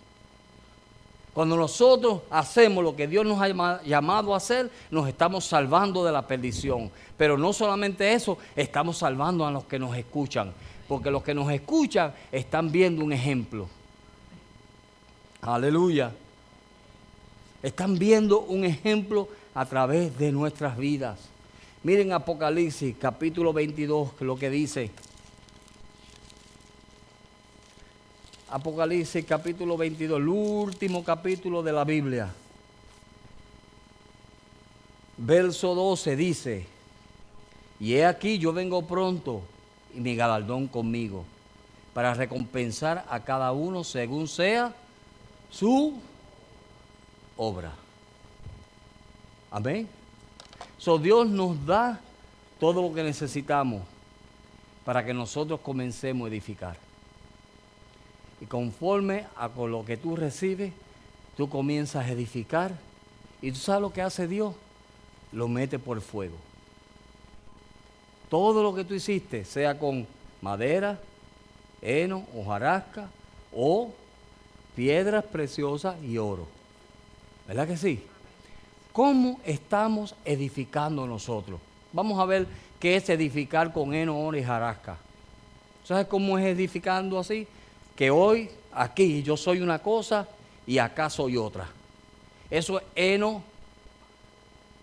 Cuando 1.36 1.56
nosotros 1.56 2.22
hacemos 2.32 2.84
lo 2.84 2.96
que 2.96 3.06
Dios 3.06 3.28
nos 3.28 3.40
ha 3.40 3.84
llamado 3.84 4.34
a 4.34 4.38
hacer, 4.38 4.72
nos 4.90 5.08
estamos 5.08 5.46
salvando 5.46 6.04
de 6.04 6.12
la 6.12 6.26
perdición. 6.26 6.90
Pero 7.16 7.38
no 7.38 7.54
solamente 7.54 8.12
eso, 8.12 8.40
estamos 8.56 8.98
salvando 8.98 9.46
a 9.46 9.52
los 9.52 9.66
que 9.66 9.78
nos 9.78 9.96
escuchan. 9.96 10.52
Porque 10.88 11.12
los 11.12 11.22
que 11.22 11.36
nos 11.36 11.52
escuchan 11.52 12.12
están 12.32 12.72
viendo 12.72 13.06
un 13.06 13.14
ejemplo. 13.14 13.70
Aleluya. 15.44 16.12
Están 17.62 18.00
viendo 18.00 18.40
un 18.40 18.66
ejemplo 18.66 19.28
a 19.54 19.66
través 19.66 20.18
de 20.18 20.32
nuestras 20.32 20.78
vidas. 20.78 21.20
Miren 21.84 22.14
Apocalipsis 22.14 22.96
capítulo 23.00 23.54
22, 23.54 24.22
lo 24.22 24.38
que 24.38 24.50
dice. 24.50 24.92
Apocalipsis 28.50 29.26
capítulo 29.26 29.78
22, 29.78 30.20
el 30.20 30.28
último 30.28 31.04
capítulo 31.04 31.64
de 31.64 31.72
la 31.72 31.84
Biblia. 31.84 32.34
Verso 35.18 35.76
12 35.76 36.16
dice, 36.16 36.66
y 37.80 37.94
he 37.94 38.06
aquí 38.06 38.38
yo 38.38 38.54
vengo 38.54 38.82
pronto 38.84 39.42
y 39.94 40.00
mi 40.00 40.16
galardón 40.16 40.68
conmigo, 40.68 41.26
para 41.94 42.14
recompensar 42.14 43.06
a 43.10 43.24
cada 43.24 43.52
uno 43.52 43.84
según 43.84 44.28
sea 44.28 44.74
su 45.50 46.00
obra. 47.38 47.81
Amén. 49.52 49.88
So 50.78 50.98
Dios 50.98 51.28
nos 51.28 51.64
da 51.66 52.00
todo 52.60 52.82
lo 52.82 52.94
que 52.94 53.04
necesitamos 53.04 53.84
para 54.86 55.06
que 55.06 55.14
nosotros 55.14 55.60
comencemos 55.60 56.26
a 56.26 56.30
edificar. 56.30 56.78
Y 58.40 58.46
conforme 58.46 59.28
a 59.36 59.50
lo 59.50 59.86
que 59.86 59.98
tú 59.98 60.16
recibes, 60.16 60.74
tú 61.36 61.50
comienzas 61.50 62.06
a 62.06 62.12
edificar. 62.12 62.72
Y 63.42 63.52
tú 63.52 63.58
sabes 63.58 63.82
lo 63.82 63.94
que 63.94 64.02
hace 64.02 64.28
Dios, 64.28 64.56
lo 65.32 65.48
mete 65.48 65.78
por 65.80 66.00
fuego. 66.02 66.38
Todo 68.30 68.64
lo 68.64 68.74
que 68.74 68.86
tú 68.86 68.94
hiciste, 68.94 69.44
sea 69.44 69.78
con 69.78 70.08
madera, 70.42 71.00
heno, 71.82 72.26
hojarasca 72.36 73.10
o 73.54 73.94
piedras 74.76 75.26
preciosas 75.26 76.02
y 76.02 76.18
oro. 76.18 76.48
¿Verdad 77.48 77.68
que 77.68 77.78
sí? 77.78 78.04
¿Cómo 78.94 79.40
estamos 79.46 80.16
edificando 80.26 81.08
nosotros? 81.08 81.60
Vamos 81.94 82.20
a 82.20 82.26
ver 82.26 82.48
qué 82.80 82.98
es 82.98 83.10
edificar 83.10 83.72
con 83.72 83.94
heno, 83.94 84.20
oro 84.20 84.38
y 84.38 84.44
jarasca. 84.44 84.98
¿Sabes 85.86 86.08
cómo 86.08 86.38
es 86.38 86.46
edificando 86.46 87.18
así? 87.18 87.48
Que 87.96 88.12
hoy 88.12 88.50
aquí 88.74 89.24
yo 89.24 89.38
soy 89.38 89.62
una 89.62 89.80
cosa 89.80 90.28
y 90.68 90.78
acá 90.78 91.10
soy 91.10 91.38
otra. 91.38 91.68
Eso 92.50 92.80
es 92.80 92.86
heno, 92.96 93.42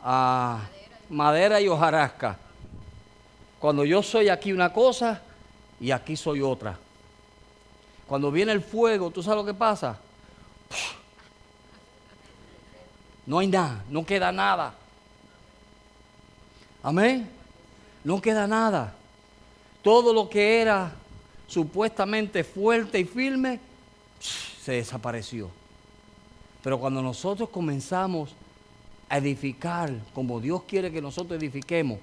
ah, 0.03 0.67
madera 1.11 1.61
y 1.61 1.69
hojarasca. 1.69 2.39
Cuando 3.59 3.85
yo 3.85 4.03
soy 4.03 4.29
aquí 4.29 4.53
una 4.53 4.73
cosa 4.73 5.21
y 5.81 5.91
aquí 5.91 6.17
soy 6.17 6.41
otra. 6.41 6.79
Cuando 8.07 8.31
viene 8.31 8.53
el 8.53 8.63
fuego, 8.63 9.11
¿tú 9.11 9.23
sabes 9.23 9.37
lo 9.37 9.45
que 9.45 9.55
pasa? 9.55 9.99
No 13.29 13.41
hay 13.41 13.47
nada, 13.47 13.85
no 13.91 14.07
queda 14.07 14.33
nada. 14.33 14.73
Amén. 16.83 17.29
No 18.03 18.23
queda 18.23 18.47
nada. 18.47 18.95
Todo 19.83 20.15
lo 20.15 20.31
que 20.31 20.63
era 20.63 20.93
supuestamente 21.47 22.43
fuerte 22.43 22.99
y 22.99 23.05
firme 23.05 23.61
se 24.19 24.73
desapareció. 24.73 25.51
Pero 26.63 26.81
cuando 26.81 27.03
nosotros 27.03 27.51
comenzamos 27.51 28.35
a 29.11 29.19
edificar 29.19 29.93
como 30.15 30.41
Dios 30.41 30.63
quiere 30.63 30.91
que 30.91 31.03
nosotros 31.03 31.39
edifiquemos 31.39 31.99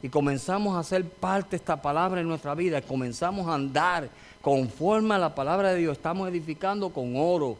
y 0.00 0.08
comenzamos 0.08 0.76
a 0.76 0.78
hacer 0.78 1.04
parte 1.08 1.50
de 1.50 1.56
esta 1.56 1.82
palabra 1.82 2.20
en 2.20 2.28
nuestra 2.28 2.54
vida, 2.54 2.82
comenzamos 2.82 3.48
a 3.48 3.54
andar 3.54 4.08
conforme 4.40 5.16
a 5.16 5.18
la 5.18 5.34
palabra 5.34 5.72
de 5.72 5.80
Dios, 5.80 5.96
estamos 5.96 6.28
edificando 6.28 6.90
con 6.90 7.14
oro, 7.16 7.56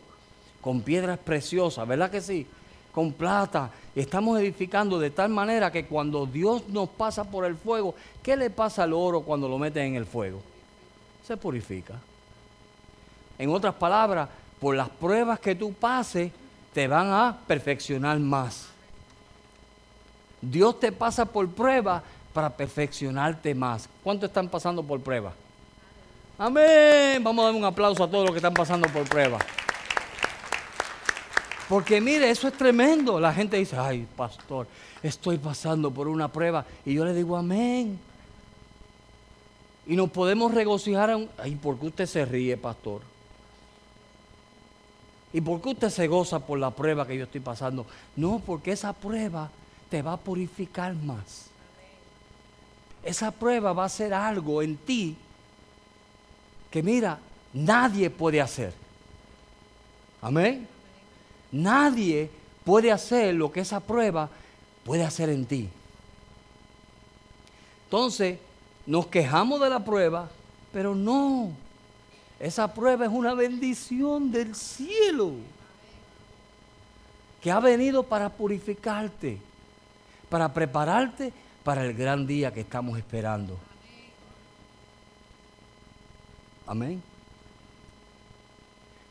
con 0.61 0.83
piedras 0.83 1.19
preciosas, 1.19 1.89
¿verdad 1.89 2.12
que 2.12 2.21
sí? 2.21 2.47
Con 2.99 3.13
plata. 3.13 3.71
Estamos 3.95 4.41
edificando 4.41 4.99
de 4.99 5.11
tal 5.11 5.29
manera 5.29 5.71
que 5.71 5.87
cuando 5.87 6.27
Dios 6.27 6.67
nos 6.67 6.89
pasa 6.89 7.23
por 7.23 7.45
el 7.45 7.55
fuego, 7.55 7.95
¿qué 8.25 8.37
le 8.37 8.51
pasa 8.51 8.83
al 8.83 8.93
oro 8.93 9.21
cuando 9.21 9.49
lo 9.49 9.57
meten 9.57 9.85
en 9.85 9.95
el 9.95 10.05
fuego? 10.05 10.43
Se 11.25 11.37
purifica. 11.37 11.95
En 13.39 13.51
otras 13.51 13.75
palabras, 13.75 14.29
por 14.59 14.75
las 14.75 14.89
pruebas 14.89 15.39
que 15.39 15.55
tú 15.55 15.73
pases, 15.75 16.33
te 16.75 16.89
van 16.89 17.13
a 17.13 17.39
perfeccionar 17.47 18.19
más. 18.19 18.67
Dios 20.43 20.81
te 20.81 20.91
pasa 20.91 21.25
por 21.25 21.49
prueba 21.51 22.03
para 22.33 22.51
perfeccionarte 22.51 23.55
más. 23.55 23.89
¿Cuántos 24.03 24.29
están 24.29 24.49
pasando 24.49 24.83
por 24.83 24.99
prueba? 24.99 25.33
Amén. 26.37 27.23
Vamos 27.23 27.45
a 27.45 27.47
dar 27.47 27.55
un 27.55 27.65
aplauso 27.65 28.03
a 28.03 28.11
todos 28.11 28.25
los 28.25 28.33
que 28.33 28.39
están 28.39 28.55
pasando 28.55 28.89
por 28.89 29.09
prueba. 29.09 29.39
Porque 31.69 32.01
mire, 32.01 32.31
eso 32.31 32.49
es 32.49 32.55
tremendo. 32.55 33.21
La 33.21 33.33
gente 33.33 33.59
dice, 33.59 33.77
ay, 33.77 34.07
pastor, 34.16 34.66
estoy 35.03 35.37
pasando 35.37 35.91
por 35.91 36.09
una 36.09 36.29
prueba. 36.29 36.64
Y 36.85 36.95
yo 36.95 37.05
le 37.05 37.12
digo, 37.12 37.37
amén. 37.37 37.99
Y 39.87 39.95
nos 39.95 40.11
podemos 40.11 40.53
regocijar. 40.55 41.16
Ay, 41.39 41.57
¿por 41.57 41.79
qué 41.79 41.87
usted 41.87 42.07
se 42.07 42.25
ríe, 42.25 42.57
pastor? 42.57 43.03
¿Y 45.33 45.43
por 45.43 45.61
qué 45.61 45.71
usted 45.71 45.91
se 45.91 46.07
goza 46.07 46.39
por 46.39 46.59
la 46.59 46.71
prueba 46.71 47.07
que 47.07 47.16
yo 47.16 47.25
estoy 47.25 47.41
pasando? 47.41 47.85
No, 48.16 48.41
porque 48.45 48.73
esa 48.73 48.95
prueba 48.95 49.51
te 49.91 50.01
va 50.01 50.14
a 50.14 50.16
purificar 50.16 50.95
más. 50.95 51.47
Esa 53.03 53.31
prueba 53.31 53.75
va 53.75 53.85
a 53.85 53.89
ser 53.91 54.14
algo 54.14 54.62
en 54.62 54.77
ti 54.77 55.16
que 56.71 56.83
mira, 56.83 57.19
nadie 57.53 58.11
puede 58.11 58.41
hacer. 58.41 58.73
Amén. 60.21 60.66
Nadie 61.51 62.31
puede 62.65 62.93
hacer 62.93 63.35
lo 63.35 63.51
que 63.51 63.61
esa 63.61 63.81
prueba 63.81 64.29
puede 64.85 65.05
hacer 65.05 65.31
en 65.31 65.47
ti. 65.47 65.69
Entonces, 67.85 68.39
nos 68.87 69.07
quejamos 69.07 69.61
de 69.61 69.71
la 69.71 69.85
prueba, 69.85 70.29
pero 70.73 70.95
no. 70.95 71.53
Esa 72.39 72.73
prueba 72.73 73.07
es 73.07 73.11
una 73.11 73.35
bendición 73.35 74.31
del 74.31 74.55
cielo 74.55 75.33
que 77.41 77.51
ha 77.51 77.61
venido 77.61 78.03
para 78.03 78.29
purificarte, 78.29 79.39
para 80.29 80.53
prepararte 80.53 81.33
para 81.65 81.85
el 81.85 81.95
gran 81.95 82.27
día 82.27 82.53
que 82.53 82.61
estamos 82.61 82.99
esperando. 82.99 83.57
Amén. 86.67 87.03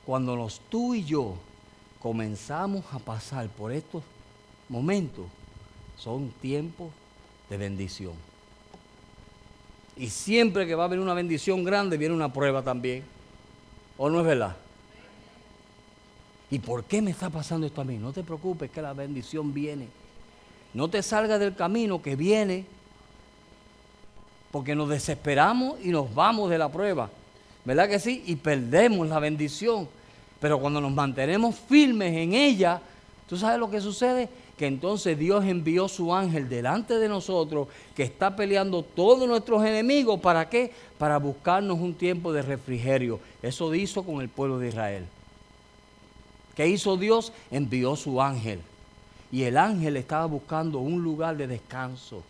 Cuando 0.05 0.35
nos 0.35 0.59
tú 0.69 0.93
y 0.93 1.03
yo 1.03 1.35
comenzamos 2.01 2.85
a 2.91 2.99
pasar 2.99 3.47
por 3.49 3.71
estos 3.71 4.03
momentos, 4.69 5.25
son 5.97 6.31
tiempos 6.41 6.89
de 7.49 7.57
bendición. 7.57 8.13
Y 9.95 10.09
siempre 10.09 10.67
que 10.67 10.75
va 10.75 10.83
a 10.83 10.85
haber 10.85 10.99
una 10.99 11.13
bendición 11.13 11.63
grande, 11.63 11.97
viene 11.97 12.13
una 12.13 12.31
prueba 12.31 12.61
también. 12.61 13.03
¿O 13.97 14.09
no 14.09 14.19
es 14.19 14.25
verdad? 14.25 14.55
¿Y 16.51 16.59
por 16.59 16.83
qué 16.83 17.01
me 17.01 17.11
está 17.11 17.29
pasando 17.29 17.65
esto 17.65 17.81
a 17.81 17.83
mí? 17.83 17.97
No 17.97 18.13
te 18.13 18.23
preocupes 18.23 18.69
que 18.69 18.81
la 18.81 18.93
bendición 18.93 19.53
viene. 19.53 19.87
No 20.73 20.87
te 20.87 21.01
salgas 21.01 21.39
del 21.39 21.55
camino 21.55 22.01
que 22.01 22.15
viene, 22.15 22.65
porque 24.51 24.75
nos 24.75 24.89
desesperamos 24.89 25.79
y 25.83 25.89
nos 25.89 26.13
vamos 26.13 26.49
de 26.49 26.57
la 26.57 26.71
prueba. 26.71 27.09
¿Verdad 27.65 27.89
que 27.89 27.99
sí? 27.99 28.23
Y 28.27 28.35
perdemos 28.35 29.07
la 29.07 29.19
bendición. 29.19 29.89
Pero 30.39 30.59
cuando 30.59 30.79
nos 30.79 30.91
mantenemos 30.91 31.55
firmes 31.55 32.15
en 32.15 32.33
ella, 32.33 32.81
¿tú 33.27 33.37
sabes 33.37 33.59
lo 33.59 33.69
que 33.69 33.81
sucede? 33.81 34.29
que 34.57 34.65
entonces 34.65 35.17
Dios 35.17 35.45
envió 35.45 35.87
su 35.87 36.13
ángel 36.13 36.49
delante 36.49 36.95
de 36.95 37.07
nosotros, 37.07 37.67
que 37.95 38.01
está 38.01 38.35
peleando 38.35 38.81
todos 38.81 39.27
nuestros 39.27 39.63
enemigos. 39.63 40.19
¿Para 40.19 40.49
qué? 40.49 40.73
Para 40.97 41.19
buscarnos 41.19 41.77
un 41.77 41.93
tiempo 41.93 42.33
de 42.33 42.41
refrigerio. 42.41 43.19
Eso 43.43 43.73
hizo 43.75 44.03
con 44.03 44.19
el 44.19 44.29
pueblo 44.29 44.57
de 44.57 44.69
Israel. 44.69 45.05
¿Qué 46.55 46.67
hizo 46.67 46.97
Dios? 46.97 47.31
Envió 47.51 47.95
su 47.95 48.19
ángel. 48.19 48.59
Y 49.31 49.43
el 49.43 49.57
ángel 49.57 49.95
estaba 49.95 50.25
buscando 50.25 50.79
un 50.79 51.03
lugar 51.03 51.37
de 51.37 51.45
descanso. 51.45 52.23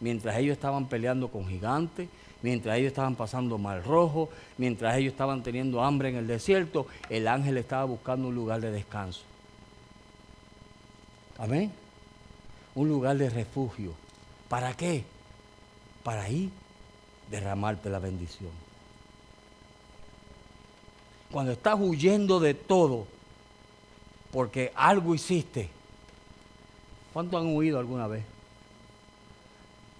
Mientras 0.00 0.38
ellos 0.38 0.52
estaban 0.52 0.86
peleando 0.86 1.28
con 1.28 1.46
gigantes, 1.46 2.08
mientras 2.42 2.78
ellos 2.78 2.88
estaban 2.88 3.16
pasando 3.16 3.58
mal 3.58 3.82
rojo, 3.82 4.28
mientras 4.56 4.96
ellos 4.96 5.12
estaban 5.12 5.42
teniendo 5.42 5.82
hambre 5.82 6.10
en 6.10 6.16
el 6.16 6.26
desierto, 6.26 6.86
el 7.08 7.28
ángel 7.28 7.56
estaba 7.58 7.84
buscando 7.84 8.28
un 8.28 8.34
lugar 8.34 8.60
de 8.60 8.70
descanso. 8.70 9.22
Amén. 11.38 11.72
Un 12.74 12.88
lugar 12.88 13.16
de 13.16 13.30
refugio. 13.30 13.94
¿Para 14.48 14.74
qué? 14.74 15.04
Para 16.02 16.22
ahí 16.22 16.50
derramarte 17.30 17.90
la 17.90 17.98
bendición. 17.98 18.50
Cuando 21.30 21.52
estás 21.52 21.76
huyendo 21.78 22.40
de 22.40 22.54
todo, 22.54 23.06
porque 24.32 24.72
algo 24.74 25.14
hiciste. 25.14 25.68
¿Cuántos 27.12 27.40
han 27.40 27.54
huido 27.54 27.78
alguna 27.78 28.06
vez? 28.06 28.24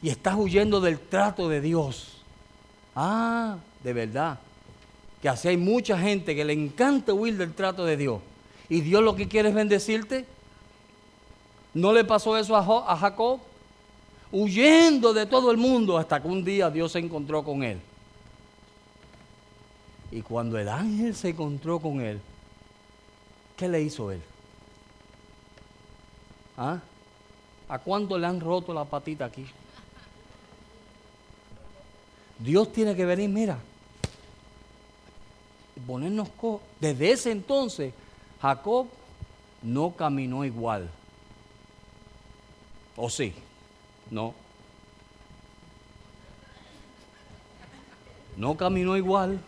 Y 0.02 0.10
estás 0.10 0.36
huyendo 0.36 0.80
del 0.80 0.98
trato 0.98 1.48
de 1.48 1.60
Dios. 1.60 2.17
Ah, 3.00 3.58
de 3.84 3.92
verdad. 3.92 4.40
Que 5.22 5.28
así 5.28 5.46
hay 5.46 5.56
mucha 5.56 5.96
gente 5.96 6.34
que 6.34 6.44
le 6.44 6.52
encanta 6.52 7.14
huir 7.14 7.36
del 7.36 7.54
trato 7.54 7.84
de 7.84 7.96
Dios. 7.96 8.20
Y 8.68 8.80
Dios 8.80 9.04
lo 9.04 9.14
que 9.14 9.28
quiere 9.28 9.50
es 9.50 9.54
bendecirte. 9.54 10.26
¿No 11.74 11.92
le 11.92 12.04
pasó 12.04 12.36
eso 12.36 12.56
a 12.56 12.96
Jacob? 12.96 13.38
Huyendo 14.32 15.14
de 15.14 15.26
todo 15.26 15.52
el 15.52 15.58
mundo 15.58 15.96
hasta 15.96 16.20
que 16.20 16.26
un 16.26 16.44
día 16.44 16.70
Dios 16.70 16.90
se 16.90 16.98
encontró 16.98 17.44
con 17.44 17.62
él. 17.62 17.78
Y 20.10 20.20
cuando 20.22 20.58
el 20.58 20.68
ángel 20.68 21.14
se 21.14 21.28
encontró 21.28 21.78
con 21.78 22.00
él, 22.00 22.20
¿qué 23.56 23.68
le 23.68 23.80
hizo 23.80 24.10
él? 24.10 24.20
¿Ah? 26.56 26.80
¿A 27.68 27.78
cuánto 27.78 28.18
le 28.18 28.26
han 28.26 28.40
roto 28.40 28.74
la 28.74 28.84
patita 28.84 29.26
aquí? 29.26 29.46
Dios 32.38 32.72
tiene 32.72 32.94
que 32.94 33.04
venir, 33.04 33.28
mira, 33.28 33.58
ponernos... 35.86 36.28
Desde 36.80 37.12
ese 37.12 37.32
entonces, 37.32 37.92
Jacob 38.40 38.86
no 39.62 39.92
caminó 39.92 40.44
igual. 40.44 40.88
¿O 42.96 43.08
sí? 43.10 43.32
No. 44.10 44.34
No 48.36 48.56
caminó 48.56 48.96
igual. 48.96 49.40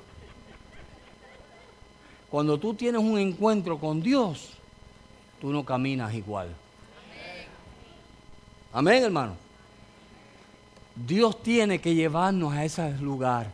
Cuando 2.31 2.59
tú 2.59 2.75
tienes 2.75 3.01
un 3.01 3.19
encuentro 3.19 3.79
con 3.79 4.01
Dios, 4.01 4.51
tú 5.41 5.53
no 5.53 5.65
caminas 5.65 6.15
igual. 6.15 6.55
Amén, 8.73 9.03
hermano. 9.03 9.50
Dios 11.07 11.43
tiene 11.43 11.81
que 11.81 11.95
llevarnos 11.95 12.53
a 12.53 12.65
ese 12.65 12.93
lugar 12.99 13.51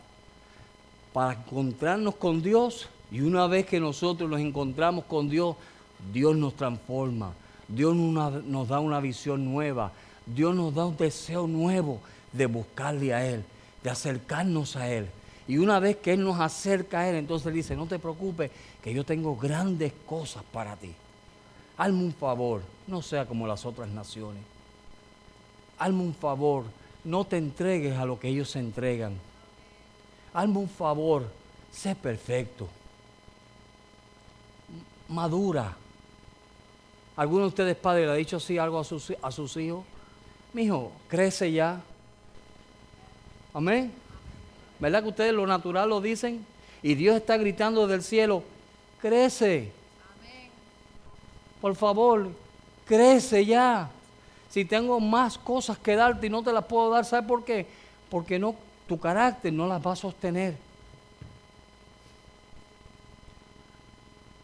para 1.12 1.34
encontrarnos 1.34 2.16
con 2.16 2.42
Dios 2.42 2.88
y 3.10 3.20
una 3.20 3.46
vez 3.46 3.66
que 3.66 3.80
nosotros 3.80 4.28
nos 4.28 4.40
encontramos 4.40 5.04
con 5.04 5.28
Dios, 5.28 5.56
Dios 6.12 6.36
nos 6.36 6.54
transforma 6.54 7.32
Dios 7.68 7.96
nos 7.96 8.68
da 8.68 8.80
una 8.80 9.00
visión 9.00 9.44
nueva. 9.44 9.92
Dios 10.24 10.54
nos 10.54 10.74
da 10.74 10.86
un 10.86 10.96
deseo 10.96 11.46
nuevo 11.46 12.00
de 12.32 12.46
buscarle 12.46 13.14
a 13.14 13.26
Él, 13.26 13.44
de 13.82 13.90
acercarnos 13.90 14.76
a 14.76 14.90
Él. 14.90 15.08
Y 15.48 15.58
una 15.58 15.78
vez 15.78 15.96
que 15.96 16.12
Él 16.12 16.24
nos 16.24 16.40
acerca 16.40 17.00
a 17.00 17.08
Él, 17.08 17.16
entonces 17.16 17.52
dice, 17.52 17.76
no 17.76 17.86
te 17.86 17.98
preocupes, 17.98 18.50
que 18.82 18.92
yo 18.92 19.04
tengo 19.04 19.36
grandes 19.36 19.92
cosas 20.06 20.42
para 20.52 20.76
ti. 20.76 20.92
Hazme 21.76 22.02
un 22.02 22.12
favor, 22.12 22.62
no 22.86 23.02
sea 23.02 23.26
como 23.26 23.46
las 23.46 23.64
otras 23.64 23.88
naciones. 23.88 24.42
Hazme 25.78 26.02
un 26.02 26.14
favor, 26.14 26.64
no 27.06 27.24
te 27.24 27.38
entregues 27.38 27.96
a 27.96 28.04
lo 28.04 28.20
que 28.20 28.28
ellos 28.28 28.50
se 28.50 28.58
entregan. 28.58 29.14
Hazme 30.34 30.58
un 30.58 30.68
favor, 30.68 31.26
sé 31.72 31.94
perfecto. 31.94 32.68
Madura 35.08 35.74
¿Alguno 37.16 37.42
de 37.42 37.48
ustedes 37.48 37.76
padres 37.76 38.06
le 38.06 38.12
ha 38.12 38.16
dicho 38.16 38.36
así 38.36 38.58
algo 38.58 38.78
a 38.78 38.84
sus, 38.84 39.12
a 39.22 39.32
sus 39.32 39.56
hijos? 39.56 39.84
Mi 40.52 40.64
hijo, 40.64 40.92
crece 41.08 41.50
ya. 41.50 41.80
Amén. 43.54 43.90
¿Verdad 44.78 45.02
que 45.02 45.08
ustedes 45.08 45.32
lo 45.32 45.46
natural 45.46 45.88
lo 45.88 46.02
dicen? 46.02 46.44
Y 46.82 46.94
Dios 46.94 47.16
está 47.16 47.38
gritando 47.38 47.86
del 47.86 48.02
cielo, 48.02 48.42
crece. 49.00 49.72
Amén. 50.20 50.50
Por 51.62 51.74
favor, 51.74 52.28
crece 52.86 53.46
ya. 53.46 53.90
Si 54.50 54.64
tengo 54.64 55.00
más 55.00 55.38
cosas 55.38 55.78
que 55.78 55.96
darte 55.96 56.26
y 56.26 56.30
no 56.30 56.42
te 56.42 56.52
las 56.52 56.64
puedo 56.64 56.90
dar, 56.90 57.04
¿sabes 57.04 57.26
por 57.26 57.44
qué? 57.44 57.66
Porque 58.08 58.38
no, 58.38 58.54
tu 58.88 58.98
carácter 58.98 59.52
no 59.52 59.66
las 59.66 59.84
va 59.84 59.92
a 59.92 59.96
sostener. 59.96 60.56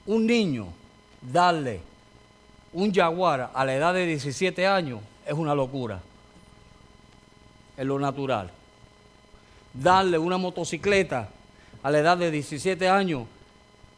Un 0.06 0.26
niño, 0.26 0.66
darle 1.20 1.80
un 2.72 2.92
jaguar 2.92 3.50
a 3.52 3.64
la 3.64 3.74
edad 3.74 3.94
de 3.94 4.06
17 4.06 4.66
años 4.66 5.00
es 5.26 5.34
una 5.34 5.54
locura. 5.54 6.00
Es 7.76 7.86
lo 7.86 7.98
natural. 7.98 8.50
Darle 9.74 10.18
una 10.18 10.38
motocicleta 10.38 11.28
a 11.82 11.90
la 11.90 11.98
edad 11.98 12.16
de 12.16 12.30
17 12.30 12.88
años, 12.88 13.26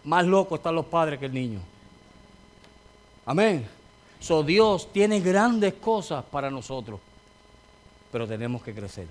más 0.04 0.24
locos 0.26 0.58
están 0.58 0.74
los 0.74 0.86
padres 0.86 1.18
que 1.18 1.26
el 1.26 1.34
niño. 1.34 1.60
Amén. 3.26 3.66
So 4.20 4.42
Dios 4.42 4.92
tiene 4.92 5.20
grandes 5.20 5.74
cosas 5.74 6.24
para 6.24 6.50
nosotros, 6.50 7.00
pero 8.10 8.26
tenemos 8.26 8.62
que 8.62 8.74
crecer. 8.74 9.06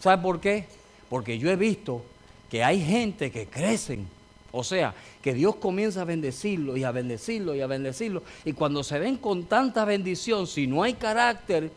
¿Sabe 0.00 0.22
por 0.22 0.40
qué? 0.40 0.66
Porque 1.08 1.38
yo 1.38 1.50
he 1.50 1.56
visto 1.56 2.02
que 2.50 2.64
hay 2.64 2.84
gente 2.84 3.30
que 3.30 3.46
crecen 3.46 4.08
o 4.56 4.62
sea, 4.62 4.94
que 5.20 5.34
Dios 5.34 5.56
comienza 5.56 6.02
a 6.02 6.04
bendecirlo 6.04 6.76
y 6.76 6.84
a 6.84 6.92
bendecirlo 6.92 7.56
y 7.56 7.60
a 7.60 7.66
bendecirlo. 7.66 8.22
Y 8.44 8.52
cuando 8.52 8.84
se 8.84 9.00
ven 9.00 9.16
con 9.16 9.46
tanta 9.46 9.84
bendición, 9.84 10.46
si 10.46 10.68
no 10.68 10.84
hay 10.84 10.94
carácter, 10.94 11.72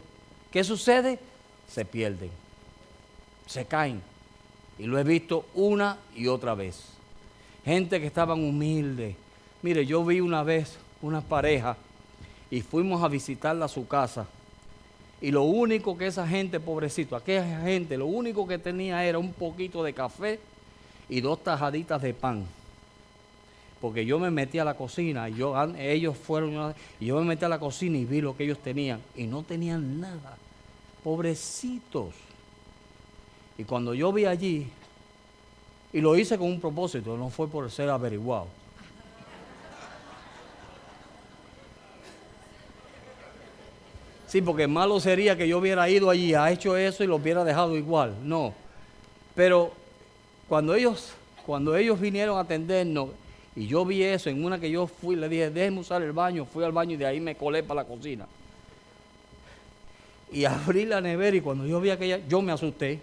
¿qué 0.51 0.63
sucede? 0.63 1.17
Se 1.67 1.85
pierden, 1.85 2.29
se 3.47 3.65
caen. 3.65 3.99
Y 4.77 4.83
lo 4.83 4.99
he 4.99 5.03
visto 5.03 5.47
una 5.55 5.97
y 6.15 6.27
otra 6.27 6.53
vez. 6.53 6.83
Gente 7.65 7.99
que 7.99 8.05
estaban 8.05 8.43
humildes. 8.43 9.15
Mire, 9.63 9.83
yo 9.83 10.05
vi 10.05 10.19
una 10.19 10.43
vez 10.43 10.77
una 11.01 11.21
pareja 11.21 11.75
y 12.49 12.61
fuimos 12.61 13.03
a 13.03 13.07
visitarla 13.07 13.65
a 13.65 13.69
su 13.69 13.87
casa. 13.87 14.27
Y 15.21 15.31
lo 15.31 15.43
único 15.43 15.97
que 15.97 16.07
esa 16.07 16.27
gente, 16.27 16.59
pobrecito, 16.59 17.15
aquella 17.15 17.61
gente, 17.61 17.97
lo 17.97 18.05
único 18.05 18.47
que 18.47 18.57
tenía 18.57 19.03
era 19.03 19.17
un 19.17 19.33
poquito 19.33 19.83
de 19.83 19.93
café 19.93 20.39
y 21.09 21.21
dos 21.21 21.43
tajaditas 21.43 22.01
de 22.01 22.13
pan 22.13 22.45
porque 23.79 24.05
yo 24.05 24.19
me 24.19 24.31
metí 24.31 24.59
a 24.59 24.65
la 24.65 24.75
cocina, 24.75 25.29
y 25.29 25.35
yo, 25.35 25.55
ellos 25.77 26.17
fueron, 26.17 26.73
y 26.99 27.05
yo 27.05 27.17
me 27.19 27.25
metí 27.25 27.45
a 27.45 27.49
la 27.49 27.59
cocina 27.59 27.97
y 27.97 28.05
vi 28.05 28.21
lo 28.21 28.35
que 28.35 28.43
ellos 28.43 28.59
tenían, 28.59 29.01
y 29.15 29.25
no 29.25 29.43
tenían 29.43 29.99
nada, 29.99 30.37
pobrecitos. 31.03 32.13
Y 33.57 33.63
cuando 33.63 33.93
yo 33.93 34.11
vi 34.11 34.25
allí, 34.25 34.67
y 35.93 36.01
lo 36.01 36.17
hice 36.17 36.37
con 36.37 36.47
un 36.47 36.59
propósito, 36.59 37.17
no 37.17 37.29
fue 37.29 37.47
por 37.47 37.69
ser 37.71 37.89
averiguado. 37.89 38.47
Sí, 44.27 44.41
porque 44.41 44.67
malo 44.67 44.99
sería 44.99 45.37
que 45.37 45.47
yo 45.47 45.57
hubiera 45.57 45.89
ido 45.89 46.09
allí, 46.09 46.33
ha 46.33 46.51
hecho 46.51 46.75
eso 46.75 47.01
y 47.03 47.07
lo 47.07 47.15
hubiera 47.15 47.45
dejado 47.45 47.77
igual. 47.77 48.13
No. 48.23 48.53
Pero 49.33 49.71
cuando 50.49 50.75
ellos, 50.75 51.13
cuando 51.45 51.77
ellos 51.77 51.99
vinieron 51.99 52.37
a 52.37 52.41
atendernos, 52.41 53.09
y 53.55 53.67
yo 53.67 53.85
vi 53.85 54.03
eso 54.03 54.29
en 54.29 54.43
una 54.43 54.59
que 54.59 54.69
yo 54.69 54.85
fui, 54.85 55.15
le 55.15 55.29
dije, 55.29 55.49
déjeme 55.49 55.79
usar 55.79 56.01
el 56.01 56.11
baño, 56.11 56.45
fui 56.45 56.63
al 56.63 56.73
baño 56.73 56.93
y 56.93 56.97
de 56.97 57.05
ahí 57.05 57.21
me 57.21 57.35
colé 57.35 57.63
para 57.63 57.81
la 57.81 57.87
cocina. 57.87 58.27
Y 60.31 60.43
abrí 60.43 60.85
la 60.85 60.99
nevera 60.99 61.37
y 61.37 61.41
cuando 61.41 61.65
yo 61.65 61.79
vi 61.79 61.89
aquella, 61.89 62.19
yo 62.27 62.41
me 62.41 62.51
asusté. 62.51 62.99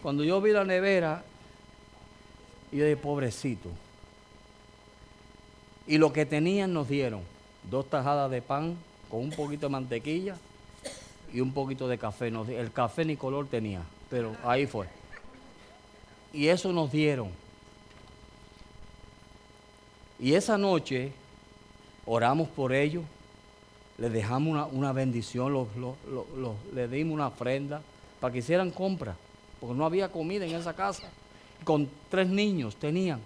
Cuando 0.00 0.22
yo 0.22 0.40
vi 0.40 0.52
la 0.52 0.64
nevera, 0.64 1.24
yo 2.70 2.84
dije, 2.84 2.96
pobrecito. 2.96 3.68
Y 5.88 5.98
lo 5.98 6.12
que 6.12 6.24
tenían 6.24 6.72
nos 6.72 6.88
dieron 6.88 7.20
dos 7.68 7.90
tajadas 7.90 8.30
de 8.30 8.40
pan 8.40 8.76
con 9.10 9.20
un 9.20 9.30
poquito 9.30 9.66
de 9.66 9.72
mantequilla 9.72 10.36
y 11.32 11.40
un 11.40 11.52
poquito 11.52 11.88
de 11.88 11.98
café. 11.98 12.28
El 12.28 12.72
café 12.72 13.04
ni 13.04 13.16
color 13.16 13.46
tenía, 13.48 13.82
pero 14.10 14.36
ahí 14.44 14.66
fue. 14.66 14.86
Y 16.32 16.48
eso 16.48 16.72
nos 16.72 16.90
dieron. 16.90 17.30
Y 20.18 20.34
esa 20.34 20.56
noche 20.56 21.12
oramos 22.06 22.48
por 22.48 22.72
ellos, 22.72 23.04
les 23.98 24.12
dejamos 24.12 24.68
una, 24.72 24.92
bendición, 24.92 25.52
los, 25.52 25.66
les 26.72 26.90
dimos 26.90 27.14
una 27.14 27.28
ofrenda 27.28 27.82
para 28.20 28.32
que 28.32 28.38
hicieran 28.38 28.70
compra, 28.70 29.16
porque 29.60 29.74
no 29.74 29.84
había 29.84 30.10
comida 30.10 30.44
en 30.44 30.54
esa 30.54 30.74
casa. 30.74 31.08
Con 31.64 31.88
tres 32.10 32.28
niños 32.28 32.76
tenían. 32.76 33.20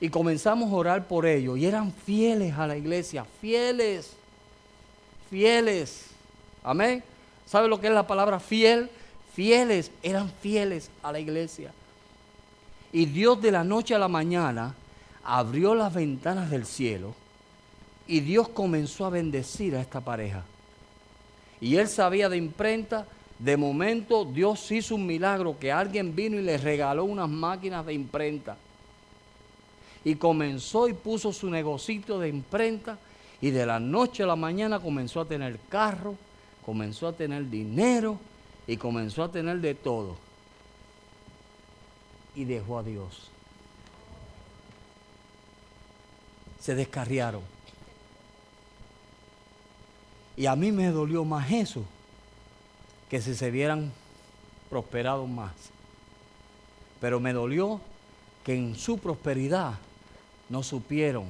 Y 0.00 0.08
comenzamos 0.08 0.72
a 0.72 0.76
orar 0.76 1.06
por 1.06 1.26
ellos 1.26 1.58
y 1.58 1.66
eran 1.66 1.92
fieles 1.92 2.54
a 2.54 2.66
la 2.66 2.76
iglesia, 2.76 3.26
fieles, 3.40 4.16
fieles. 5.30 6.06
Amén. 6.62 7.02
¿Sabe 7.46 7.68
lo 7.68 7.80
que 7.80 7.86
es 7.86 7.92
la 7.92 8.06
palabra 8.06 8.38
fiel? 8.40 8.90
Fieles, 9.34 9.90
eran 10.02 10.30
fieles 10.40 10.90
a 11.02 11.12
la 11.12 11.20
iglesia. 11.20 11.72
Y 12.92 13.06
Dios 13.06 13.40
de 13.40 13.52
la 13.52 13.64
noche 13.64 13.94
a 13.94 13.98
la 13.98 14.08
mañana 14.08 14.74
abrió 15.24 15.74
las 15.74 15.94
ventanas 15.94 16.50
del 16.50 16.66
cielo 16.66 17.14
y 18.06 18.20
Dios 18.20 18.48
comenzó 18.48 19.06
a 19.06 19.10
bendecir 19.10 19.76
a 19.76 19.80
esta 19.80 20.00
pareja. 20.00 20.44
Y 21.60 21.76
él 21.76 21.88
sabía 21.88 22.28
de 22.28 22.36
imprenta, 22.36 23.06
de 23.38 23.56
momento 23.56 24.24
Dios 24.24 24.70
hizo 24.72 24.96
un 24.96 25.06
milagro 25.06 25.56
que 25.58 25.70
alguien 25.70 26.16
vino 26.16 26.38
y 26.38 26.42
le 26.42 26.58
regaló 26.58 27.04
unas 27.04 27.28
máquinas 27.28 27.86
de 27.86 27.94
imprenta. 27.94 28.56
Y 30.04 30.16
comenzó 30.16 30.88
y 30.88 30.94
puso 30.94 31.32
su 31.32 31.48
negocito 31.48 32.18
de 32.18 32.28
imprenta 32.28 32.98
y 33.40 33.50
de 33.50 33.66
la 33.66 33.80
noche 33.80 34.22
a 34.22 34.26
la 34.26 34.36
mañana 34.36 34.80
comenzó 34.80 35.20
a 35.20 35.24
tener 35.24 35.58
carro, 35.68 36.14
comenzó 36.64 37.08
a 37.08 37.12
tener 37.12 37.48
dinero 37.48 38.18
y 38.66 38.76
comenzó 38.76 39.24
a 39.24 39.32
tener 39.32 39.60
de 39.60 39.74
todo. 39.74 40.16
Y 42.34 42.44
dejó 42.44 42.78
a 42.78 42.82
Dios. 42.82 43.30
Se 46.60 46.74
descarriaron. 46.74 47.42
Y 50.36 50.46
a 50.46 50.54
mí 50.54 50.70
me 50.70 50.88
dolió 50.90 51.24
más 51.24 51.50
eso 51.50 51.84
que 53.08 53.20
si 53.20 53.34
se 53.34 53.50
vieran 53.50 53.90
prosperado 54.68 55.26
más. 55.26 55.52
Pero 57.00 57.18
me 57.20 57.32
dolió 57.32 57.80
que 58.44 58.54
en 58.54 58.76
su 58.76 58.98
prosperidad 58.98 59.74
no 60.48 60.62
supieron 60.62 61.24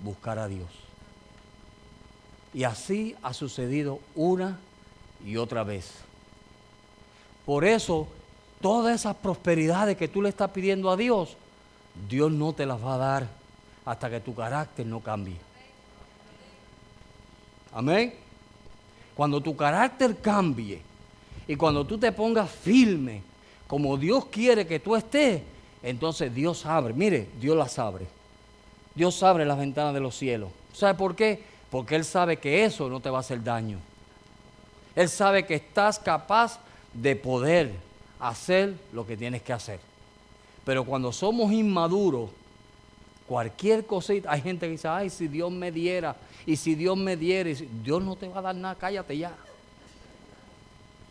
buscar 0.00 0.38
a 0.38 0.48
Dios. 0.48 0.89
Y 2.52 2.64
así 2.64 3.14
ha 3.22 3.32
sucedido 3.32 4.00
una 4.14 4.58
y 5.24 5.36
otra 5.36 5.62
vez. 5.64 5.92
Por 7.46 7.64
eso, 7.64 8.08
todas 8.60 8.94
esas 9.00 9.16
prosperidades 9.16 9.96
que 9.96 10.08
tú 10.08 10.22
le 10.22 10.28
estás 10.28 10.50
pidiendo 10.50 10.90
a 10.90 10.96
Dios, 10.96 11.36
Dios 12.08 12.30
no 12.30 12.52
te 12.52 12.66
las 12.66 12.82
va 12.82 12.94
a 12.94 12.98
dar 12.98 13.28
hasta 13.84 14.10
que 14.10 14.20
tu 14.20 14.34
carácter 14.34 14.86
no 14.86 15.00
cambie. 15.00 15.36
Amén. 17.72 18.14
Cuando 19.14 19.40
tu 19.40 19.54
carácter 19.56 20.16
cambie 20.20 20.80
y 21.46 21.56
cuando 21.56 21.86
tú 21.86 21.98
te 21.98 22.12
pongas 22.12 22.50
firme 22.50 23.22
como 23.66 23.96
Dios 23.96 24.26
quiere 24.26 24.66
que 24.66 24.80
tú 24.80 24.96
estés, 24.96 25.42
entonces 25.82 26.34
Dios 26.34 26.66
abre. 26.66 26.92
Mire, 26.92 27.28
Dios 27.40 27.56
las 27.56 27.78
abre. 27.78 28.06
Dios 28.94 29.22
abre 29.22 29.44
las 29.44 29.58
ventanas 29.58 29.94
de 29.94 30.00
los 30.00 30.16
cielos. 30.16 30.50
¿Sabe 30.72 30.94
por 30.94 31.14
qué? 31.14 31.42
Porque 31.70 31.96
Él 31.96 32.04
sabe 32.04 32.36
que 32.38 32.64
eso 32.64 32.88
no 32.88 33.00
te 33.00 33.10
va 33.10 33.18
a 33.18 33.20
hacer 33.20 33.42
daño. 33.42 33.78
Él 34.94 35.08
sabe 35.08 35.46
que 35.46 35.54
estás 35.54 35.98
capaz 35.98 36.58
de 36.92 37.14
poder 37.16 37.72
hacer 38.18 38.74
lo 38.92 39.06
que 39.06 39.16
tienes 39.16 39.42
que 39.42 39.52
hacer. 39.52 39.80
Pero 40.64 40.84
cuando 40.84 41.12
somos 41.12 41.52
inmaduros, 41.52 42.30
cualquier 43.26 43.86
cosita, 43.86 44.32
hay 44.32 44.40
gente 44.42 44.66
que 44.66 44.72
dice, 44.72 44.88
ay, 44.88 45.08
si 45.08 45.28
Dios 45.28 45.50
me 45.50 45.70
diera, 45.70 46.16
y 46.44 46.56
si 46.56 46.74
Dios 46.74 46.96
me 46.96 47.16
diera, 47.16 47.50
Dios 47.82 48.02
no 48.02 48.16
te 48.16 48.28
va 48.28 48.40
a 48.40 48.42
dar 48.42 48.54
nada, 48.54 48.74
cállate 48.74 49.16
ya. 49.16 49.32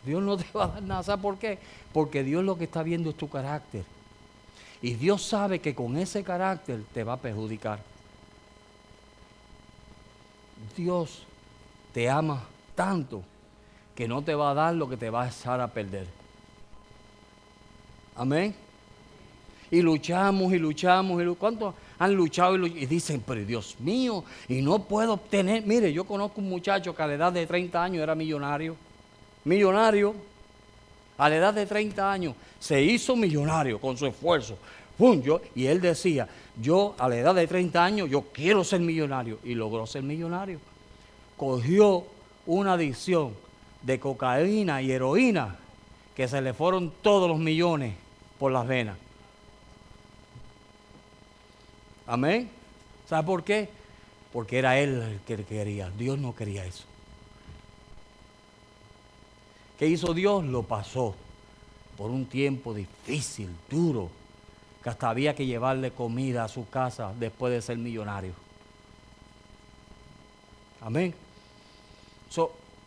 Dios 0.04 0.22
no 0.22 0.36
te 0.36 0.46
va 0.54 0.64
a 0.64 0.68
dar 0.68 0.82
nada, 0.82 1.02
¿sabes 1.02 1.22
por 1.22 1.38
qué? 1.38 1.58
Porque 1.92 2.22
Dios 2.22 2.44
lo 2.44 2.56
que 2.56 2.64
está 2.64 2.82
viendo 2.82 3.10
es 3.10 3.16
tu 3.16 3.28
carácter. 3.28 3.84
Y 4.82 4.94
Dios 4.94 5.22
sabe 5.22 5.60
que 5.60 5.74
con 5.74 5.96
ese 5.96 6.22
carácter 6.22 6.82
te 6.92 7.04
va 7.04 7.14
a 7.14 7.16
perjudicar. 7.16 7.80
Dios 10.76 11.24
te 11.92 12.08
ama 12.08 12.42
tanto 12.74 13.22
que 13.94 14.08
no 14.08 14.22
te 14.22 14.34
va 14.34 14.50
a 14.50 14.54
dar 14.54 14.74
lo 14.74 14.88
que 14.88 14.96
te 14.96 15.10
va 15.10 15.24
a 15.24 15.28
echar 15.28 15.60
a 15.60 15.68
perder. 15.68 16.06
Amén. 18.16 18.54
Y 19.70 19.82
luchamos 19.82 20.52
y 20.52 20.58
luchamos 20.58 21.22
y 21.22 21.34
¿cuántos 21.36 21.74
han 21.98 22.14
luchado 22.14 22.56
y, 22.66 22.82
y, 22.82 22.86
dicen, 22.86 23.22
pero 23.24 23.44
Dios 23.44 23.76
mío, 23.78 24.24
y 24.48 24.62
no 24.62 24.80
puedo 24.80 25.12
obtener? 25.12 25.64
Mire, 25.64 25.92
yo 25.92 26.04
conozco 26.04 26.40
un 26.40 26.48
muchacho 26.48 26.94
que 26.94 27.02
a 27.02 27.06
la 27.06 27.14
edad 27.14 27.32
de 27.32 27.46
30 27.46 27.82
años 27.82 28.02
era 28.02 28.14
millonario. 28.14 28.74
Millonario. 29.44 30.14
A 31.18 31.28
la 31.28 31.36
edad 31.36 31.54
de 31.54 31.66
30 31.66 32.10
años 32.10 32.34
se 32.58 32.82
hizo 32.82 33.14
millonario 33.14 33.78
con 33.78 33.96
su 33.96 34.06
esfuerzo. 34.06 34.56
Y 35.54 35.66
él 35.66 35.80
decía, 35.80 36.28
yo 36.60 36.94
a 36.98 37.08
la 37.08 37.16
edad 37.16 37.34
de 37.34 37.46
30 37.46 37.82
años, 37.82 38.10
yo 38.10 38.22
quiero 38.32 38.64
ser 38.64 38.80
millonario. 38.80 39.38
Y 39.44 39.54
logró 39.54 39.86
ser 39.86 40.02
millonario. 40.02 40.60
Cogió 41.36 42.04
una 42.46 42.74
adicción 42.74 43.34
de 43.82 43.98
cocaína 43.98 44.82
y 44.82 44.92
heroína 44.92 45.56
que 46.14 46.28
se 46.28 46.42
le 46.42 46.52
fueron 46.52 46.92
todos 47.00 47.28
los 47.30 47.38
millones 47.38 47.94
por 48.38 48.52
las 48.52 48.66
venas. 48.66 48.98
Amén. 52.06 52.50
¿Sabe 53.08 53.26
por 53.26 53.42
qué? 53.42 53.70
Porque 54.32 54.58
era 54.58 54.78
él 54.78 55.00
el 55.00 55.20
que 55.20 55.42
quería. 55.44 55.90
Dios 55.90 56.18
no 56.18 56.34
quería 56.34 56.64
eso. 56.66 56.84
¿Qué 59.78 59.86
hizo 59.86 60.12
Dios? 60.12 60.44
Lo 60.44 60.62
pasó 60.62 61.14
por 61.96 62.10
un 62.10 62.26
tiempo 62.26 62.74
difícil, 62.74 63.48
duro, 63.70 64.10
que 64.82 64.88
hasta 64.88 65.10
había 65.10 65.34
que 65.34 65.46
llevarle 65.46 65.90
comida 65.90 66.44
a 66.44 66.48
su 66.48 66.68
casa 66.68 67.12
después 67.18 67.52
de 67.52 67.62
ser 67.62 67.78
millonario. 67.78 68.32
Amén. 70.80 71.14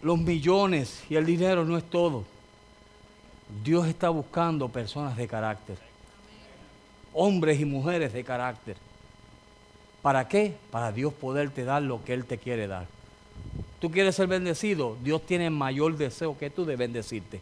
Los 0.02 0.20
millones 0.20 1.04
y 1.10 1.16
el 1.16 1.26
dinero 1.26 1.64
no 1.64 1.78
es 1.78 1.90
todo. 1.90 2.26
Dios 3.64 3.88
está 3.88 4.10
buscando 4.10 4.68
personas 4.70 5.16
de 5.16 5.28
carácter. 5.28 5.78
Hombres 7.14 7.60
y 7.60 7.66
mujeres 7.66 8.12
de 8.12 8.24
carácter. 8.24 8.76
¿Para 10.02 10.28
qué? 10.28 10.56
Para 10.72 10.92
Dios 10.92 11.14
poderte 11.14 11.64
dar 11.64 11.82
lo 11.84 12.04
que 12.04 12.14
Él 12.14 12.26
te 12.26 12.38
quiere 12.38 12.68
dar. 12.68 12.88
¿Tú 13.80 13.92
quieres 13.92 14.16
ser 14.16 14.28
bendecido? 14.28 14.98
Dios 15.02 15.26
tiene 15.26 15.50
mayor 15.50 15.96
deseo 15.96 16.38
que 16.38 16.50
tú 16.50 16.66
de 16.66 16.76
bendecirte. 16.76 17.42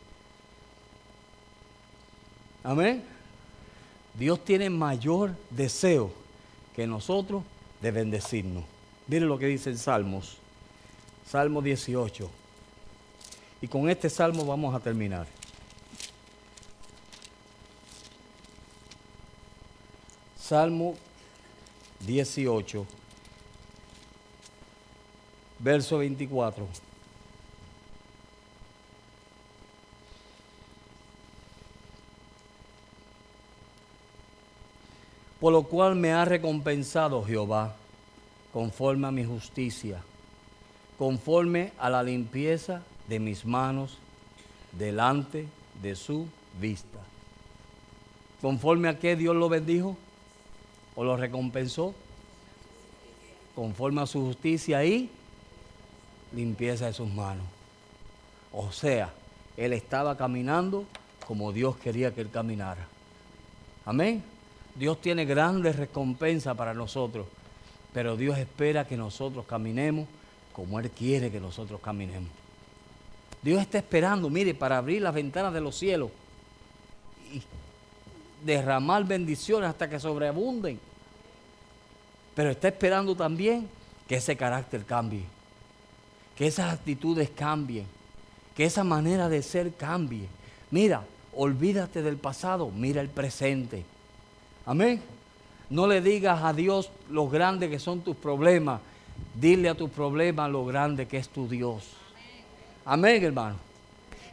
Amén. 2.64 3.04
Dios 4.14 4.44
tiene 4.44 4.70
mayor 4.70 5.36
deseo 5.50 6.12
que 6.76 6.86
nosotros 6.86 7.44
de 7.82 7.92
bendecirnos. 7.92 8.64
Miren 9.08 9.28
lo 9.28 9.38
que 9.38 9.48
dice 9.48 9.70
en 9.70 9.78
Salmos. 9.78 10.38
Salmo 11.28 11.62
18. 11.62 12.30
Y 13.62 13.68
con 13.68 13.90
este 13.90 14.10
salmo 14.10 14.46
vamos 14.46 14.74
a 14.74 14.80
terminar. 14.80 15.28
Salmo 20.38 20.96
18, 22.06 22.86
verso 25.60 26.00
24. 26.00 26.68
Por 35.42 35.52
lo 35.52 35.64
cual 35.64 35.96
me 35.96 36.14
ha 36.14 36.24
recompensado 36.24 37.26
Jehová 37.26 37.76
conforme 38.54 39.08
a 39.08 39.12
mi 39.12 39.26
justicia, 39.26 40.04
conforme 41.00 41.74
a 41.80 41.90
la 41.90 42.04
limpieza 42.04 42.84
de 43.10 43.20
mis 43.20 43.44
manos 43.44 43.98
delante 44.72 45.48
de 45.82 45.96
su 45.96 46.28
vista. 46.60 47.00
Conforme 48.40 48.88
a 48.88 49.00
que 49.00 49.16
Dios 49.16 49.36
lo 49.36 49.50
bendijo 49.50 49.98
o 50.96 51.04
lo 51.04 51.18
recompensó, 51.18 51.96
conforme 53.56 54.02
a 54.02 54.06
su 54.06 54.22
justicia 54.22 54.86
y 54.86 55.10
limpieza 56.34 56.86
de 56.86 56.94
sus 56.94 57.12
manos. 57.12 57.46
O 58.54 58.72
sea, 58.72 59.12
él 59.58 59.74
estaba 59.74 60.16
caminando 60.18 60.86
como 61.26 61.52
Dios 61.52 61.78
quería 61.78 62.14
que 62.14 62.22
él 62.22 62.30
caminara. 62.30 62.88
Amén. 63.86 64.31
Dios 64.76 65.02
tiene 65.02 65.26
grandes 65.26 65.76
recompensas 65.76 66.56
para 66.56 66.74
nosotros, 66.74 67.28
pero 67.94 68.16
Dios 68.16 68.38
espera 68.38 68.88
que 68.88 68.98
nosotros 68.98 69.46
caminemos 69.46 70.08
como 70.54 70.80
Él 70.80 70.90
quiere 70.92 71.32
que 71.32 71.40
nosotros 71.40 71.80
caminemos. 71.82 72.30
Dios 73.42 73.62
está 73.62 73.80
esperando, 73.80 74.30
mire, 74.30 74.54
para 74.54 74.78
abrir 74.78 75.02
las 75.02 75.14
ventanas 75.14 75.54
de 75.54 75.62
los 75.62 75.78
cielos 75.78 76.12
y 77.34 77.42
derramar 78.46 79.04
bendiciones 79.06 79.70
hasta 79.70 79.90
que 79.90 80.00
sobreabunden. 80.00 80.80
Pero 82.36 82.52
está 82.52 82.68
esperando 82.68 83.16
también 83.16 83.68
que 84.08 84.16
ese 84.16 84.38
carácter 84.38 84.86
cambie, 84.86 85.24
que 86.38 86.48
esas 86.48 86.74
actitudes 86.74 87.30
cambien, 87.30 87.86
que 88.56 88.66
esa 88.66 88.84
manera 88.84 89.28
de 89.28 89.42
ser 89.42 89.74
cambie. 89.74 90.28
Mira, 90.70 91.04
olvídate 91.34 92.02
del 92.02 92.18
pasado, 92.18 92.70
mira 92.70 93.02
el 93.02 93.10
presente. 93.10 93.86
Amén. 94.66 95.02
No 95.70 95.88
le 95.88 96.02
digas 96.02 96.44
a 96.44 96.54
Dios 96.54 96.92
lo 97.10 97.30
grande 97.30 97.70
que 97.70 97.80
son 97.80 98.02
tus 98.02 98.16
problemas. 98.16 98.82
Dile 99.40 99.70
a 99.70 99.76
tus 99.76 99.90
problemas 99.90 100.52
lo 100.52 100.66
grande 100.66 101.08
que 101.08 101.18
es 101.18 101.30
tu 101.30 101.48
Dios. 101.48 101.86
Amén, 102.86 103.24
hermano. 103.24 103.56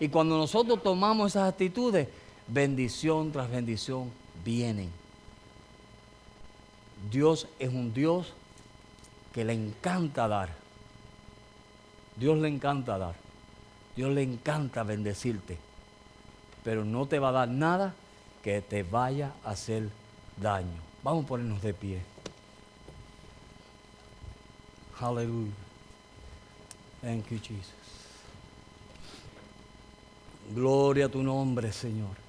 Y 0.00 0.08
cuando 0.08 0.36
nosotros 0.36 0.82
tomamos 0.82 1.32
esas 1.32 1.48
actitudes, 1.48 2.08
bendición 2.46 3.30
tras 3.30 3.50
bendición 3.50 4.10
vienen. 4.44 4.90
Dios 7.10 7.46
es 7.58 7.68
un 7.68 7.92
Dios 7.94 8.32
que 9.32 9.44
le 9.44 9.52
encanta 9.52 10.26
dar. 10.28 10.50
Dios 12.16 12.38
le 12.38 12.48
encanta 12.48 12.98
dar. 12.98 13.14
Dios 13.94 14.12
le 14.12 14.22
encanta 14.22 14.82
bendecirte. 14.82 15.58
Pero 16.64 16.84
no 16.84 17.06
te 17.06 17.18
va 17.18 17.28
a 17.28 17.32
dar 17.32 17.48
nada 17.48 17.94
que 18.42 18.60
te 18.60 18.82
vaya 18.82 19.32
a 19.44 19.50
hacer 19.50 19.88
daño. 20.40 20.80
Vamos 21.02 21.24
a 21.24 21.28
ponernos 21.28 21.62
de 21.62 21.74
pie. 21.74 22.02
Aleluya. 25.00 25.52
Thank 27.00 27.30
you, 27.30 27.38
Jesus. 27.38 27.72
Gloria 30.54 31.06
a 31.06 31.08
tu 31.08 31.22
nombre, 31.22 31.72
Señor. 31.72 32.27